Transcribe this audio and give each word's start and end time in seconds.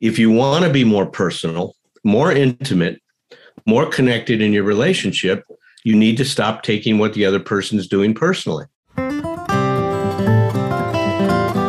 if 0.00 0.18
you 0.18 0.30
want 0.30 0.64
to 0.64 0.70
be 0.70 0.84
more 0.84 1.06
personal, 1.06 1.74
more 2.04 2.32
intimate, 2.32 3.00
more 3.66 3.86
connected 3.86 4.40
in 4.40 4.52
your 4.52 4.64
relationship, 4.64 5.44
you 5.84 5.94
need 5.94 6.16
to 6.16 6.24
stop 6.24 6.62
taking 6.62 6.98
what 6.98 7.14
the 7.14 7.24
other 7.24 7.40
person 7.40 7.78
is 7.78 7.86
doing 7.86 8.14
personally. 8.14 8.66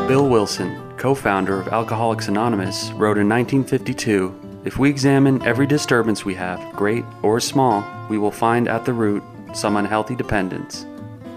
Bill 0.07 0.27
Wilson, 0.27 0.93
co 0.97 1.13
founder 1.13 1.59
of 1.59 1.67
Alcoholics 1.69 2.27
Anonymous, 2.27 2.91
wrote 2.91 3.17
in 3.17 3.27
1952 3.29 4.61
If 4.65 4.77
we 4.77 4.89
examine 4.89 5.41
every 5.43 5.65
disturbance 5.65 6.23
we 6.25 6.35
have, 6.35 6.75
great 6.75 7.03
or 7.23 7.39
small, 7.39 7.83
we 8.09 8.17
will 8.17 8.31
find 8.31 8.67
at 8.67 8.85
the 8.85 8.93
root 8.93 9.23
some 9.53 9.75
unhealthy 9.75 10.15
dependence 10.15 10.85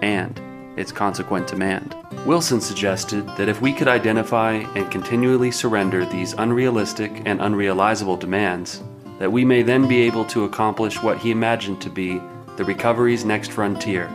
and 0.02 0.40
its 0.76 0.92
consequent 0.92 1.46
demand. 1.46 1.94
Wilson 2.26 2.60
suggested 2.60 3.26
that 3.36 3.48
if 3.48 3.60
we 3.60 3.72
could 3.72 3.88
identify 3.88 4.54
and 4.74 4.90
continually 4.90 5.50
surrender 5.50 6.04
these 6.04 6.32
unrealistic 6.34 7.12
and 7.26 7.40
unrealizable 7.40 8.16
demands, 8.16 8.82
that 9.18 9.30
we 9.30 9.44
may 9.44 9.62
then 9.62 9.86
be 9.86 10.02
able 10.02 10.24
to 10.24 10.44
accomplish 10.44 11.02
what 11.02 11.18
he 11.18 11.30
imagined 11.30 11.80
to 11.80 11.90
be 11.90 12.20
the 12.56 12.64
recovery's 12.64 13.24
next 13.24 13.52
frontier, 13.52 14.10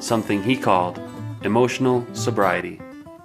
something 0.00 0.42
he 0.42 0.56
called 0.56 1.00
emotional 1.42 2.06
sobriety. 2.14 2.80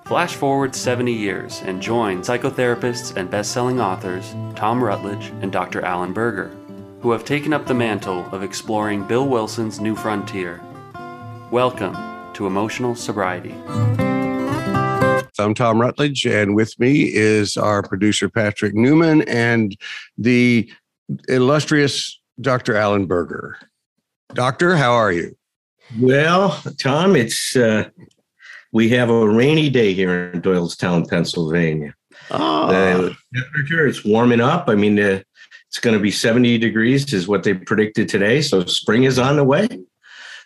Flash 0.06 0.36
forward 0.36 0.73
70 0.73 1.12
years 1.12 1.62
and 1.66 1.81
join 1.81 2.22
psychotherapists 2.22 3.16
and 3.17 3.30
best-selling 3.30 3.81
authors 3.81 4.34
Tom 4.56 4.81
Rutledge 4.81 5.34
and 5.42 5.52
Dr. 5.52 5.81
Alan 5.81 6.14
Berger, 6.14 6.56
who 7.02 7.12
have 7.12 7.26
taken 7.26 7.54
up 7.54 7.66
the 7.66 7.73
mantle 7.73 8.26
of 8.31 8.42
exploring 8.42 9.06
Bill 9.06 9.28
Wilson's 9.28 9.81
new 9.81 9.95
frontier. 9.95 10.62
Welcome 11.52 12.07
to 12.38 12.46
Emotional 12.46 12.94
Sobriety. 12.94 13.55
I'm 15.40 15.55
Tom 15.55 15.82
Rutledge, 15.82 16.23
and 16.28 16.54
with 16.55 16.80
me 16.80 17.12
is 17.12 17.58
our 17.58 17.82
producer, 17.82 18.30
Patrick 18.30 18.76
Newman, 18.76 19.23
and 19.23 19.76
the 20.20 20.72
illustrious 21.28 22.20
Dr. 22.40 22.76
Alan 22.76 23.08
Berger. 23.08 23.58
Doctor, 24.36 24.75
how 24.75 24.94
are 24.94 25.12
you? 25.12 25.36
Well, 26.00 26.62
Tom, 26.78 27.16
it's 27.16 27.56
uh, 27.56 27.89
we 28.72 28.90
have 28.90 29.09
a 29.09 29.28
rainy 29.28 29.72
day 29.72 29.95
here 29.95 30.30
in 30.30 30.42
Doylestown, 30.44 31.09
Pennsylvania. 31.09 31.95
Oh, 32.30 32.67
The 33.34 33.42
temperature 33.42 33.88
it's 33.88 34.06
warming 34.06 34.42
up. 34.42 34.69
I 34.69 34.75
mean, 34.75 35.00
uh, 35.00 35.22
it's 35.69 35.80
going 35.80 35.95
to 35.95 36.00
be 36.00 36.12
70 36.12 36.59
degrees 36.59 37.12
is 37.14 37.28
what 37.28 37.42
they 37.42 37.56
predicted 37.56 38.08
today. 38.08 38.44
So 38.44 38.64
spring 38.66 39.06
is 39.06 39.17
on 39.17 39.38
the 39.38 39.44
way. 39.44 39.67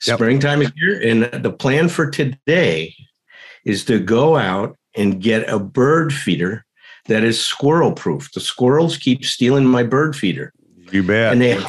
Yep. 0.08 0.18
Springtime 0.18 0.62
is 0.62 0.72
here, 0.76 1.00
and 1.00 1.44
the 1.44 1.52
plan 1.52 1.90
for 1.90 2.10
today 2.10 2.96
is 3.66 3.86
to 3.86 4.00
go 4.00 4.36
out 4.36 4.78
and 4.96 5.22
get 5.22 5.48
a 5.48 5.60
bird 5.60 6.14
feeder 6.14 6.66
that 7.06 7.24
is 7.24 7.40
squirrel 7.40 7.94
proof. 7.94 8.32
The 8.32 8.40
squirrels 8.40 8.98
keep 8.98 9.26
stealing 9.26 9.66
my 9.66 9.84
bird 9.84 10.16
feeder. 10.16 10.54
you 10.92 11.04
bet. 11.04 11.34
and 11.34 11.42
they 11.42 11.64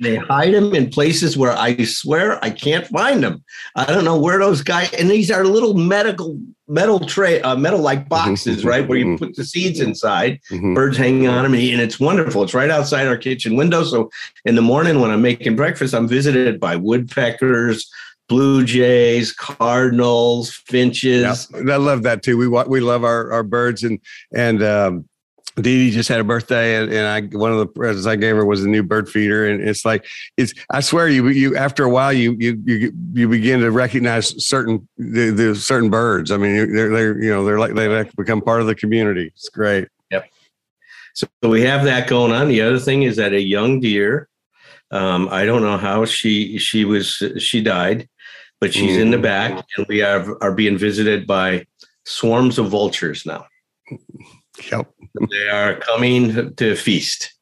they 0.00 0.16
hide 0.16 0.52
them 0.52 0.74
in 0.74 0.90
places 0.90 1.36
where 1.36 1.52
I 1.52 1.76
swear 1.84 2.44
I 2.44 2.50
can't 2.50 2.86
find 2.88 3.22
them. 3.22 3.44
I 3.76 3.84
don't 3.84 4.04
know 4.04 4.20
where 4.20 4.38
those 4.38 4.62
guys. 4.62 4.92
And 4.92 5.08
these 5.08 5.30
are 5.30 5.44
little 5.44 5.74
medical 5.74 6.38
metal 6.68 7.00
tray, 7.00 7.40
uh, 7.42 7.56
metal 7.56 7.80
like 7.80 8.08
boxes, 8.08 8.64
right, 8.64 8.86
where 8.86 8.98
you 8.98 9.16
put 9.16 9.36
the 9.36 9.44
seeds 9.44 9.80
inside. 9.80 10.40
Mhm. 10.50 10.74
Birds 10.74 10.96
hanging 10.96 11.28
on 11.28 11.44
them, 11.44 11.54
and 11.54 11.80
it's 11.80 12.00
wonderful. 12.00 12.42
It's 12.42 12.54
right 12.54 12.70
outside 12.70 13.06
our 13.06 13.16
kitchen 13.16 13.56
window. 13.56 13.84
So 13.84 14.10
in 14.44 14.54
the 14.54 14.62
morning 14.62 15.00
when 15.00 15.10
I'm 15.10 15.22
making 15.22 15.56
breakfast, 15.56 15.94
I'm 15.94 16.08
visited 16.08 16.58
by 16.58 16.76
woodpeckers, 16.76 17.88
blue 18.28 18.64
jays, 18.64 19.32
cardinals, 19.32 20.50
finches. 20.50 21.48
Yeah, 21.54 21.74
I 21.74 21.76
love 21.76 22.02
that 22.02 22.22
too. 22.22 22.36
We 22.36 22.48
we 22.48 22.80
love 22.80 23.04
our 23.04 23.30
our 23.32 23.42
birds 23.42 23.84
and 23.84 24.00
and 24.34 24.62
um, 24.62 25.08
Dee 25.56 25.62
Dee 25.62 25.90
just 25.90 26.08
had 26.08 26.20
a 26.20 26.24
birthday 26.24 26.76
and, 26.76 26.92
and 26.92 27.06
I 27.06 27.36
one 27.36 27.50
of 27.50 27.58
the 27.58 27.66
presents 27.66 28.06
I 28.06 28.16
gave 28.16 28.36
her 28.36 28.44
was 28.44 28.62
a 28.62 28.68
new 28.68 28.82
bird 28.82 29.08
feeder 29.08 29.48
and 29.48 29.66
it's 29.66 29.84
like 29.84 30.04
it's 30.36 30.52
I 30.70 30.80
swear 30.80 31.08
you 31.08 31.28
you 31.28 31.56
after 31.56 31.84
a 31.84 31.88
while 31.88 32.12
you 32.12 32.36
you 32.38 32.62
you 32.66 32.92
you 33.14 33.28
begin 33.28 33.60
to 33.60 33.70
recognize 33.70 34.44
certain 34.44 34.86
the, 34.98 35.30
the 35.30 35.54
certain 35.54 35.88
birds. 35.88 36.30
I 36.30 36.36
mean 36.36 36.74
they're 36.74 36.90
they're 36.90 37.22
you 37.22 37.30
know 37.30 37.44
they're 37.44 37.58
like 37.58 37.74
they 37.74 37.88
like 37.88 38.14
become 38.16 38.42
part 38.42 38.60
of 38.60 38.66
the 38.66 38.74
community. 38.74 39.28
It's 39.34 39.48
great. 39.48 39.88
Yep. 40.10 40.28
So 41.14 41.26
we 41.42 41.62
have 41.62 41.84
that 41.84 42.06
going 42.06 42.32
on. 42.32 42.48
The 42.48 42.60
other 42.60 42.78
thing 42.78 43.04
is 43.04 43.16
that 43.16 43.32
a 43.32 43.40
young 43.40 43.80
deer, 43.80 44.28
um, 44.90 45.26
I 45.30 45.46
don't 45.46 45.62
know 45.62 45.78
how 45.78 46.04
she 46.04 46.58
she 46.58 46.84
was 46.84 47.22
she 47.38 47.62
died, 47.62 48.08
but 48.60 48.74
she's 48.74 48.98
in 48.98 49.10
the 49.10 49.18
back, 49.18 49.64
and 49.78 49.86
we 49.88 50.02
are 50.02 50.36
are 50.42 50.52
being 50.54 50.76
visited 50.76 51.26
by 51.26 51.66
swarms 52.04 52.58
of 52.58 52.68
vultures 52.68 53.24
now. 53.24 53.46
Yep, 54.70 54.90
They 55.30 55.48
are 55.48 55.76
coming 55.76 56.54
to 56.56 56.76
feast, 56.76 57.32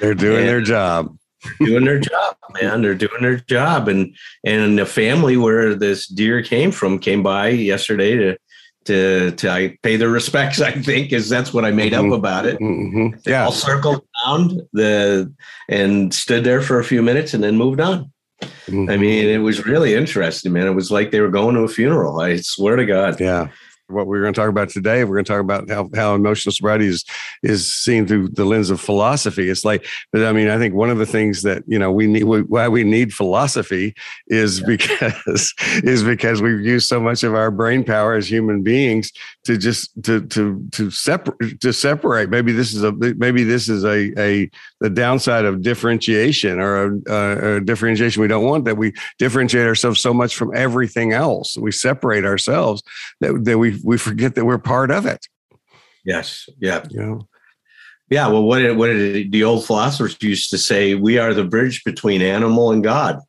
they're 0.00 0.14
doing 0.14 0.46
their 0.46 0.60
job. 0.60 1.16
doing 1.60 1.84
their 1.84 1.98
job, 2.00 2.36
man. 2.60 2.82
They're 2.82 2.94
doing 2.94 3.20
their 3.22 3.36
job, 3.36 3.88
and 3.88 4.14
and 4.44 4.78
the 4.78 4.86
family 4.86 5.36
where 5.36 5.74
this 5.74 6.06
deer 6.06 6.42
came 6.42 6.70
from 6.72 6.98
came 6.98 7.22
by 7.22 7.48
yesterday 7.50 8.16
to. 8.16 8.36
To, 8.84 9.32
to 9.32 9.50
I 9.50 9.76
pay 9.82 9.96
their 9.96 10.08
respects, 10.08 10.60
I 10.70 10.70
think, 10.70 11.12
is 11.12 11.28
that's 11.28 11.52
what 11.52 11.66
I 11.66 11.70
made 11.70 11.92
Mhm. 11.92 12.06
up 12.10 12.18
about 12.18 12.46
it. 12.46 12.58
Mhm. 12.58 13.22
They 13.22 13.32
Yeah, 13.32 13.44
all 13.44 13.52
circled 13.52 14.02
around 14.24 14.62
the 14.72 15.30
and 15.68 16.14
stood 16.14 16.42
there 16.44 16.62
for 16.62 16.78
a 16.78 16.84
few 16.84 17.02
minutes 17.02 17.34
and 17.34 17.44
then 17.44 17.58
moved 17.58 17.80
on. 17.80 18.10
Mhm. 18.66 18.90
I 18.90 18.96
mean, 18.96 19.26
it 19.28 19.38
was 19.42 19.66
really 19.66 19.92
interesting, 19.92 20.54
man. 20.54 20.66
It 20.66 20.74
was 20.74 20.90
like 20.90 21.10
they 21.10 21.20
were 21.20 21.28
going 21.28 21.54
to 21.56 21.62
a 21.64 21.68
funeral. 21.68 22.20
I 22.20 22.36
swear 22.36 22.76
to 22.76 22.86
God. 22.86 23.20
Yeah. 23.20 23.48
What 23.88 24.06
we're 24.06 24.20
going 24.20 24.34
to 24.34 24.38
talk 24.38 24.50
about 24.50 24.68
today, 24.68 25.02
we're 25.04 25.14
going 25.14 25.24
to 25.24 25.32
talk 25.32 25.40
about 25.40 25.70
how, 25.70 25.88
how 25.94 26.14
emotional 26.14 26.52
sobriety 26.52 26.86
is 26.86 27.06
is 27.42 27.72
seen 27.72 28.06
through 28.06 28.28
the 28.28 28.44
lens 28.44 28.68
of 28.68 28.82
philosophy. 28.82 29.48
It's 29.48 29.64
like, 29.64 29.86
but 30.12 30.24
I 30.24 30.32
mean, 30.32 30.48
I 30.48 30.58
think 30.58 30.74
one 30.74 30.90
of 30.90 30.98
the 30.98 31.06
things 31.06 31.40
that 31.42 31.62
you 31.66 31.78
know 31.78 31.90
we 31.90 32.06
need 32.06 32.24
why 32.24 32.68
we 32.68 32.84
need 32.84 33.14
philosophy 33.14 33.94
is 34.26 34.60
because 34.60 35.54
is 35.82 36.02
because 36.02 36.42
we've 36.42 36.60
used 36.60 36.86
so 36.86 37.00
much 37.00 37.22
of 37.22 37.34
our 37.34 37.50
brain 37.50 37.82
power 37.82 38.14
as 38.14 38.30
human 38.30 38.62
beings 38.62 39.10
to 39.44 39.56
just 39.56 39.90
to 40.02 40.20
to 40.26 40.62
to 40.72 40.90
separate 40.90 41.60
to 41.60 41.72
separate. 41.72 42.28
Maybe 42.28 42.52
this 42.52 42.74
is 42.74 42.82
a 42.82 42.92
maybe 42.92 43.42
this 43.42 43.70
is 43.70 43.84
a 43.84 44.12
a 44.20 44.50
the 44.80 44.90
downside 44.90 45.44
of 45.44 45.62
differentiation 45.62 46.60
or 46.60 47.00
a, 47.08 47.56
a, 47.56 47.60
differentiation 47.60 48.22
we 48.22 48.28
don't 48.28 48.44
want 48.44 48.64
that 48.64 48.76
we 48.76 48.92
differentiate 49.18 49.66
ourselves 49.66 50.00
so 50.00 50.14
much 50.14 50.36
from 50.36 50.54
everything 50.54 51.12
else. 51.12 51.56
We 51.56 51.72
separate 51.72 52.24
ourselves 52.24 52.82
that, 53.20 53.44
that 53.44 53.58
we 53.58 53.80
we 53.84 53.98
forget 53.98 54.34
that 54.36 54.44
we're 54.44 54.58
part 54.58 54.90
of 54.90 55.06
it. 55.06 55.26
Yes. 56.04 56.48
Yeah. 56.58 56.84
You 56.90 57.00
know, 57.00 57.28
Yeah. 58.08 58.28
Well, 58.28 58.44
what 58.44 58.60
did, 58.60 58.76
what 58.76 58.88
did 58.88 59.32
the 59.32 59.44
old 59.44 59.66
philosophers 59.66 60.16
used 60.20 60.50
to 60.50 60.58
say? 60.58 60.94
We 60.94 61.18
are 61.18 61.34
the 61.34 61.44
bridge 61.44 61.84
between 61.84 62.22
animal 62.22 62.70
and 62.70 62.82
God. 62.82 63.20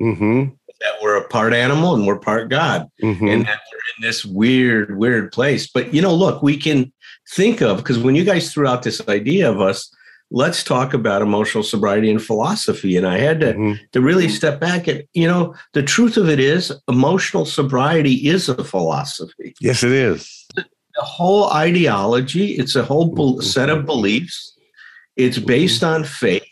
Mm-hmm. 0.00 0.54
That 0.80 0.92
we're 1.02 1.16
a 1.16 1.26
part 1.26 1.54
animal 1.54 1.94
and 1.94 2.06
we're 2.06 2.20
part 2.20 2.50
God. 2.50 2.86
hmm 3.00 3.08
and 3.08 3.44
that 3.46 3.60
we're 3.72 3.80
in 3.96 4.02
this 4.02 4.24
weird, 4.24 4.96
weird 4.96 5.32
place. 5.32 5.68
But 5.68 5.92
you 5.92 6.02
know, 6.02 6.14
look, 6.14 6.42
we 6.42 6.56
can 6.56 6.92
think 7.32 7.60
of 7.62 7.78
because 7.78 7.98
when 7.98 8.14
you 8.14 8.24
guys 8.24 8.52
threw 8.52 8.66
out 8.66 8.82
this 8.82 9.06
idea 9.08 9.50
of 9.50 9.60
us, 9.60 9.92
let's 10.30 10.62
talk 10.62 10.92
about 10.92 11.22
emotional 11.22 11.64
sobriety 11.64 12.10
and 12.10 12.22
philosophy. 12.22 12.96
And 12.96 13.06
I 13.06 13.18
had 13.18 13.40
to 13.40 13.52
hmm 13.54 13.72
to 13.92 14.00
really 14.00 14.28
step 14.28 14.60
back 14.60 14.86
and 14.86 15.02
you 15.14 15.26
know, 15.26 15.54
the 15.72 15.82
truth 15.82 16.16
of 16.16 16.28
it 16.28 16.38
is 16.40 16.72
emotional 16.88 17.44
sobriety 17.46 18.28
is 18.28 18.48
a 18.48 18.62
philosophy. 18.64 19.54
yes, 19.60 19.82
it 19.82 19.92
is. 19.92 20.46
The 20.54 20.64
whole 21.04 21.50
ideology, 21.52 22.52
it's 22.54 22.74
a 22.76 22.82
whole 22.82 23.14
bel- 23.14 23.40
set 23.40 23.70
of 23.70 23.86
beliefs. 23.86 24.54
It's 25.16 25.38
based 25.38 25.82
on 25.84 26.04
faith. 26.04 26.42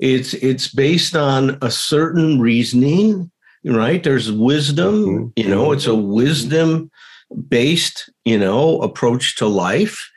It's 0.00 0.32
it's 0.34 0.68
based 0.72 1.14
on 1.16 1.58
a 1.62 1.70
certain 1.70 2.40
reasoning, 2.40 3.30
right? 3.64 4.02
There's 4.02 4.30
wisdom, 4.32 4.94
Mhm. 5.06 5.32
you 5.36 5.48
know, 5.48 5.72
it's 5.72 5.86
a 5.86 5.94
wisdom 5.94 6.90
based, 7.48 8.10
you 8.24 8.38
know, 8.38 8.80
approach 8.80 9.36
to 9.36 9.46
life. 9.46 10.10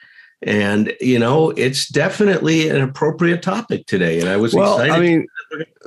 And 0.44 0.94
you 1.00 1.19
know, 1.19 1.52
it's 1.52 1.88
definitely 1.88 2.69
an 2.69 2.81
appropriate 2.81 3.44
topic 3.44 3.86
today. 3.86 4.19
And 4.19 4.27
I 4.27 4.38
was 4.38 4.54
Well, 4.56 4.80
excited. 4.80 4.94
I 4.94 5.00
mean, 5.00 5.27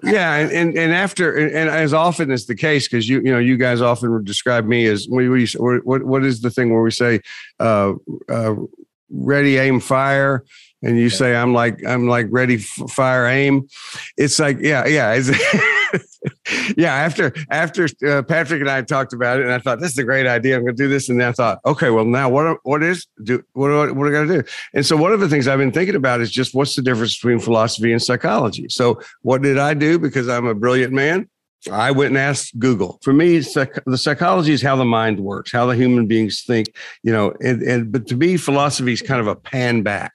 yeah, 0.05 0.37
and 0.37 0.53
and, 0.53 0.79
and 0.79 0.93
after 0.93 1.37
and, 1.37 1.55
and 1.55 1.69
as 1.71 1.93
often 1.93 2.31
is 2.31 2.47
the 2.47 2.55
case, 2.55 2.87
because 2.87 3.09
you 3.09 3.21
you 3.21 3.33
know 3.33 3.39
you 3.39 3.57
guys 3.57 3.81
often 3.81 4.23
describe 4.23 4.65
me 4.67 4.87
as 4.87 5.09
we, 5.11 5.29
we 5.29 5.47
what 5.57 6.05
what 6.05 6.25
is 6.25 6.41
the 6.41 6.51
thing 6.51 6.73
where 6.73 6.83
we 6.83 6.93
say 6.93 7.21
uh, 7.59 7.95
uh, 8.29 8.55
ready 9.11 9.57
aim 9.59 9.81
fire 9.81 10.45
and 10.85 10.99
you 10.99 11.09
say 11.09 11.35
i'm 11.35 11.53
like 11.53 11.85
i'm 11.87 12.07
like 12.07 12.27
ready 12.31 12.59
fire 12.59 13.27
aim. 13.27 13.67
It's 14.17 14.39
like 14.39 14.59
yeah 14.61 14.87
yeah 14.87 15.15
yeah 16.77 16.95
after 16.95 17.33
after 17.51 17.89
uh, 18.07 18.23
patrick 18.23 18.61
and 18.61 18.71
i 18.71 18.83
talked 18.83 19.13
about 19.13 19.39
it 19.39 19.45
and 19.45 19.53
i 19.53 19.59
thought 19.59 19.81
this 19.81 19.93
is 19.93 19.99
a 19.99 20.05
great 20.05 20.27
idea 20.27 20.57
i'm 20.57 20.63
going 20.63 20.77
to 20.77 20.83
do 20.83 20.89
this 20.89 21.09
and 21.09 21.21
then 21.21 21.29
i 21.29 21.33
thought 21.33 21.59
okay 21.65 21.91
well 21.91 22.05
now 22.05 22.29
what 22.29 22.59
what 22.63 22.83
is 22.83 23.07
do 23.23 23.43
what 23.53 23.69
do 23.69 23.81
I, 23.81 23.91
what 23.91 24.05
do 24.05 24.11
i 24.11 24.13
got 24.13 24.33
to 24.33 24.43
do? 24.43 24.49
And 24.73 24.85
so 24.85 24.97
one 24.97 25.13
of 25.13 25.21
the 25.21 25.29
things 25.29 25.49
i've 25.49 25.59
been 25.59 25.73
thinking 25.73 25.97
about 25.97 26.21
is 26.21 26.31
just 26.31 26.55
what's 26.55 26.77
the 26.77 26.83
difference 26.83 27.17
between 27.17 27.41
philosophy 27.41 27.93
and 27.93 28.03
psychology? 28.03 28.67
So 28.69 29.01
what 29.23 29.43
did 29.43 29.59
i 29.59 29.75
do? 29.75 29.99
Because 29.99 30.29
i'm 30.29 30.47
a 30.47 30.55
brilliant 30.55 30.93
man 30.93 31.29
I 31.73 31.93
went 31.93 32.09
and 32.09 32.19
asked 32.19 32.59
Google. 32.59 32.99
For 33.03 33.15
me, 33.15 33.41
psych- 33.41 33.83
the 33.87 33.97
psychology 33.97 34.53
is 34.53 34.61
how 34.61 34.77
the 34.77 34.85
mind 34.85 35.21
works, 35.21 35.51
how 35.51 35.65
the 35.65 35.75
human 35.75 36.07
beings 36.07 36.43
think, 36.47 36.75
you 37.03 37.11
know, 37.11 37.33
and, 37.41 37.63
and 37.63 37.91
but 37.91 38.07
to 38.09 38.17
me, 38.17 38.37
philosophy 38.37 38.93
is 38.93 39.01
kind 39.01 39.19
of 39.21 39.27
a 39.27 39.35
pan 39.35 39.83
back. 39.83 40.13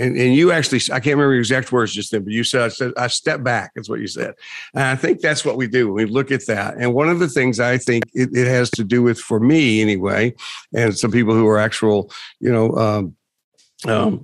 And 0.00 0.16
and 0.16 0.34
you 0.34 0.50
actually 0.50 0.80
I 0.92 0.98
can't 1.00 1.16
remember 1.16 1.34
your 1.34 1.40
exact 1.40 1.70
words 1.72 1.92
just 1.92 2.10
then, 2.10 2.24
but 2.24 2.32
you 2.32 2.42
said 2.42 2.62
I 2.62 2.68
said 2.68 2.92
I 2.96 3.06
step 3.08 3.42
back. 3.42 3.72
That's 3.74 3.88
what 3.88 4.00
you 4.00 4.06
said, 4.06 4.34
and 4.74 4.84
I 4.84 4.96
think 4.96 5.20
that's 5.20 5.44
what 5.44 5.56
we 5.56 5.68
do. 5.68 5.92
We 5.92 6.06
look 6.06 6.30
at 6.30 6.46
that, 6.46 6.76
and 6.78 6.94
one 6.94 7.08
of 7.08 7.18
the 7.18 7.28
things 7.28 7.60
I 7.60 7.78
think 7.78 8.04
it, 8.14 8.30
it 8.34 8.46
has 8.46 8.70
to 8.72 8.84
do 8.84 9.02
with 9.02 9.18
for 9.18 9.38
me 9.38 9.82
anyway, 9.82 10.34
and 10.74 10.96
some 10.96 11.10
people 11.10 11.34
who 11.34 11.46
are 11.46 11.58
actual, 11.58 12.10
you 12.40 12.52
know. 12.52 12.72
Um, 12.76 13.16
um, 13.86 14.20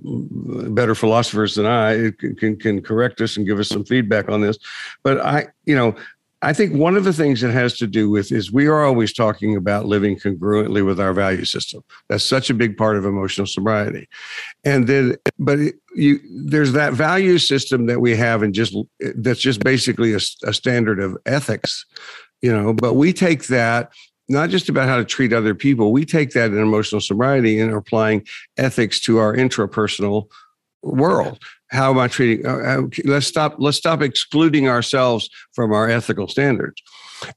better 0.75 0.93
philosophers 0.93 1.55
than 1.55 1.65
I 1.65 2.11
can, 2.37 2.57
can 2.57 2.79
correct 2.79 3.21
us 3.21 3.37
and 3.37 3.47
give 3.47 3.57
us 3.57 3.69
some 3.69 3.83
feedback 3.83 4.29
on 4.29 4.41
this. 4.41 4.59
But 5.03 5.19
I, 5.19 5.47
you 5.65 5.75
know, 5.75 5.95
I 6.41 6.53
think 6.53 6.73
one 6.73 6.95
of 6.95 7.03
the 7.03 7.13
things 7.13 7.41
it 7.41 7.51
has 7.51 7.77
to 7.77 7.87
do 7.87 8.11
with 8.11 8.31
is 8.31 8.51
we 8.51 8.67
are 8.67 8.85
always 8.85 9.11
talking 9.11 9.55
about 9.55 9.87
living 9.87 10.19
congruently 10.19 10.85
with 10.85 10.99
our 10.99 11.11
value 11.11 11.45
system. 11.45 11.83
That's 12.09 12.23
such 12.23 12.51
a 12.51 12.53
big 12.53 12.77
part 12.77 12.95
of 12.95 13.05
emotional 13.05 13.47
sobriety. 13.47 14.07
And 14.63 14.87
then, 14.87 15.15
but 15.39 15.57
you, 15.95 16.19
there's 16.45 16.73
that 16.73 16.93
value 16.93 17.39
system 17.39 17.87
that 17.87 18.01
we 18.01 18.15
have, 18.15 18.43
and 18.43 18.53
just 18.53 18.75
that's 19.15 19.39
just 19.39 19.63
basically 19.63 20.13
a, 20.13 20.19
a 20.43 20.53
standard 20.53 20.99
of 20.99 21.17
ethics, 21.25 21.85
you 22.41 22.55
know. 22.55 22.71
But 22.73 22.93
we 22.93 23.13
take 23.13 23.47
that 23.47 23.91
not 24.29 24.49
just 24.49 24.69
about 24.69 24.87
how 24.87 24.97
to 24.97 25.05
treat 25.05 25.33
other 25.33 25.55
people. 25.55 25.91
We 25.91 26.05
take 26.05 26.31
that 26.31 26.51
in 26.51 26.57
emotional 26.57 27.01
sobriety 27.01 27.59
and 27.59 27.73
applying 27.73 28.27
ethics 28.57 28.99
to 29.01 29.17
our 29.17 29.35
intrapersonal 29.35 30.29
world. 30.83 31.39
How 31.69 31.91
am 31.91 31.99
I 31.99 32.07
treating? 32.07 32.45
Uh, 32.45 32.83
let's 33.03 33.27
stop. 33.27 33.55
Let's 33.57 33.77
stop 33.77 34.01
excluding 34.01 34.69
ourselves 34.69 35.29
from 35.53 35.73
our 35.73 35.89
ethical 35.89 36.27
standards. 36.27 36.81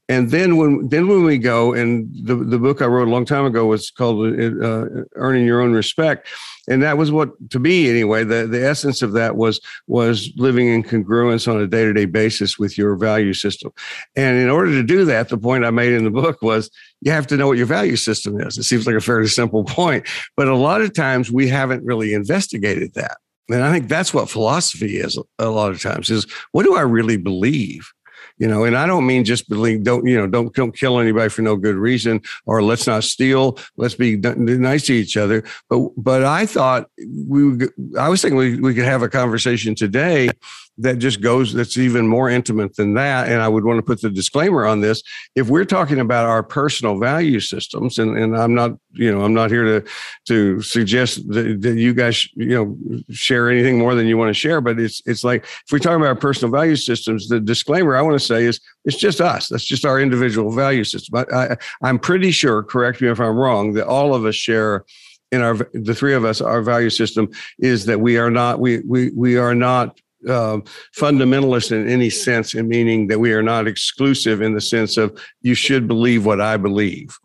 And 0.09 0.29
then 0.29 0.57
when 0.57 0.87
then 0.89 1.07
when 1.07 1.23
we 1.23 1.37
go 1.37 1.73
and 1.73 2.07
the 2.23 2.35
the 2.35 2.59
book 2.59 2.81
I 2.81 2.85
wrote 2.85 3.07
a 3.07 3.11
long 3.11 3.25
time 3.25 3.45
ago 3.45 3.65
was 3.65 3.89
called 3.89 4.27
uh, 4.39 4.85
"Earning 5.15 5.45
Your 5.45 5.61
Own 5.61 5.73
Respect," 5.73 6.27
and 6.69 6.83
that 6.83 6.97
was 6.97 7.11
what 7.11 7.29
to 7.49 7.59
me 7.59 7.89
anyway. 7.89 8.23
The 8.23 8.47
the 8.47 8.63
essence 8.63 9.01
of 9.01 9.13
that 9.13 9.37
was 9.37 9.59
was 9.87 10.31
living 10.37 10.67
in 10.67 10.83
congruence 10.83 11.47
on 11.47 11.59
a 11.59 11.67
day 11.67 11.83
to 11.83 11.93
day 11.93 12.05
basis 12.05 12.59
with 12.59 12.77
your 12.77 12.95
value 12.95 13.33
system. 13.33 13.71
And 14.15 14.37
in 14.37 14.49
order 14.49 14.71
to 14.71 14.83
do 14.83 15.03
that, 15.05 15.29
the 15.29 15.37
point 15.37 15.65
I 15.65 15.71
made 15.71 15.93
in 15.93 16.03
the 16.03 16.11
book 16.11 16.41
was 16.41 16.69
you 17.01 17.11
have 17.11 17.27
to 17.27 17.37
know 17.37 17.47
what 17.47 17.57
your 17.57 17.65
value 17.65 17.95
system 17.95 18.39
is. 18.39 18.57
It 18.57 18.63
seems 18.63 18.85
like 18.85 18.95
a 18.95 19.01
fairly 19.01 19.27
simple 19.27 19.63
point, 19.65 20.07
but 20.37 20.47
a 20.47 20.55
lot 20.55 20.81
of 20.81 20.93
times 20.93 21.31
we 21.31 21.47
haven't 21.47 21.83
really 21.83 22.13
investigated 22.13 22.93
that. 22.93 23.17
And 23.51 23.63
I 23.63 23.71
think 23.71 23.87
that's 23.87 24.13
what 24.13 24.29
philosophy 24.29 24.97
is 24.97 25.19
a 25.39 25.49
lot 25.49 25.71
of 25.71 25.81
times 25.81 26.09
is 26.09 26.25
what 26.51 26.63
do 26.63 26.75
I 26.75 26.81
really 26.81 27.17
believe? 27.17 27.91
You 28.37 28.47
know, 28.47 28.63
and 28.63 28.75
I 28.75 28.87
don't 28.87 29.05
mean 29.05 29.23
just 29.23 29.49
believe, 29.49 29.83
don't, 29.83 30.07
you 30.07 30.17
know, 30.17 30.25
don't, 30.25 30.53
don't 30.55 30.75
kill 30.75 30.99
anybody 30.99 31.29
for 31.29 31.43
no 31.43 31.55
good 31.55 31.75
reason 31.75 32.21
or 32.45 32.63
let's 32.63 32.87
not 32.87 33.03
steal. 33.03 33.59
Let's 33.77 33.93
be 33.93 34.17
nice 34.17 34.85
to 34.87 34.93
each 34.93 35.15
other. 35.15 35.43
But, 35.69 35.89
but 35.95 36.23
I 36.23 36.47
thought 36.47 36.87
we, 37.27 37.67
I 37.99 38.09
was 38.09 38.21
thinking 38.21 38.37
we, 38.37 38.59
we 38.59 38.73
could 38.73 38.85
have 38.85 39.03
a 39.03 39.09
conversation 39.09 39.75
today 39.75 40.31
that 40.77 40.99
just 40.99 41.21
goes 41.21 41.53
that's 41.53 41.77
even 41.77 42.07
more 42.07 42.29
intimate 42.29 42.75
than 42.75 42.93
that. 42.95 43.29
And 43.29 43.41
i 43.41 43.47
would 43.47 43.63
want 43.63 43.77
to 43.77 43.83
put 43.83 44.01
the 44.01 44.09
disclaimer 44.09 44.65
on 44.65 44.81
this. 44.81 45.03
If 45.35 45.49
we're 45.49 45.65
talking 45.65 45.99
about 45.99 46.25
our 46.25 46.43
personal 46.43 46.99
value 46.99 47.39
systems 47.39 47.97
and, 47.99 48.17
and 48.17 48.37
i'm 48.37 48.53
not 48.53 48.71
you 48.91 49.11
know 49.11 49.23
i'm 49.23 49.33
not 49.33 49.51
here 49.51 49.63
to 49.63 49.89
to 50.27 50.61
suggest 50.61 51.27
that, 51.29 51.61
that 51.61 51.75
you 51.75 51.93
guys 51.93 52.27
you 52.35 52.55
know 52.55 53.03
share 53.09 53.49
anything 53.49 53.79
more 53.79 53.95
than 53.95 54.07
you 54.07 54.17
want 54.17 54.29
to 54.29 54.33
share 54.33 54.61
but 54.61 54.79
it's 54.79 55.01
it's 55.05 55.23
like 55.23 55.43
if 55.43 55.71
we're 55.71 55.79
talking 55.79 55.97
about 55.97 56.07
our 56.07 56.15
personal 56.15 56.51
value 56.51 56.75
systems 56.75 57.27
the 57.27 57.39
disclaimer 57.39 57.95
i 57.95 58.01
want 58.01 58.19
to 58.19 58.25
say 58.25 58.43
is 58.45 58.59
it's 58.85 58.97
just 58.97 59.21
us. 59.21 59.47
That's 59.47 59.63
just 59.63 59.85
our 59.85 59.99
individual 59.99 60.51
value 60.51 60.83
system. 60.83 61.23
I, 61.31 61.35
I 61.35 61.57
i'm 61.83 61.99
pretty 61.99 62.31
sure 62.31 62.63
correct 62.63 63.01
me 63.01 63.09
if 63.09 63.19
i'm 63.19 63.35
wrong 63.35 63.73
that 63.73 63.87
all 63.87 64.13
of 64.13 64.25
us 64.25 64.35
share 64.35 64.85
in 65.31 65.41
our 65.41 65.55
the 65.73 65.95
three 65.95 66.13
of 66.13 66.25
us 66.25 66.41
our 66.41 66.61
value 66.61 66.89
system 66.89 67.29
is 67.59 67.85
that 67.85 67.99
we 67.99 68.17
are 68.17 68.31
not 68.31 68.59
we 68.59 68.79
we 68.79 69.11
we 69.11 69.37
are 69.37 69.55
not 69.55 69.99
uh, 70.27 70.59
fundamentalist 70.97 71.71
in 71.71 71.87
any 71.87 72.09
sense, 72.09 72.53
in 72.53 72.67
meaning 72.67 73.07
that 73.07 73.19
we 73.19 73.33
are 73.33 73.43
not 73.43 73.67
exclusive 73.67 74.41
in 74.41 74.53
the 74.53 74.61
sense 74.61 74.97
of 74.97 75.17
you 75.41 75.53
should 75.53 75.87
believe 75.87 76.25
what 76.25 76.41
I 76.41 76.57
believe, 76.57 77.17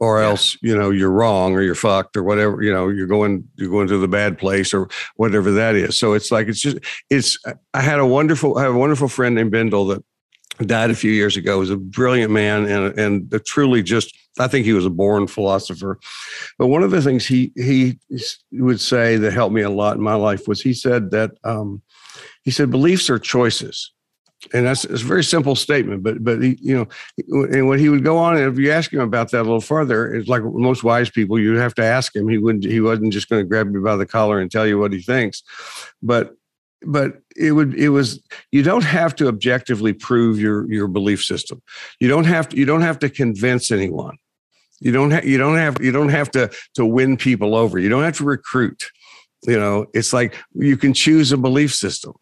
or 0.00 0.20
else 0.20 0.56
you 0.62 0.76
know 0.76 0.90
you're 0.90 1.10
wrong 1.10 1.54
or 1.54 1.62
you're 1.62 1.74
fucked 1.74 2.16
or 2.16 2.22
whatever. 2.22 2.62
You 2.62 2.72
know 2.72 2.88
you're 2.88 3.06
going 3.06 3.44
you're 3.56 3.70
going 3.70 3.88
to 3.88 3.98
the 3.98 4.08
bad 4.08 4.38
place 4.38 4.74
or 4.74 4.88
whatever 5.16 5.50
that 5.52 5.74
is. 5.74 5.98
So 5.98 6.14
it's 6.14 6.30
like 6.30 6.48
it's 6.48 6.60
just 6.60 6.78
it's. 7.10 7.38
I 7.74 7.80
had 7.80 7.98
a 7.98 8.06
wonderful 8.06 8.58
I 8.58 8.62
have 8.62 8.74
a 8.74 8.78
wonderful 8.78 9.08
friend 9.08 9.34
named 9.34 9.52
Bendel 9.52 9.86
that 9.86 10.04
died 10.66 10.90
a 10.90 10.94
few 10.94 11.12
years 11.12 11.36
ago. 11.36 11.54
He 11.54 11.60
was 11.60 11.70
a 11.70 11.76
brilliant 11.76 12.32
man 12.32 12.66
and 12.66 12.98
and 12.98 13.44
truly 13.44 13.82
just 13.82 14.14
I 14.40 14.48
think 14.48 14.64
he 14.64 14.72
was 14.72 14.86
a 14.86 14.90
born 14.90 15.26
philosopher. 15.26 15.98
But 16.58 16.68
one 16.68 16.82
of 16.82 16.90
the 16.90 17.02
things 17.02 17.26
he 17.26 17.52
he 17.56 17.98
would 18.52 18.80
say 18.80 19.16
that 19.16 19.32
helped 19.32 19.54
me 19.54 19.62
a 19.62 19.70
lot 19.70 19.96
in 19.96 20.02
my 20.02 20.14
life 20.14 20.46
was 20.48 20.60
he 20.60 20.72
said 20.72 21.10
that 21.10 21.32
um, 21.44 21.82
he 22.48 22.52
said 22.52 22.70
beliefs 22.70 23.10
are 23.10 23.18
choices. 23.18 23.92
And 24.54 24.64
that's 24.64 24.86
a 24.86 24.96
very 24.96 25.22
simple 25.22 25.54
statement 25.54 26.02
but 26.02 26.24
but 26.24 26.40
he, 26.40 26.56
you 26.62 26.74
know 26.74 26.86
and 27.52 27.68
when 27.68 27.78
he 27.78 27.90
would 27.90 28.04
go 28.04 28.16
on 28.16 28.38
if 28.38 28.56
you 28.56 28.70
ask 28.70 28.90
him 28.90 29.00
about 29.00 29.30
that 29.32 29.40
a 29.40 29.42
little 29.42 29.60
further 29.60 30.14
it's 30.14 30.28
like 30.28 30.42
most 30.44 30.82
wise 30.82 31.10
people 31.10 31.38
you 31.38 31.56
have 31.56 31.74
to 31.74 31.84
ask 31.84 32.16
him. 32.16 32.26
He 32.26 32.38
wouldn't 32.38 32.64
he 32.64 32.80
wasn't 32.80 33.12
just 33.12 33.28
going 33.28 33.42
to 33.42 33.48
grab 33.48 33.70
you 33.70 33.82
by 33.82 33.96
the 33.96 34.06
collar 34.06 34.40
and 34.40 34.50
tell 34.50 34.66
you 34.66 34.78
what 34.78 34.94
he 34.94 35.02
thinks. 35.02 35.42
But 36.02 36.34
but 36.86 37.20
it 37.36 37.52
would 37.52 37.74
it 37.74 37.90
was 37.90 38.22
you 38.50 38.62
don't 38.62 38.84
have 38.84 39.14
to 39.16 39.28
objectively 39.28 39.92
prove 39.92 40.40
your 40.40 40.72
your 40.72 40.88
belief 40.88 41.22
system. 41.22 41.60
You 42.00 42.08
don't 42.08 42.24
have 42.24 42.48
to 42.48 42.56
you 42.56 42.64
don't 42.64 42.82
have 42.82 42.98
to 43.00 43.10
convince 43.10 43.70
anyone. 43.70 44.16
You 44.80 44.92
don't 44.92 45.10
have 45.10 45.26
you 45.26 45.36
don't 45.36 45.56
have 45.56 45.82
you 45.82 45.92
don't 45.92 46.14
have 46.20 46.30
to 46.30 46.50
to 46.76 46.86
win 46.86 47.18
people 47.18 47.54
over. 47.54 47.78
You 47.78 47.90
don't 47.90 48.04
have 48.04 48.16
to 48.18 48.24
recruit. 48.24 48.90
You 49.42 49.58
know 49.58 49.86
it's 49.92 50.14
like 50.14 50.36
you 50.54 50.78
can 50.78 50.94
choose 50.94 51.32
a 51.32 51.36
belief 51.36 51.74
system 51.74 52.14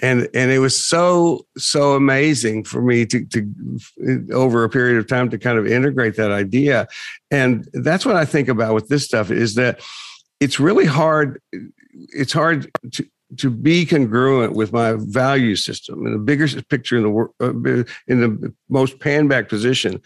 and 0.00 0.28
and 0.34 0.50
it 0.50 0.58
was 0.58 0.82
so 0.82 1.46
so 1.56 1.94
amazing 1.94 2.64
for 2.64 2.80
me 2.80 3.04
to 3.06 3.24
to 3.26 4.28
over 4.32 4.64
a 4.64 4.68
period 4.68 4.98
of 4.98 5.06
time 5.06 5.28
to 5.30 5.38
kind 5.38 5.58
of 5.58 5.66
integrate 5.66 6.16
that 6.16 6.30
idea 6.30 6.86
and 7.30 7.68
that's 7.72 8.06
what 8.06 8.16
i 8.16 8.24
think 8.24 8.48
about 8.48 8.74
with 8.74 8.88
this 8.88 9.04
stuff 9.04 9.30
is 9.30 9.54
that 9.54 9.80
it's 10.40 10.60
really 10.60 10.86
hard 10.86 11.40
it's 11.92 12.32
hard 12.32 12.70
to 12.92 13.04
to 13.36 13.50
be 13.50 13.84
congruent 13.84 14.54
with 14.54 14.72
my 14.72 14.94
value 14.98 15.54
system 15.54 16.06
in 16.06 16.12
the 16.12 16.18
bigger 16.18 16.48
picture 16.62 16.96
in 16.96 17.02
the 17.02 17.10
world 17.10 17.34
uh, 17.40 17.50
in 18.06 18.20
the 18.20 18.54
most 18.68 19.00
pan 19.00 19.28
back 19.28 19.48
position 19.48 20.00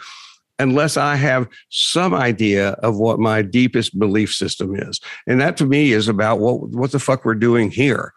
unless 0.58 0.96
I 0.96 1.16
have 1.16 1.48
some 1.70 2.14
idea 2.14 2.70
of 2.84 2.96
what 2.96 3.18
my 3.18 3.42
deepest 3.42 3.98
belief 3.98 4.32
system 4.32 4.76
is. 4.76 5.00
And 5.26 5.40
that 5.40 5.56
to 5.56 5.66
me 5.66 5.92
is 5.92 6.08
about 6.08 6.38
what 6.38 6.68
what 6.68 6.92
the 6.92 7.00
fuck 7.00 7.24
we're 7.24 7.34
doing 7.34 7.70
here 7.70 8.12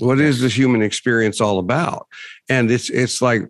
what 0.00 0.20
is 0.20 0.40
the 0.40 0.48
human 0.48 0.82
experience 0.82 1.40
all 1.40 1.58
about 1.58 2.06
and 2.48 2.70
it's 2.70 2.90
it's 2.90 3.22
like 3.22 3.42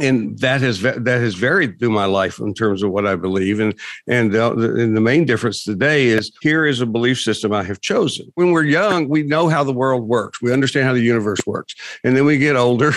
and 0.00 0.38
that 0.40 0.60
has 0.60 0.82
that 0.82 1.06
has 1.06 1.34
varied 1.34 1.78
through 1.78 1.90
my 1.90 2.04
life 2.04 2.40
in 2.40 2.52
terms 2.52 2.82
of 2.82 2.90
what 2.90 3.06
I 3.06 3.14
believe, 3.14 3.60
and 3.60 3.74
and 4.08 4.32
the, 4.32 4.52
and 4.52 4.96
the 4.96 5.00
main 5.00 5.24
difference 5.24 5.62
today 5.62 6.06
is 6.06 6.32
here 6.40 6.66
is 6.66 6.80
a 6.80 6.86
belief 6.86 7.20
system 7.20 7.52
I 7.52 7.62
have 7.62 7.80
chosen. 7.80 8.30
When 8.34 8.50
we're 8.50 8.64
young, 8.64 9.08
we 9.08 9.22
know 9.22 9.48
how 9.48 9.62
the 9.62 9.72
world 9.72 10.04
works, 10.04 10.42
we 10.42 10.52
understand 10.52 10.86
how 10.86 10.94
the 10.94 11.00
universe 11.00 11.40
works, 11.46 11.74
and 12.02 12.16
then 12.16 12.24
we 12.24 12.38
get 12.38 12.56
older, 12.56 12.92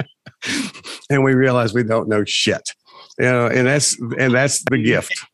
and 1.10 1.24
we 1.24 1.34
realize 1.34 1.72
we 1.72 1.84
don't 1.84 2.08
know 2.08 2.24
shit. 2.24 2.72
You 3.18 3.26
know, 3.26 3.46
and 3.46 3.66
that's 3.66 3.98
and 4.18 4.34
that's 4.34 4.62
the 4.70 4.78
gift. 4.78 5.24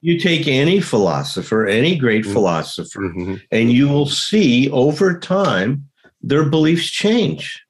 You 0.00 0.18
take 0.18 0.46
any 0.46 0.80
philosopher, 0.80 1.66
any 1.66 1.96
great 1.96 2.22
mm-hmm. 2.22 2.32
philosopher, 2.32 3.00
mm-hmm. 3.00 3.34
and 3.50 3.70
you 3.70 3.88
will 3.88 4.06
see 4.06 4.70
over 4.70 5.18
time 5.18 5.88
their 6.20 6.44
beliefs 6.44 6.90
change. 6.90 7.62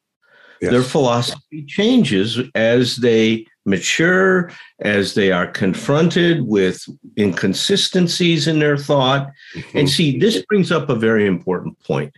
Yes. 0.60 0.72
Their 0.72 0.82
philosophy 0.82 1.64
changes 1.66 2.38
as 2.54 2.96
they 2.96 3.46
mature, 3.66 4.50
as 4.80 5.14
they 5.14 5.30
are 5.30 5.46
confronted 5.46 6.46
with 6.46 6.82
inconsistencies 7.18 8.46
in 8.46 8.60
their 8.60 8.78
thought. 8.78 9.28
Mm-hmm. 9.54 9.78
And 9.78 9.90
see, 9.90 10.18
this 10.18 10.42
brings 10.46 10.72
up 10.72 10.88
a 10.88 10.94
very 10.94 11.26
important 11.26 11.78
point 11.80 12.14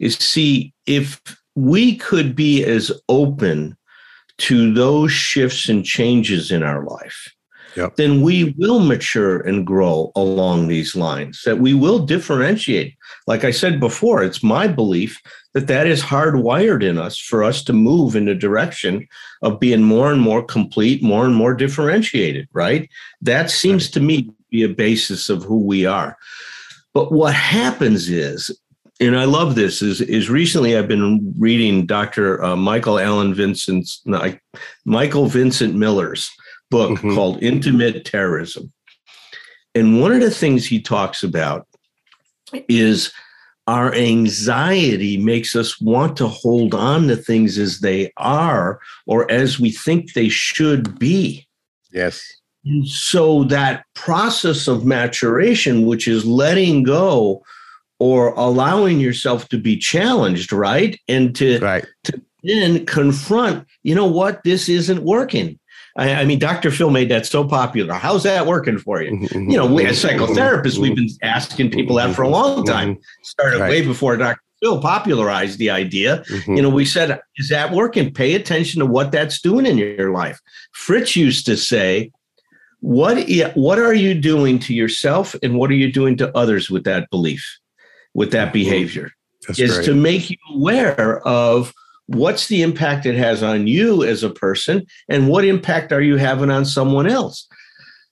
is 0.00 0.14
see, 0.16 0.72
if 0.86 1.20
we 1.54 1.96
could 1.96 2.34
be 2.34 2.64
as 2.64 2.90
open 3.08 3.76
to 4.38 4.72
those 4.72 5.12
shifts 5.12 5.68
and 5.68 5.84
changes 5.84 6.50
in 6.50 6.62
our 6.62 6.84
life, 6.84 7.32
yep. 7.76 7.96
then 7.96 8.22
we 8.22 8.54
will 8.58 8.80
mature 8.80 9.40
and 9.40 9.66
grow 9.66 10.12
along 10.16 10.68
these 10.68 10.96
lines, 10.96 11.42
that 11.44 11.58
we 11.58 11.74
will 11.74 11.98
differentiate. 11.98 12.94
Like 13.26 13.44
I 13.44 13.50
said 13.50 13.80
before, 13.80 14.22
it's 14.22 14.42
my 14.42 14.66
belief 14.66 15.20
that 15.54 15.66
that 15.66 15.86
is 15.86 16.02
hardwired 16.02 16.82
in 16.82 16.98
us 16.98 17.18
for 17.18 17.44
us 17.44 17.62
to 17.64 17.72
move 17.72 18.16
in 18.16 18.24
the 18.24 18.34
direction 18.34 19.06
of 19.42 19.60
being 19.60 19.82
more 19.82 20.12
and 20.12 20.20
more 20.20 20.42
complete, 20.42 21.02
more 21.02 21.24
and 21.24 21.34
more 21.34 21.54
differentiated, 21.54 22.48
right? 22.52 22.88
That 23.20 23.50
seems 23.50 23.90
to 23.90 24.00
me 24.00 24.22
to 24.22 24.34
be 24.50 24.62
a 24.62 24.68
basis 24.68 25.28
of 25.28 25.42
who 25.42 25.58
we 25.58 25.84
are. 25.84 26.16
But 26.94 27.12
what 27.12 27.34
happens 27.34 28.08
is, 28.08 28.56
and 29.00 29.18
I 29.18 29.24
love 29.24 29.54
this, 29.54 29.82
is, 29.82 30.00
is 30.00 30.30
recently 30.30 30.76
I've 30.76 30.88
been 30.88 31.34
reading 31.38 31.86
Dr. 31.86 32.42
Uh, 32.42 32.56
Michael 32.56 32.98
Allen 32.98 33.34
Vincent's, 33.34 34.00
no, 34.04 34.32
Michael 34.84 35.26
Vincent 35.26 35.74
Miller's 35.74 36.30
book 36.72 36.98
mm-hmm. 36.98 37.14
called 37.14 37.42
Intimate 37.42 38.04
Terrorism. 38.04 38.72
And 39.74 40.00
one 40.00 40.12
of 40.12 40.20
the 40.20 40.30
things 40.30 40.66
he 40.66 40.80
talks 40.80 41.22
about 41.22 41.68
is 42.68 43.12
our 43.66 43.94
anxiety 43.94 45.16
makes 45.16 45.54
us 45.54 45.80
want 45.80 46.16
to 46.16 46.26
hold 46.26 46.74
on 46.74 47.06
to 47.08 47.16
things 47.16 47.58
as 47.58 47.80
they 47.80 48.12
are 48.16 48.80
or 49.06 49.30
as 49.30 49.60
we 49.60 49.70
think 49.70 50.12
they 50.12 50.28
should 50.28 50.98
be. 50.98 51.46
Yes. 51.92 52.20
And 52.64 52.86
so 52.86 53.44
that 53.44 53.84
process 53.94 54.66
of 54.66 54.84
maturation, 54.84 55.86
which 55.86 56.08
is 56.08 56.24
letting 56.24 56.82
go 56.82 57.42
or 57.98 58.30
allowing 58.30 58.98
yourself 58.98 59.48
to 59.50 59.58
be 59.58 59.76
challenged, 59.76 60.52
right? 60.52 60.98
And 61.06 61.34
to, 61.36 61.58
right. 61.60 61.86
to 62.04 62.20
then 62.42 62.84
confront, 62.86 63.66
you 63.82 63.94
know 63.94 64.06
what, 64.06 64.42
this 64.42 64.68
isn't 64.68 65.04
working. 65.04 65.58
I, 65.96 66.14
I, 66.14 66.24
mean, 66.24 66.38
Dr. 66.38 66.70
Phil 66.70 66.90
made 66.90 67.10
that 67.10 67.26
so 67.26 67.44
popular. 67.44 67.94
How's 67.94 68.22
that 68.22 68.46
working 68.46 68.78
for 68.78 69.02
you? 69.02 69.12
Mm-hmm. 69.12 69.50
You 69.50 69.56
know, 69.56 69.66
we 69.66 69.84
as 69.86 70.02
psychotherapists, 70.02 70.78
we've 70.78 70.96
been 70.96 71.08
asking 71.22 71.70
people 71.70 71.96
that 71.96 72.14
for 72.14 72.22
a 72.22 72.28
long 72.28 72.64
time. 72.64 72.98
Started 73.22 73.60
right. 73.60 73.70
way 73.70 73.86
before 73.86 74.16
Dr. 74.16 74.40
Phil 74.62 74.80
popularized 74.80 75.58
the 75.58 75.70
idea. 75.70 76.24
Mm-hmm. 76.28 76.56
You 76.56 76.62
know, 76.62 76.70
we 76.70 76.84
said, 76.84 77.20
is 77.36 77.48
that 77.50 77.72
working? 77.72 78.12
Pay 78.12 78.34
attention 78.34 78.80
to 78.80 78.86
what 78.86 79.12
that's 79.12 79.40
doing 79.40 79.66
in 79.66 79.76
your 79.76 80.12
life. 80.12 80.40
Fritz 80.72 81.16
used 81.16 81.46
to 81.46 81.56
say, 81.56 82.10
what, 82.80 83.28
what 83.54 83.78
are 83.78 83.94
you 83.94 84.14
doing 84.14 84.58
to 84.60 84.74
yourself 84.74 85.36
and 85.42 85.56
what 85.56 85.70
are 85.70 85.74
you 85.74 85.92
doing 85.92 86.16
to 86.16 86.36
others 86.36 86.70
with 86.70 86.84
that 86.84 87.10
belief, 87.10 87.58
with 88.14 88.32
that 88.32 88.46
mm-hmm. 88.46 88.52
behavior? 88.52 89.10
That's 89.46 89.58
is 89.58 89.74
great. 89.74 89.84
to 89.86 89.94
make 89.94 90.30
you 90.30 90.36
aware 90.54 91.26
of 91.26 91.72
what's 92.14 92.48
the 92.48 92.62
impact 92.62 93.06
it 93.06 93.14
has 93.14 93.42
on 93.42 93.66
you 93.66 94.02
as 94.04 94.22
a 94.22 94.30
person 94.30 94.86
and 95.08 95.28
what 95.28 95.44
impact 95.44 95.92
are 95.92 96.02
you 96.02 96.16
having 96.16 96.50
on 96.50 96.64
someone 96.64 97.06
else 97.06 97.48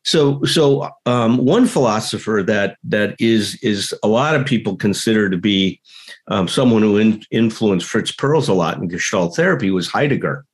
so 0.05 0.43
so 0.45 0.89
um, 1.07 1.37
one 1.39 1.67
philosopher 1.67 2.43
that 2.47 2.77
that 2.83 3.15
is 3.19 3.59
is 3.63 3.95
a 4.03 4.09
lot 4.09 4.35
of 4.35 4.47
people 4.47 4.77
consider 4.77 5.29
to 5.29 5.37
be 5.37 5.81
um, 6.29 6.49
someone 6.49 6.83
who 6.83 6.97
in, 6.97 7.23
influenced 7.31 7.87
fritz 7.87 8.13
perls 8.13 8.49
a 8.49 8.53
lot 8.53 8.79
in 8.79 8.89
gestalt 8.89 9.37
therapy 9.37 9.71
was 9.71 9.89
heidegger 9.89 10.45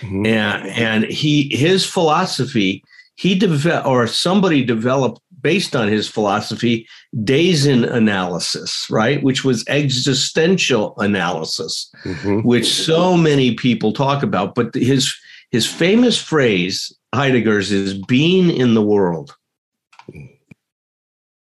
mm-hmm. 0.00 0.26
and 0.26 0.66
and 0.68 1.04
he 1.04 1.54
his 1.54 1.86
philosophy 1.86 2.82
he 3.14 3.34
developed 3.36 3.86
or 3.86 4.06
somebody 4.06 4.64
developed 4.64 5.21
based 5.42 5.76
on 5.76 5.88
his 5.88 6.08
philosophy, 6.08 6.88
Dasein 7.14 7.90
analysis, 7.90 8.86
right? 8.90 9.22
Which 9.22 9.44
was 9.44 9.64
existential 9.68 10.94
analysis, 10.98 11.90
mm-hmm. 12.04 12.40
which 12.40 12.72
so 12.72 13.16
many 13.16 13.54
people 13.54 13.92
talk 13.92 14.22
about. 14.22 14.54
But 14.54 14.74
his 14.74 15.14
his 15.50 15.66
famous 15.66 16.20
phrase, 16.20 16.92
Heidegger's, 17.14 17.72
is 17.72 17.94
being 17.94 18.50
in 18.50 18.74
the 18.74 18.82
world. 18.82 19.36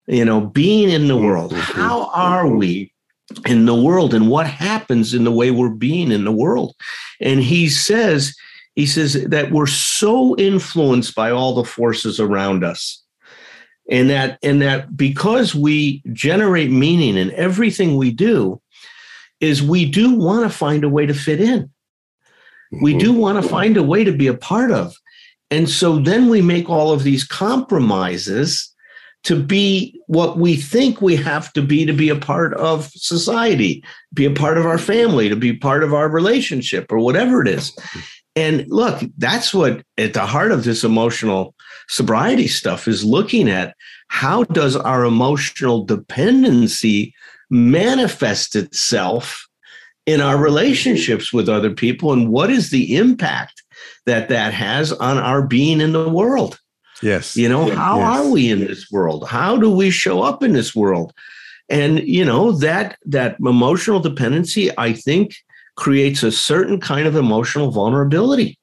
You 0.09 0.25
know, 0.25 0.41
being 0.41 0.91
in 0.91 1.07
the 1.07 1.17
world. 1.17 1.53
Mm-hmm. 1.53 1.81
How 1.81 2.11
are 2.13 2.49
we 2.49 2.93
in 3.47 3.67
the 3.67 3.75
world 3.75 4.13
and 4.13 4.29
what 4.29 4.47
happens 4.47 5.15
in 5.15 5.25
the 5.25 5.33
way 5.33 5.51
we're 5.51 5.71
being 5.71 6.11
in 6.11 6.25
the 6.25 6.33
world? 6.33 6.75
And 7.21 7.41
he 7.41 7.69
says, 7.69 8.35
he 8.75 8.87
says 8.87 9.25
that 9.29 9.53
we're 9.53 9.67
so 9.67 10.37
influenced 10.37 11.15
by 11.15 11.31
all 11.31 11.55
the 11.55 11.65
forces 11.65 12.19
around 12.19 12.65
us 12.65 13.02
and 13.93 14.11
that 14.11 14.39
and 14.43 14.61
that 14.63 14.97
because 14.97 15.55
we 15.55 16.03
generate 16.13 16.71
meaning 16.71 17.17
in 17.17 17.31
everything 17.33 17.97
we 17.97 18.11
do 18.11 18.61
is 19.41 19.63
we 19.63 19.85
do 19.85 20.15
want 20.15 20.51
to 20.51 20.57
find 20.57 20.83
a 20.83 20.89
way 20.89 21.07
to 21.07 21.15
fit 21.15 21.41
in 21.41 21.71
we 22.81 22.97
do 22.97 23.11
mm-hmm. 23.11 23.21
want 23.21 23.43
to 23.43 23.49
find 23.49 23.77
a 23.77 23.83
way 23.83 24.03
to 24.03 24.13
be 24.13 24.27
a 24.27 24.35
part 24.35 24.73
of 24.73 24.97
and 25.51 25.69
so 25.69 25.99
then 25.99 26.29
we 26.31 26.41
make 26.41 26.71
all 26.71 26.91
of 26.91 27.03
these 27.05 27.23
compromises 27.23 28.73
to 29.25 29.41
be 29.41 30.01
what 30.07 30.39
we 30.39 30.57
think 30.57 31.01
we 31.01 31.15
have 31.15 31.53
to 31.53 31.63
be 31.63 31.87
to 31.87 31.93
be 31.93 32.09
a 32.09 32.17
part 32.17 32.55
of 32.55 32.87
society, 32.87 33.85
be 34.13 34.25
a 34.25 34.33
part 34.33 34.59
of 34.59 34.67
our 34.67 34.79
family, 34.79 35.29
to 35.29 35.37
be 35.37 35.53
part 35.53 35.85
of 35.85 35.95
our 35.95 36.09
relationship, 36.09 36.91
or 36.91 36.99
whatever 36.99 37.41
it 37.41 37.47
is. 37.47 37.73
And 38.35 38.67
look, 38.69 39.03
that's 39.19 39.53
what 39.53 39.85
at 39.99 40.15
the 40.15 40.27
heart 40.27 40.53
of 40.53 40.65
this 40.65 40.85
emotional 40.85 41.55
sobriety 41.89 42.47
stuff 42.47 42.89
is 42.89 43.05
looking 43.05 43.49
at 43.49 43.75
how 44.09 44.45
does 44.45 44.77
our 44.77 45.05
emotional 45.05 45.85
dependency 45.85 47.15
manifest 47.51 48.57
itself 48.57 49.47
in 50.07 50.21
our 50.21 50.39
relationships 50.39 51.33
with 51.33 51.49
other 51.49 51.71
people 51.71 52.13
and 52.13 52.29
what 52.31 52.51
is 52.51 52.71
the 52.71 52.97
impact 52.97 53.63
that 54.07 54.29
that 54.31 54.53
has 54.55 54.93
on 54.93 55.19
our 55.19 55.43
being 55.43 55.81
in 55.81 55.93
the 55.93 56.09
world? 56.09 56.59
Yes. 57.03 57.37
You 57.37 57.49
know 57.49 57.71
how 57.75 57.99
yes. 57.99 58.19
are 58.19 58.31
we 58.31 58.51
in 58.51 58.61
this 58.61 58.91
world? 58.91 59.29
How 59.29 59.57
do 59.57 59.71
we 59.71 59.91
show 59.91 60.23
up 60.23 60.43
in 60.43 60.53
this 60.53 60.75
world? 60.75 61.13
And 61.69 62.01
you 62.01 62.25
know 62.25 62.53
that 62.53 62.99
that 63.07 63.37
emotional 63.41 64.01
dependency 64.01 64.71
i 64.79 64.93
think 64.93 65.35
creates 65.77 66.23
a 66.23 66.33
certain 66.33 66.81
kind 66.81 67.07
of 67.07 67.17
emotional 67.17 67.71
vulnerability 67.71 68.59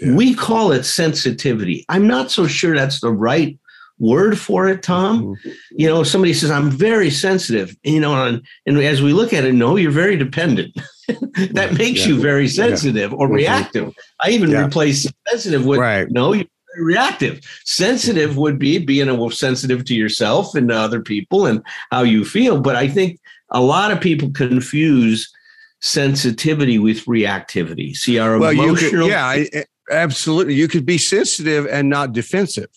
yeah. 0.00 0.14
We 0.14 0.34
call 0.34 0.72
it 0.72 0.84
sensitivity. 0.84 1.84
I'm 1.88 2.06
not 2.06 2.30
so 2.30 2.46
sure 2.46 2.74
that's 2.74 3.00
the 3.00 3.12
right 3.12 3.58
word 3.98 4.38
for 4.38 4.68
it, 4.68 4.82
Tom. 4.82 5.22
Mm-hmm. 5.22 5.50
You 5.70 5.88
know, 5.88 6.02
somebody 6.02 6.34
says, 6.34 6.50
I'm 6.50 6.70
very 6.70 7.10
sensitive, 7.10 7.74
you 7.82 8.00
know, 8.00 8.26
and, 8.26 8.42
and 8.66 8.78
as 8.78 9.00
we 9.00 9.12
look 9.12 9.32
at 9.32 9.44
it, 9.44 9.54
no, 9.54 9.76
you're 9.76 9.90
very 9.90 10.16
dependent. 10.16 10.76
that 11.52 11.74
makes 11.78 12.00
yeah. 12.00 12.08
you 12.08 12.20
very 12.20 12.48
sensitive 12.48 13.10
yeah. 13.10 13.16
or 13.16 13.26
mm-hmm. 13.26 13.36
reactive. 13.36 13.94
I 14.20 14.30
even 14.30 14.54
replace 14.54 15.06
sensitive 15.28 15.64
with 15.64 15.78
right. 15.78 16.10
no, 16.10 16.34
you're 16.34 16.46
reactive. 16.76 17.40
Sensitive 17.64 18.36
would 18.36 18.58
be 18.58 18.78
being 18.78 19.08
a, 19.08 19.30
sensitive 19.30 19.84
to 19.86 19.94
yourself 19.94 20.54
and 20.54 20.68
to 20.68 20.74
other 20.74 21.00
people 21.00 21.46
and 21.46 21.62
how 21.90 22.02
you 22.02 22.24
feel. 22.24 22.60
But 22.60 22.76
I 22.76 22.88
think 22.88 23.18
a 23.50 23.62
lot 23.62 23.92
of 23.92 24.00
people 24.00 24.30
confuse 24.30 25.32
sensitivity 25.80 26.78
with 26.78 27.04
reactivity. 27.04 27.94
See, 27.94 28.18
our 28.18 28.38
well, 28.38 28.50
emotional. 28.50 29.06
Could, 29.06 29.10
yeah, 29.10 29.26
I, 29.26 29.64
absolutely 29.90 30.54
you 30.54 30.68
could 30.68 30.86
be 30.86 30.98
sensitive 30.98 31.66
and 31.66 31.88
not 31.88 32.12
defensive 32.12 32.68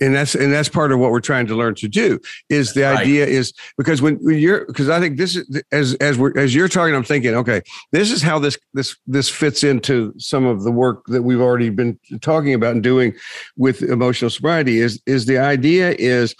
and 0.00 0.14
that's 0.14 0.34
and 0.34 0.52
that's 0.52 0.68
part 0.68 0.92
of 0.92 0.98
what 0.98 1.10
we're 1.10 1.20
trying 1.20 1.46
to 1.46 1.54
learn 1.54 1.74
to 1.74 1.88
do 1.88 2.20
is 2.48 2.74
the 2.74 2.82
right. 2.82 2.98
idea 2.98 3.26
is 3.26 3.52
because 3.78 4.02
when, 4.02 4.16
when 4.16 4.38
you're 4.38 4.64
because 4.66 4.88
i 4.88 5.00
think 5.00 5.16
this 5.16 5.36
is 5.36 5.62
as 5.72 5.94
as 5.94 6.18
we're 6.18 6.36
as 6.38 6.54
you're 6.54 6.68
talking 6.68 6.94
i'm 6.94 7.02
thinking 7.02 7.34
okay 7.34 7.62
this 7.92 8.10
is 8.10 8.22
how 8.22 8.38
this 8.38 8.58
this 8.74 8.96
this 9.06 9.28
fits 9.28 9.64
into 9.64 10.12
some 10.18 10.44
of 10.44 10.62
the 10.64 10.70
work 10.70 11.04
that 11.06 11.22
we've 11.22 11.40
already 11.40 11.70
been 11.70 11.98
talking 12.20 12.54
about 12.54 12.72
and 12.72 12.82
doing 12.82 13.14
with 13.56 13.82
emotional 13.82 14.30
sobriety 14.30 14.78
is 14.78 15.00
is 15.06 15.26
the 15.26 15.38
idea 15.38 15.94
is 15.98 16.34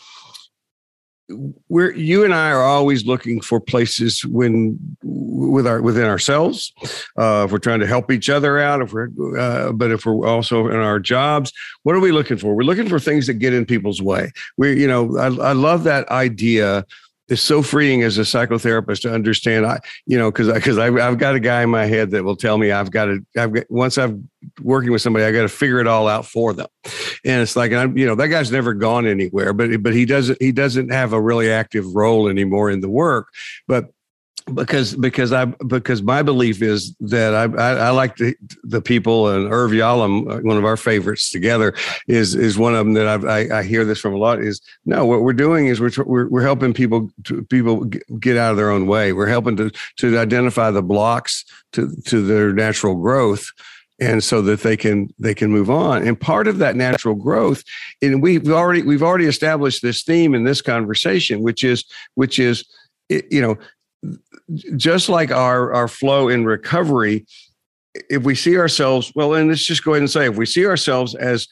we're 1.69 1.93
you 1.93 2.25
and 2.25 2.33
I 2.33 2.51
are 2.51 2.63
always 2.63 3.05
looking 3.05 3.41
for 3.41 3.61
places 3.61 4.25
when 4.25 4.79
with 5.03 5.67
our 5.67 5.83
within 5.83 6.05
ourselves. 6.05 6.73
Uh, 7.19 7.45
if 7.45 7.53
we're 7.53 7.59
trying 7.59 7.81
to 7.81 7.87
help 7.87 8.13
each 8.13 8.31
other 8.31 8.59
out, 8.59 8.81
if 8.81 8.93
we're 8.93 9.09
uh, 9.39 9.73
but 9.73 9.91
if 9.91 10.07
we're 10.07 10.27
also 10.27 10.69
in 10.69 10.77
our 10.77 11.01
jobs, 11.01 11.53
what 11.83 11.97
are 11.97 12.01
we 12.01 12.13
looking 12.13 12.37
for? 12.37 12.55
We're 12.55 12.63
looking 12.63 12.89
for 12.89 13.01
things 13.01 13.27
that 13.27 13.35
get 13.35 13.55
in 13.55 13.67
people's 13.67 14.01
way. 14.01 14.33
We, 14.57 14.81
you 14.81 14.87
know, 14.87 15.17
I, 15.19 15.27
I 15.49 15.53
love 15.53 15.85
that 15.85 16.09
idea 16.11 16.85
is 17.29 17.43
so 17.43 17.63
freeing 17.63 18.03
as 18.03 18.19
a 18.19 18.23
psychotherapist 18.23 19.03
to 19.03 19.13
understand. 19.13 19.67
I, 19.67 19.81
you 20.07 20.19
know, 20.19 20.31
because 20.31 20.53
because 20.53 20.79
I've, 20.79 20.97
I've 20.97 21.19
got 21.19 21.35
a 21.35 21.41
guy 21.41 21.63
in 21.63 21.71
my 21.71 21.87
head 21.87 22.11
that 22.13 22.25
will 22.25 22.37
tell 22.37 22.59
me 22.59 22.71
I've 22.71 22.91
got 22.91 23.07
to. 23.07 23.27
I've 23.37 23.53
got 23.53 23.71
once 23.71 23.99
I'm 23.99 24.29
working 24.63 24.93
with 24.93 25.03
somebody, 25.03 25.25
I 25.25 25.33
got 25.33 25.43
to 25.43 25.49
figure 25.49 25.81
it 25.81 25.87
all 25.87 26.09
out 26.09 26.27
for 26.27 26.53
them, 26.53 26.69
and 27.25 27.43
it's 27.43 27.57
like 27.57 27.73
I'm, 27.73 27.97
you 27.97 28.07
know, 28.07 28.15
that 28.15 28.29
guy's 28.29 28.53
never 28.53 28.75
gone 28.75 29.07
anywhere, 29.07 29.53
but 29.53 29.83
but 29.83 29.95
he 29.95 30.05
doesn't 30.05 30.41
he 30.41 30.53
doesn't 30.53 30.91
have 30.91 31.13
a 31.13 31.21
really 31.21 31.51
active 31.51 31.95
role 31.95 32.29
anymore 32.29 32.71
in 32.71 32.81
the 32.81 32.89
work, 32.89 33.29
but 33.67 33.91
because 34.55 34.95
because 34.95 35.33
I 35.33 35.47
because 35.47 36.03
my 36.03 36.23
belief 36.23 36.63
is 36.63 36.95
that 37.01 37.35
I 37.35 37.45
I, 37.45 37.71
I 37.89 37.91
like 37.91 38.17
the 38.17 38.35
the 38.63 38.81
people 38.81 39.29
and 39.29 39.53
Irv 39.53 39.73
Yalom, 39.73 40.31
uh, 40.31 40.41
one 40.41 40.57
of 40.57 40.65
our 40.65 40.77
favorites 40.77 41.31
together, 41.31 41.75
is 42.07 42.35
is 42.35 42.57
one 42.57 42.75
of 42.75 42.79
them 42.79 42.95
that 42.95 43.09
I've, 43.09 43.25
i 43.25 43.59
I 43.59 43.63
hear 43.65 43.85
this 43.85 43.99
from 43.99 44.15
a 44.15 44.19
lot. 44.19 44.41
Is 44.41 44.61
no, 44.85 45.05
what 45.05 45.23
we're 45.23 45.33
doing 45.33 45.67
is 45.67 45.81
we're 45.81 45.91
we're, 46.05 46.29
we're 46.29 46.43
helping 46.43 46.73
people 46.73 47.11
to, 47.25 47.43
people 47.45 47.85
get 48.21 48.37
out 48.37 48.53
of 48.53 48.57
their 48.57 48.71
own 48.71 48.87
way. 48.87 49.13
We're 49.13 49.27
helping 49.27 49.57
to 49.57 49.71
to 49.97 50.19
identify 50.19 50.71
the 50.71 50.83
blocks 50.83 51.45
to 51.73 51.91
to 52.07 52.25
their 52.25 52.53
natural 52.53 52.95
growth 52.95 53.51
and 53.99 54.23
so 54.23 54.43
that 54.43 54.61
they 54.61 54.77
can 54.77 55.09
they 55.19 55.35
can 55.35 55.51
move 55.51 55.71
on 55.71 56.07
and 56.07 56.21
part 56.21 56.47
of 56.47 56.59
that 56.59 56.77
natural 56.77 57.15
growth 57.15 57.65
and 58.03 58.23
we've 58.23 58.51
already 58.51 58.83
we've 58.83 59.03
already 59.03 59.25
established 59.25 59.81
this 59.81 60.03
theme 60.03 60.35
in 60.35 60.45
this 60.45 60.61
conversation 60.61 61.41
which 61.41 61.65
is 61.65 61.83
which 62.15 62.39
is 62.39 62.69
you 63.09 63.41
know 63.41 63.57
just 64.77 65.09
like 65.09 65.31
our 65.31 65.73
our 65.73 65.89
flow 65.89 66.29
in 66.29 66.45
recovery 66.45 67.27
if 68.11 68.23
we 68.23 68.35
see 68.35 68.59
ourselves 68.59 69.11
well 69.15 69.35
and 69.35 69.49
let's 69.49 69.65
just 69.65 69.85
go 69.85 69.93
ahead 69.93 70.03
and 70.03 70.11
say 70.11 70.29
if 70.29 70.37
we 70.37 70.47
see 70.47 70.67
ourselves 70.67 71.15
as 71.15 71.49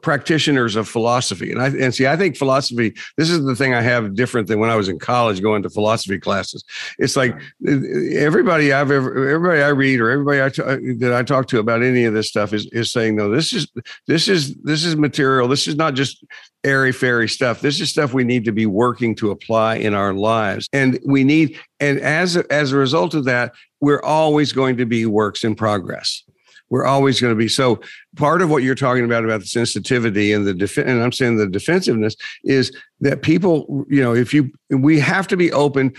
practitioners 0.00 0.76
of 0.76 0.88
philosophy. 0.88 1.52
And 1.52 1.60
i 1.60 1.66
and 1.66 1.94
see 1.94 2.06
i 2.06 2.16
think 2.16 2.36
philosophy 2.36 2.94
this 3.16 3.28
is 3.28 3.44
the 3.44 3.54
thing 3.54 3.74
i 3.74 3.82
have 3.82 4.14
different 4.14 4.48
than 4.48 4.58
when 4.58 4.70
i 4.70 4.76
was 4.76 4.88
in 4.88 4.98
college 4.98 5.42
going 5.42 5.62
to 5.62 5.70
philosophy 5.70 6.18
classes. 6.18 6.64
It's 6.98 7.16
like 7.16 7.38
everybody 7.66 8.72
i've 8.72 8.90
ever 8.90 9.28
everybody 9.28 9.62
i 9.62 9.68
read 9.68 10.00
or 10.00 10.10
everybody 10.10 10.42
I 10.42 10.48
t- 10.48 10.62
uh, 10.62 10.78
that 10.98 11.12
i 11.14 11.22
talk 11.22 11.48
to 11.48 11.58
about 11.58 11.82
any 11.82 12.04
of 12.04 12.14
this 12.14 12.28
stuff 12.28 12.52
is 12.52 12.66
is 12.66 12.90
saying 12.90 13.16
no 13.16 13.30
this 13.30 13.52
is 13.52 13.70
this 14.06 14.28
is 14.28 14.54
this 14.56 14.84
is 14.84 14.96
material. 14.96 15.48
This 15.48 15.66
is 15.66 15.76
not 15.76 15.94
just 15.94 16.24
airy 16.64 16.92
fairy 16.92 17.28
stuff. 17.28 17.60
This 17.60 17.80
is 17.80 17.90
stuff 17.90 18.12
we 18.12 18.24
need 18.24 18.44
to 18.44 18.52
be 18.52 18.66
working 18.66 19.14
to 19.16 19.30
apply 19.30 19.76
in 19.76 19.94
our 19.94 20.12
lives. 20.12 20.68
And 20.72 20.98
we 21.06 21.24
need 21.24 21.58
and 21.78 21.98
as 22.00 22.36
as 22.36 22.72
a 22.72 22.76
result 22.76 23.14
of 23.14 23.24
that 23.24 23.52
we're 23.80 24.02
always 24.02 24.52
going 24.52 24.76
to 24.76 24.84
be 24.84 25.06
works 25.06 25.42
in 25.42 25.54
progress 25.54 26.22
we're 26.70 26.86
always 26.86 27.20
going 27.20 27.32
to 27.32 27.38
be 27.38 27.48
so 27.48 27.80
part 28.16 28.40
of 28.40 28.50
what 28.50 28.62
you're 28.62 28.74
talking 28.74 29.04
about 29.04 29.24
about 29.24 29.40
the 29.40 29.46
sensitivity 29.46 30.32
and 30.32 30.46
the 30.46 30.54
def- 30.54 30.78
and 30.78 31.02
i'm 31.02 31.12
saying 31.12 31.36
the 31.36 31.48
defensiveness 31.48 32.16
is 32.44 32.74
that 33.00 33.22
people 33.22 33.84
you 33.88 34.02
know 34.02 34.14
if 34.14 34.32
you 34.32 34.50
we 34.70 34.98
have 34.98 35.26
to 35.28 35.36
be 35.36 35.52
open 35.52 35.92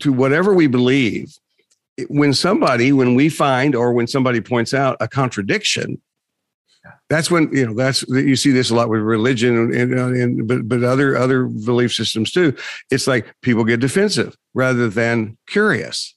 to 0.00 0.12
whatever 0.12 0.54
we 0.54 0.66
believe. 0.66 1.36
When 2.08 2.32
somebody 2.32 2.92
when 2.92 3.16
we 3.16 3.28
find 3.28 3.74
or 3.74 3.92
when 3.92 4.06
somebody 4.06 4.40
points 4.40 4.72
out 4.72 4.96
a 5.00 5.08
contradiction 5.08 6.00
that's 7.10 7.30
when 7.30 7.52
you 7.52 7.66
know 7.66 7.74
that's 7.74 8.06
you 8.08 8.36
see 8.36 8.52
this 8.52 8.70
a 8.70 8.74
lot 8.74 8.88
with 8.88 9.00
religion 9.00 9.56
and, 9.56 9.74
and, 9.74 9.98
uh, 9.98 10.06
and 10.06 10.46
but 10.46 10.68
but 10.68 10.84
other 10.84 11.16
other 11.16 11.46
belief 11.46 11.92
systems 11.92 12.30
too. 12.30 12.54
It's 12.90 13.06
like 13.06 13.34
people 13.42 13.64
get 13.64 13.80
defensive 13.80 14.36
rather 14.54 14.88
than 14.88 15.36
curious 15.48 16.14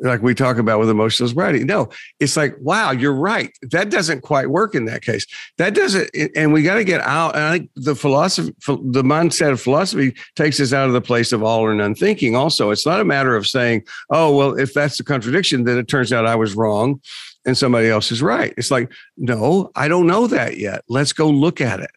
like 0.00 0.22
we 0.22 0.34
talk 0.34 0.58
about 0.58 0.80
with 0.80 0.90
emotional 0.90 1.28
sobriety. 1.28 1.64
No, 1.64 1.88
it's 2.20 2.36
like, 2.36 2.56
wow, 2.60 2.90
you're 2.90 3.14
right. 3.14 3.50
That 3.70 3.90
doesn't 3.90 4.22
quite 4.22 4.50
work 4.50 4.74
in 4.74 4.84
that 4.86 5.02
case. 5.02 5.26
That 5.58 5.74
doesn't, 5.74 6.10
and 6.36 6.52
we 6.52 6.62
got 6.62 6.76
to 6.76 6.84
get 6.84 7.00
out. 7.02 7.34
And 7.34 7.44
I 7.44 7.58
think 7.58 7.70
the 7.76 7.94
philosophy, 7.94 8.54
the 8.66 9.02
mindset 9.02 9.52
of 9.52 9.60
philosophy 9.60 10.14
takes 10.36 10.60
us 10.60 10.72
out 10.72 10.86
of 10.86 10.92
the 10.92 11.00
place 11.00 11.32
of 11.32 11.42
all 11.42 11.60
or 11.60 11.74
none 11.74 11.94
thinking. 11.94 12.36
Also, 12.36 12.70
it's 12.70 12.86
not 12.86 13.00
a 13.00 13.04
matter 13.04 13.36
of 13.36 13.46
saying, 13.46 13.84
oh, 14.10 14.34
well, 14.34 14.58
if 14.58 14.72
that's 14.74 14.98
the 14.98 15.04
contradiction, 15.04 15.64
then 15.64 15.78
it 15.78 15.88
turns 15.88 16.12
out 16.12 16.26
I 16.26 16.36
was 16.36 16.54
wrong 16.54 17.00
and 17.44 17.58
somebody 17.58 17.88
else 17.88 18.12
is 18.12 18.22
right. 18.22 18.54
It's 18.56 18.70
like, 18.70 18.92
no, 19.16 19.70
I 19.74 19.88
don't 19.88 20.06
know 20.06 20.26
that 20.28 20.58
yet. 20.58 20.84
Let's 20.88 21.12
go 21.12 21.28
look 21.28 21.60
at 21.60 21.80
it 21.80 21.90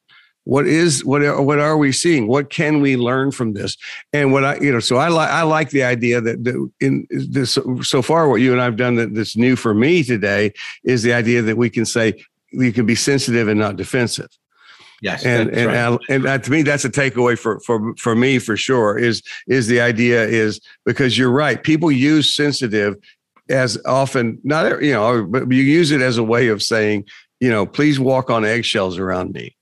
what 0.46 0.68
is 0.68 1.04
what 1.04 1.22
are, 1.24 1.42
what 1.42 1.60
are 1.60 1.78
we 1.78 1.92
seeing? 1.92 2.28
What 2.28 2.50
can 2.50 2.80
we 2.80 2.96
learn 2.96 3.32
from 3.32 3.54
this? 3.54 3.78
And 4.14 4.32
what 4.32 4.46
i 4.46 4.56
you 4.60 4.72
know 4.72 4.80
so 4.80 4.98
i 4.98 5.10
like 5.10 5.30
i 5.30 5.42
like 5.42 5.72
the 5.72 5.84
idea 5.84 6.22
that, 6.22 6.44
that 6.44 6.70
in 6.80 7.06
this 7.10 7.58
so 7.82 8.02
far 8.02 8.30
what 8.30 8.42
you 8.42 8.52
and 8.52 8.62
i've 8.62 8.78
done 8.78 8.96
that 8.96 9.14
that's 9.14 9.36
new 9.36 9.56
for 9.56 9.74
me 9.74 10.04
today 10.04 10.54
is 10.84 11.04
the 11.04 11.14
idea 11.14 11.42
that 11.42 11.58
we 11.58 11.70
can 11.70 11.86
say 11.86 12.14
you 12.52 12.72
can 12.72 12.86
be 12.86 12.96
sensitive 12.96 13.48
and 13.48 13.60
not 13.60 13.76
defensive. 13.76 14.30
Yes, 15.02 15.26
and 15.26 15.50
and 15.50 15.68
right. 15.68 16.00
and, 16.10 16.26
and 16.26 16.44
to 16.44 16.52
me 16.52 16.62
that's 16.62 16.86
a 16.86 16.90
takeaway 16.90 17.38
for 17.38 17.60
for 17.60 17.94
for 17.98 18.16
me 18.16 18.40
for 18.40 18.56
sure 18.56 18.98
is 18.98 19.22
is 19.48 19.68
the 19.68 19.82
idea 19.82 20.24
is 20.24 20.62
because 20.86 21.18
you're 21.18 21.32
right 21.32 21.62
people 21.62 21.92
use 21.92 22.34
sensitive 22.34 22.96
as 23.50 23.78
often 23.86 24.40
not 24.44 24.82
you 24.82 24.94
know 24.94 25.26
but 25.26 25.52
you 25.52 25.62
use 25.62 25.92
it 25.92 26.02
as 26.02 26.18
a 26.18 26.24
way 26.24 26.48
of 26.48 26.64
saying 26.64 27.04
you 27.42 27.50
know 27.50 27.66
please 27.66 28.00
walk 28.00 28.30
on 28.30 28.46
eggshells 28.46 28.98
around 28.98 29.34
me 29.34 29.56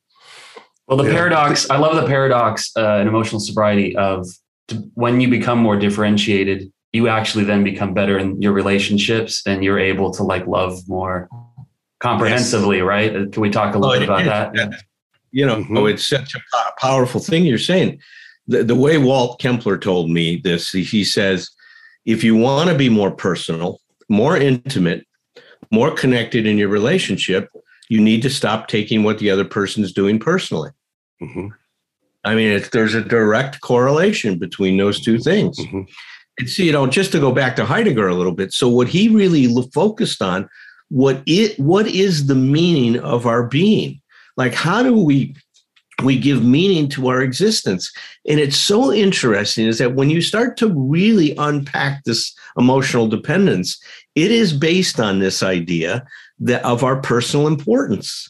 well, 0.88 0.98
the 0.98 1.06
yeah. 1.06 1.12
paradox, 1.12 1.70
I 1.70 1.78
love 1.78 1.96
the 1.96 2.08
paradox 2.08 2.72
uh, 2.78 2.98
in 3.02 3.08
emotional 3.08 3.40
sobriety 3.40 3.96
of 3.96 4.28
when 4.94 5.22
you 5.22 5.30
become 5.30 5.60
more 5.60 5.78
differentiated, 5.78 6.72
you 6.92 7.08
actually 7.08 7.44
then 7.44 7.64
become 7.64 7.94
better 7.94 8.18
in 8.18 8.42
your 8.42 8.54
relationships 8.54 9.42
and 9.46 9.64
you're 9.64 9.80
able 9.80 10.12
to 10.12 10.24
like 10.24 10.46
love 10.46 10.88
more 10.88 11.30
comprehensively, 12.00 12.78
yes. 12.78 12.86
right? 12.86 13.16
Uh, 13.16 13.26
can 13.32 13.42
we 13.42 13.50
talk 13.50 13.76
a 13.76 13.80
little 13.80 13.96
oh, 13.96 14.00
bit 14.00 14.08
about 14.08 14.26
that? 14.26 14.52
Yeah. 14.56 14.78
You 15.32 15.46
know, 15.48 15.56
mm-hmm. 15.58 15.78
oh, 15.78 15.86
it's 15.88 16.08
such 16.08 16.36
a 16.36 16.40
powerful 16.78 17.20
thing 17.20 17.46
you're 17.46 17.58
saying. 17.58 18.00
The, 18.48 18.64
the 18.64 18.76
way 18.76 18.98
Walt 18.98 19.42
Kempler 19.42 19.82
told 19.82 20.12
me 20.12 20.38
this, 20.44 20.72
he 20.72 21.04
says, 21.04 21.50
if 22.06 22.24
you 22.24 22.36
want 22.36 22.70
to 22.70 22.76
be 22.76 22.90
more 22.90 23.10
personal, 23.10 23.80
more 24.10 24.38
intimate, 24.38 25.08
more 25.72 25.92
connected 25.92 26.46
in 26.46 26.58
your 26.58 26.68
relationship, 26.68 27.50
you 27.94 28.02
need 28.02 28.24
to 28.24 28.30
stop 28.30 28.68
taking 28.68 29.04
what 29.04 29.20
the 29.20 29.30
other 29.30 29.46
person 29.46 29.84
is 29.84 29.94
doing 29.94 30.18
personally. 30.18 30.72
Mm-hmm. 31.22 31.50
I 32.24 32.34
mean, 32.34 32.64
there's 32.72 32.96
a 32.96 33.04
direct 33.04 33.62
correlation 33.62 34.40
between 34.40 34.78
those 34.78 35.00
two 35.00 35.20
things. 35.20 35.60
Mm-hmm. 35.60 35.82
And 36.40 36.50
see, 36.50 36.66
you 36.66 36.72
know, 36.72 36.88
just 36.88 37.12
to 37.12 37.20
go 37.20 37.32
back 37.32 37.56
to 37.58 37.66
Heidegger 37.66 38.08
a 38.08 38.16
little 38.16 38.32
bit. 38.32 38.52
So, 38.52 38.68
what 38.68 38.88
he 38.88 39.10
really 39.10 39.46
focused 39.72 40.24
on, 40.24 40.50
what 40.90 41.22
it, 41.28 41.60
what 41.60 41.86
is 41.86 42.26
the 42.26 42.34
meaning 42.34 43.00
of 43.00 43.28
our 43.28 43.44
being? 43.44 44.02
Like, 44.38 44.56
how 44.56 44.82
do 44.82 44.98
we 44.98 45.36
we 46.04 46.18
give 46.18 46.44
meaning 46.44 46.90
to 46.90 47.10
our 47.10 47.22
existence? 47.22 47.92
And 48.28 48.40
it's 48.40 48.58
so 48.58 48.92
interesting 48.92 49.68
is 49.68 49.78
that 49.78 49.94
when 49.94 50.10
you 50.10 50.22
start 50.22 50.58
to 50.58 50.74
really 50.74 51.36
unpack 51.38 52.04
this 52.06 52.34
emotional 52.58 53.08
dependence, 53.08 53.80
it 54.16 54.32
is 54.32 54.52
based 54.52 55.00
on 55.00 55.20
this 55.20 55.44
idea 55.44 56.04
that 56.40 56.64
of 56.64 56.84
our 56.84 57.02
personal 57.02 57.48
importance, 57.48 58.30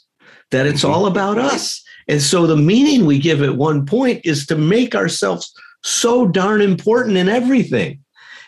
that 0.51 0.65
it's 0.65 0.83
all 0.83 1.05
about 1.05 1.37
us. 1.37 1.83
And 2.07 2.21
so 2.21 2.45
the 2.45 2.57
meaning 2.57 3.05
we 3.05 3.17
give 3.19 3.41
at 3.41 3.55
one 3.55 3.85
point 3.85 4.21
is 4.25 4.45
to 4.47 4.57
make 4.57 4.95
ourselves 4.95 5.53
so 5.83 6.27
darn 6.27 6.61
important 6.61 7.17
in 7.17 7.29
everything. 7.29 7.99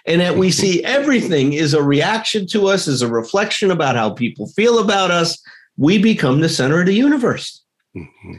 And 0.06 0.22
that 0.22 0.38
we 0.38 0.52
see 0.52 0.84
everything 0.86 1.54
is 1.54 1.74
a 1.74 1.82
reaction 1.82 2.48
to 2.48 2.68
us, 2.68 2.88
is 2.88 3.02
a 3.02 3.08
reflection 3.08 3.72
about 3.72 3.96
how 3.96 4.12
people 4.12 4.48
feel 4.48 4.80
about 4.80 5.12
us. 5.12 5.42
We 5.78 6.02
become 6.02 6.42
the 6.42 6.50
center 6.50 6.80
of 6.80 6.86
the 6.86 6.94
universe. 6.94 7.64
Mm-hmm. 7.96 8.36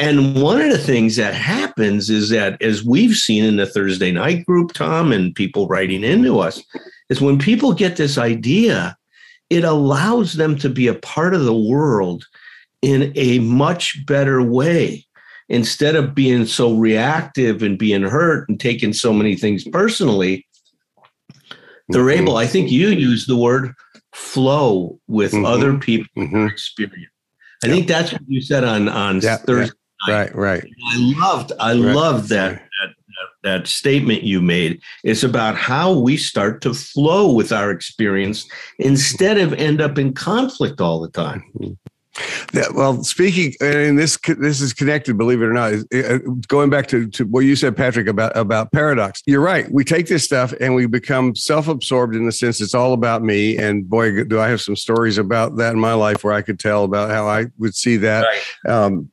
And 0.00 0.40
one 0.40 0.60
of 0.60 0.70
the 0.70 0.78
things 0.78 1.16
that 1.16 1.34
happens 1.34 2.08
is 2.08 2.28
that, 2.30 2.60
as 2.62 2.84
we've 2.84 3.16
seen 3.16 3.42
in 3.42 3.56
the 3.56 3.66
Thursday 3.66 4.12
night 4.12 4.46
group, 4.46 4.72
Tom, 4.72 5.10
and 5.10 5.34
people 5.34 5.66
writing 5.66 6.04
into 6.04 6.38
us, 6.38 6.62
is 7.08 7.20
when 7.20 7.38
people 7.38 7.72
get 7.72 7.96
this 7.96 8.16
idea, 8.16 8.96
it 9.50 9.64
allows 9.64 10.34
them 10.34 10.56
to 10.58 10.68
be 10.68 10.86
a 10.86 10.94
part 10.94 11.34
of 11.34 11.44
the 11.44 11.56
world 11.56 12.24
in 12.82 13.12
a 13.16 13.38
much 13.40 14.04
better 14.06 14.42
way 14.42 15.04
instead 15.48 15.96
of 15.96 16.14
being 16.14 16.44
so 16.44 16.74
reactive 16.74 17.62
and 17.62 17.78
being 17.78 18.02
hurt 18.02 18.48
and 18.48 18.60
taking 18.60 18.92
so 18.92 19.12
many 19.12 19.34
things 19.34 19.66
personally 19.68 20.46
they're 21.88 22.02
mm-hmm. 22.02 22.22
able 22.22 22.36
i 22.36 22.46
think 22.46 22.70
you 22.70 22.88
use 22.88 23.26
the 23.26 23.36
word 23.36 23.72
flow 24.12 24.98
with 25.08 25.32
mm-hmm. 25.32 25.44
other 25.44 25.76
people 25.78 26.08
mm-hmm. 26.16 26.46
experience 26.46 27.10
i 27.64 27.68
think 27.68 27.88
that's 27.88 28.12
what 28.12 28.22
you 28.28 28.40
said 28.40 28.64
on 28.64 28.88
on 28.88 29.20
thursday 29.20 29.74
right 30.06 30.34
right 30.34 30.64
i 30.92 31.14
loved 31.18 31.52
i 31.58 31.70
right. 31.70 31.94
loved 31.94 32.28
that, 32.28 32.52
that 32.52 32.94
that 33.42 33.66
statement 33.66 34.22
you 34.22 34.40
made 34.40 34.80
is 35.04 35.24
about 35.24 35.54
how 35.54 35.98
we 35.98 36.16
start 36.16 36.60
to 36.62 36.74
flow 36.74 37.32
with 37.32 37.52
our 37.52 37.70
experience 37.70 38.48
instead 38.78 39.38
of 39.38 39.52
end 39.54 39.80
up 39.80 39.98
in 39.98 40.12
conflict 40.12 40.80
all 40.80 41.00
the 41.00 41.10
time. 41.10 41.78
Yeah, 42.52 42.64
well, 42.74 43.04
speaking, 43.04 43.54
and 43.60 43.96
this 43.96 44.18
this 44.38 44.60
is 44.60 44.72
connected, 44.72 45.16
believe 45.16 45.40
it 45.40 45.44
or 45.44 45.52
not. 45.52 45.74
Uh, 45.94 46.18
going 46.48 46.68
back 46.68 46.88
to, 46.88 47.08
to 47.10 47.24
what 47.26 47.40
you 47.40 47.54
said, 47.54 47.76
Patrick, 47.76 48.08
about 48.08 48.36
about 48.36 48.72
paradox. 48.72 49.22
You're 49.26 49.40
right. 49.40 49.70
We 49.70 49.84
take 49.84 50.08
this 50.08 50.24
stuff 50.24 50.52
and 50.60 50.74
we 50.74 50.86
become 50.86 51.36
self-absorbed 51.36 52.16
in 52.16 52.26
the 52.26 52.32
sense 52.32 52.60
it's 52.60 52.74
all 52.74 52.92
about 52.92 53.22
me. 53.22 53.56
And 53.56 53.88
boy, 53.88 54.24
do 54.24 54.40
I 54.40 54.48
have 54.48 54.60
some 54.60 54.76
stories 54.76 55.18
about 55.18 55.56
that 55.56 55.74
in 55.74 55.78
my 55.78 55.94
life 55.94 56.24
where 56.24 56.32
I 56.32 56.42
could 56.42 56.58
tell 56.58 56.84
about 56.84 57.10
how 57.10 57.28
I 57.28 57.46
would 57.58 57.74
see 57.74 57.96
that. 57.98 58.24
Right. 58.24 58.72
Um, 58.72 59.12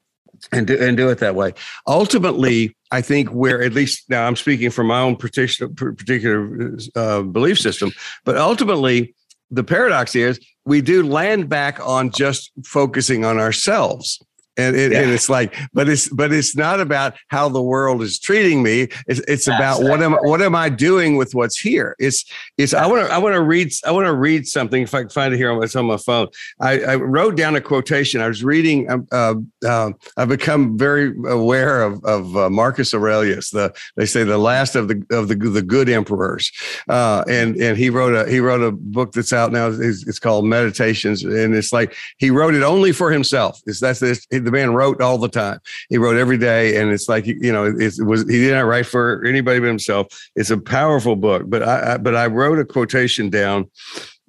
and 0.52 0.68
do, 0.68 0.78
and 0.78 0.98
do 0.98 1.10
it 1.10 1.20
that 1.20 1.36
way. 1.36 1.54
Ultimately, 1.88 2.76
I 2.92 3.02
think 3.02 3.30
where 3.30 3.62
at 3.64 3.74
least 3.74 4.10
now 4.10 4.28
I'm 4.28 4.36
speaking 4.36 4.70
from 4.70 4.88
my 4.88 5.00
own 5.00 5.16
particular 5.16 5.74
particular 5.74 6.78
uh, 6.96 7.22
belief 7.22 7.60
system, 7.60 7.92
but 8.24 8.38
ultimately 8.38 9.16
the 9.52 9.64
paradox 9.64 10.16
is 10.16 10.40
we 10.66 10.82
do 10.82 11.04
land 11.04 11.50
back 11.50 11.80
on 11.86 12.10
just 12.12 12.52
focusing 12.66 13.24
on 13.24 13.40
ourselves 13.40 14.20
and, 14.58 14.76
it, 14.76 14.92
yeah. 14.92 15.02
and 15.02 15.12
it's 15.12 15.30
like 15.30 15.56
but 15.74 15.90
it's 15.90 16.10
but 16.10 16.32
it's 16.32 16.56
not 16.56 16.80
about 16.80 17.16
how 17.28 17.50
the 17.50 17.62
world 17.62 18.02
is 18.02 18.20
treating 18.20 18.64
me 18.64 18.88
it's, 19.08 19.20
it's 19.28 19.48
about 19.48 19.82
what 19.82 20.02
am 20.02 20.14
what 20.14 20.42
am 20.42 20.56
i 20.56 20.70
doing 20.70 21.18
with 21.18 21.36
what's 21.36 21.60
here 21.60 21.96
it's 22.00 22.26
i 22.74 22.88
want 22.88 23.06
to 23.06 23.14
i 23.14 23.18
want 23.18 23.34
to 23.34 23.42
read 23.42 23.72
i 23.86 23.92
want 23.92 24.06
to 24.06 24.14
read 24.14 24.48
something 24.48 24.84
if 24.84 24.94
i 24.94 25.02
can 25.02 25.10
find 25.10 25.34
it 25.34 25.38
here 25.38 25.56
it's 25.64 25.76
on 25.76 25.86
my 25.86 25.98
phone. 25.98 26.28
I, 26.60 26.80
I 26.82 26.96
wrote 26.96 27.38
down 27.38 27.56
a 27.56 27.62
quotation. 27.62 28.22
I 28.22 28.28
was 28.28 28.44
reading 28.44 28.90
uh, 29.12 29.36
uh, 29.66 29.92
i've 30.18 30.30
become 30.30 30.78
very 30.78 31.14
aware 31.28 31.82
of, 31.82 32.04
of 32.04 32.36
uh, 32.36 32.50
marcus 32.50 32.94
aurelius 32.94 33.50
the 33.52 33.74
they 33.96 34.06
say 34.06 34.24
the 34.24 34.38
last 34.38 34.76
of 34.76 34.88
the 34.88 35.06
of 35.12 35.28
the 35.28 35.36
the 35.36 35.62
good 35.62 35.90
emperors. 35.90 36.52
Uh, 36.88 37.24
and 37.28 37.56
and 37.58 37.78
he 37.78 37.90
wrote 37.90 38.14
a 38.14 38.30
he 38.30 38.40
wrote 38.40 38.62
a 38.62 38.72
book 38.72 39.14
that's 39.14 39.34
out 39.34 39.52
now. 39.52 39.68
It's, 39.68 40.08
it's 40.08 40.20
called 40.20 40.46
meditations. 40.46 41.24
And 41.24 41.56
it's 41.56 41.74
like 41.74 41.96
he 42.18 42.30
wrote 42.30 42.54
it 42.54 42.64
only 42.64 42.92
for 42.92 43.12
himself. 43.12 43.60
It's 43.66 43.80
that's 43.80 44.00
this 44.00 44.26
the 44.30 44.52
man 44.52 44.74
wrote 44.74 45.02
all 45.02 45.18
the 45.18 45.30
time. 45.30 45.60
He 45.90 45.98
wrote 45.98 46.18
every 46.18 46.38
day, 46.38 46.78
and 46.78 46.92
it's 46.92 47.10
like 47.10 47.26
you 47.26 47.52
know, 47.52 47.66
it 47.66 47.94
was 48.00 48.22
he 48.30 48.40
did 48.40 48.54
not 48.54 48.66
write 48.66 48.86
for 48.86 49.24
anybody 49.26 49.60
but 49.60 49.68
himself. 49.68 50.08
It's 50.36 50.50
a 50.50 50.58
powerful 50.58 51.16
book. 51.16 51.44
But 51.48 51.64
I, 51.64 51.94
I 51.94 51.98
but 51.98 52.16
I 52.16 52.28
wrote 52.28 52.45
a 52.54 52.66
quotation 52.66 53.30
down 53.30 53.70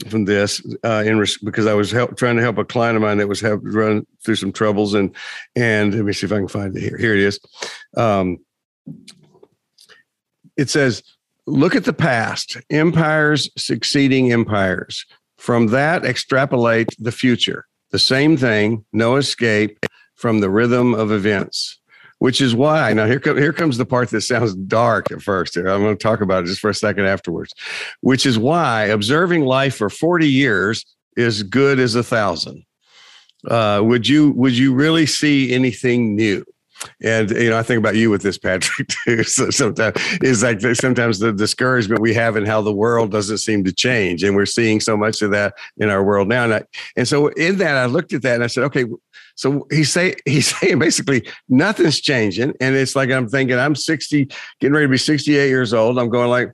from 0.08 0.24
this 0.24 0.62
uh, 0.84 1.02
in 1.06 1.18
res- 1.18 1.38
because 1.38 1.66
I 1.66 1.74
was 1.74 1.90
help, 1.90 2.16
trying 2.16 2.36
to 2.36 2.42
help 2.42 2.58
a 2.58 2.64
client 2.64 2.96
of 2.96 3.02
mine 3.02 3.18
that 3.18 3.28
was 3.28 3.40
have 3.40 3.60
run 3.62 4.06
through 4.24 4.36
some 4.36 4.52
troubles 4.52 4.94
and 4.94 5.14
and 5.54 5.94
let 5.94 6.04
me 6.04 6.12
see 6.12 6.26
if 6.26 6.32
I 6.32 6.38
can 6.38 6.48
find 6.48 6.76
it 6.76 6.80
here. 6.80 6.96
Here 6.96 7.14
it 7.14 7.20
is. 7.20 7.40
Um, 7.96 8.38
it 10.56 10.70
says, 10.70 11.02
"Look 11.46 11.74
at 11.74 11.84
the 11.84 11.92
past: 11.92 12.56
empires 12.70 13.50
succeeding 13.56 14.32
empires. 14.32 15.04
From 15.38 15.68
that, 15.68 16.04
extrapolate 16.04 16.88
the 16.98 17.12
future. 17.12 17.66
The 17.90 17.98
same 17.98 18.36
thing, 18.36 18.84
no 18.92 19.16
escape 19.16 19.78
from 20.14 20.40
the 20.40 20.50
rhythm 20.50 20.94
of 20.94 21.10
events." 21.10 21.78
Which 22.18 22.40
is 22.40 22.54
why 22.54 22.92
now 22.92 23.06
here, 23.06 23.20
come, 23.20 23.36
here 23.36 23.52
comes 23.52 23.76
the 23.76 23.86
part 23.86 24.10
that 24.10 24.22
sounds 24.22 24.54
dark 24.54 25.10
at 25.10 25.22
first. 25.22 25.54
Here, 25.54 25.68
I'm 25.68 25.82
going 25.82 25.96
to 25.96 26.02
talk 26.02 26.20
about 26.20 26.44
it 26.44 26.46
just 26.46 26.60
for 26.60 26.70
a 26.70 26.74
second 26.74 27.06
afterwards, 27.06 27.52
which 28.00 28.26
is 28.26 28.38
why 28.38 28.84
observing 28.84 29.44
life 29.44 29.76
for 29.76 29.90
40 29.90 30.28
years 30.28 30.84
is 31.16 31.42
good 31.42 31.78
as 31.78 31.94
a 31.94 32.02
thousand. 32.02 32.64
Uh, 33.46 33.80
would 33.82 34.08
you 34.08 34.32
would 34.32 34.56
you 34.56 34.74
really 34.74 35.06
see 35.06 35.52
anything 35.52 36.16
new? 36.16 36.44
And 37.02 37.30
you 37.30 37.50
know, 37.50 37.58
I 37.58 37.62
think 37.62 37.78
about 37.78 37.96
you 37.96 38.10
with 38.10 38.22
this, 38.22 38.38
Patrick. 38.38 38.88
Too. 39.04 39.24
So 39.24 39.50
sometimes 39.50 39.96
is 40.22 40.42
like 40.42 40.60
sometimes 40.76 41.18
the 41.18 41.32
discouragement 41.32 42.00
we 42.00 42.14
have 42.14 42.36
in 42.36 42.44
how 42.44 42.60
the 42.62 42.72
world 42.72 43.10
doesn't 43.10 43.38
seem 43.38 43.64
to 43.64 43.72
change, 43.72 44.22
and 44.22 44.36
we're 44.36 44.46
seeing 44.46 44.80
so 44.80 44.96
much 44.96 45.22
of 45.22 45.30
that 45.30 45.54
in 45.78 45.88
our 45.88 46.04
world 46.04 46.28
now. 46.28 46.44
And, 46.44 46.54
I, 46.54 46.62
and 46.96 47.08
so 47.08 47.28
in 47.28 47.58
that, 47.58 47.76
I 47.76 47.86
looked 47.86 48.12
at 48.12 48.22
that 48.22 48.34
and 48.34 48.44
I 48.44 48.46
said, 48.46 48.64
okay, 48.64 48.84
so 49.34 49.66
he's 49.70 49.92
say 49.92 50.14
he's 50.24 50.54
saying 50.56 50.78
basically 50.78 51.26
nothing's 51.48 52.00
changing, 52.00 52.54
and 52.60 52.76
it's 52.76 52.96
like 52.96 53.10
I'm 53.10 53.28
thinking 53.28 53.58
I'm 53.58 53.74
60, 53.74 54.28
getting 54.60 54.74
ready 54.74 54.86
to 54.86 54.90
be 54.90 54.98
68 54.98 55.48
years 55.48 55.72
old. 55.72 55.98
I'm 55.98 56.10
going 56.10 56.30
like 56.30 56.52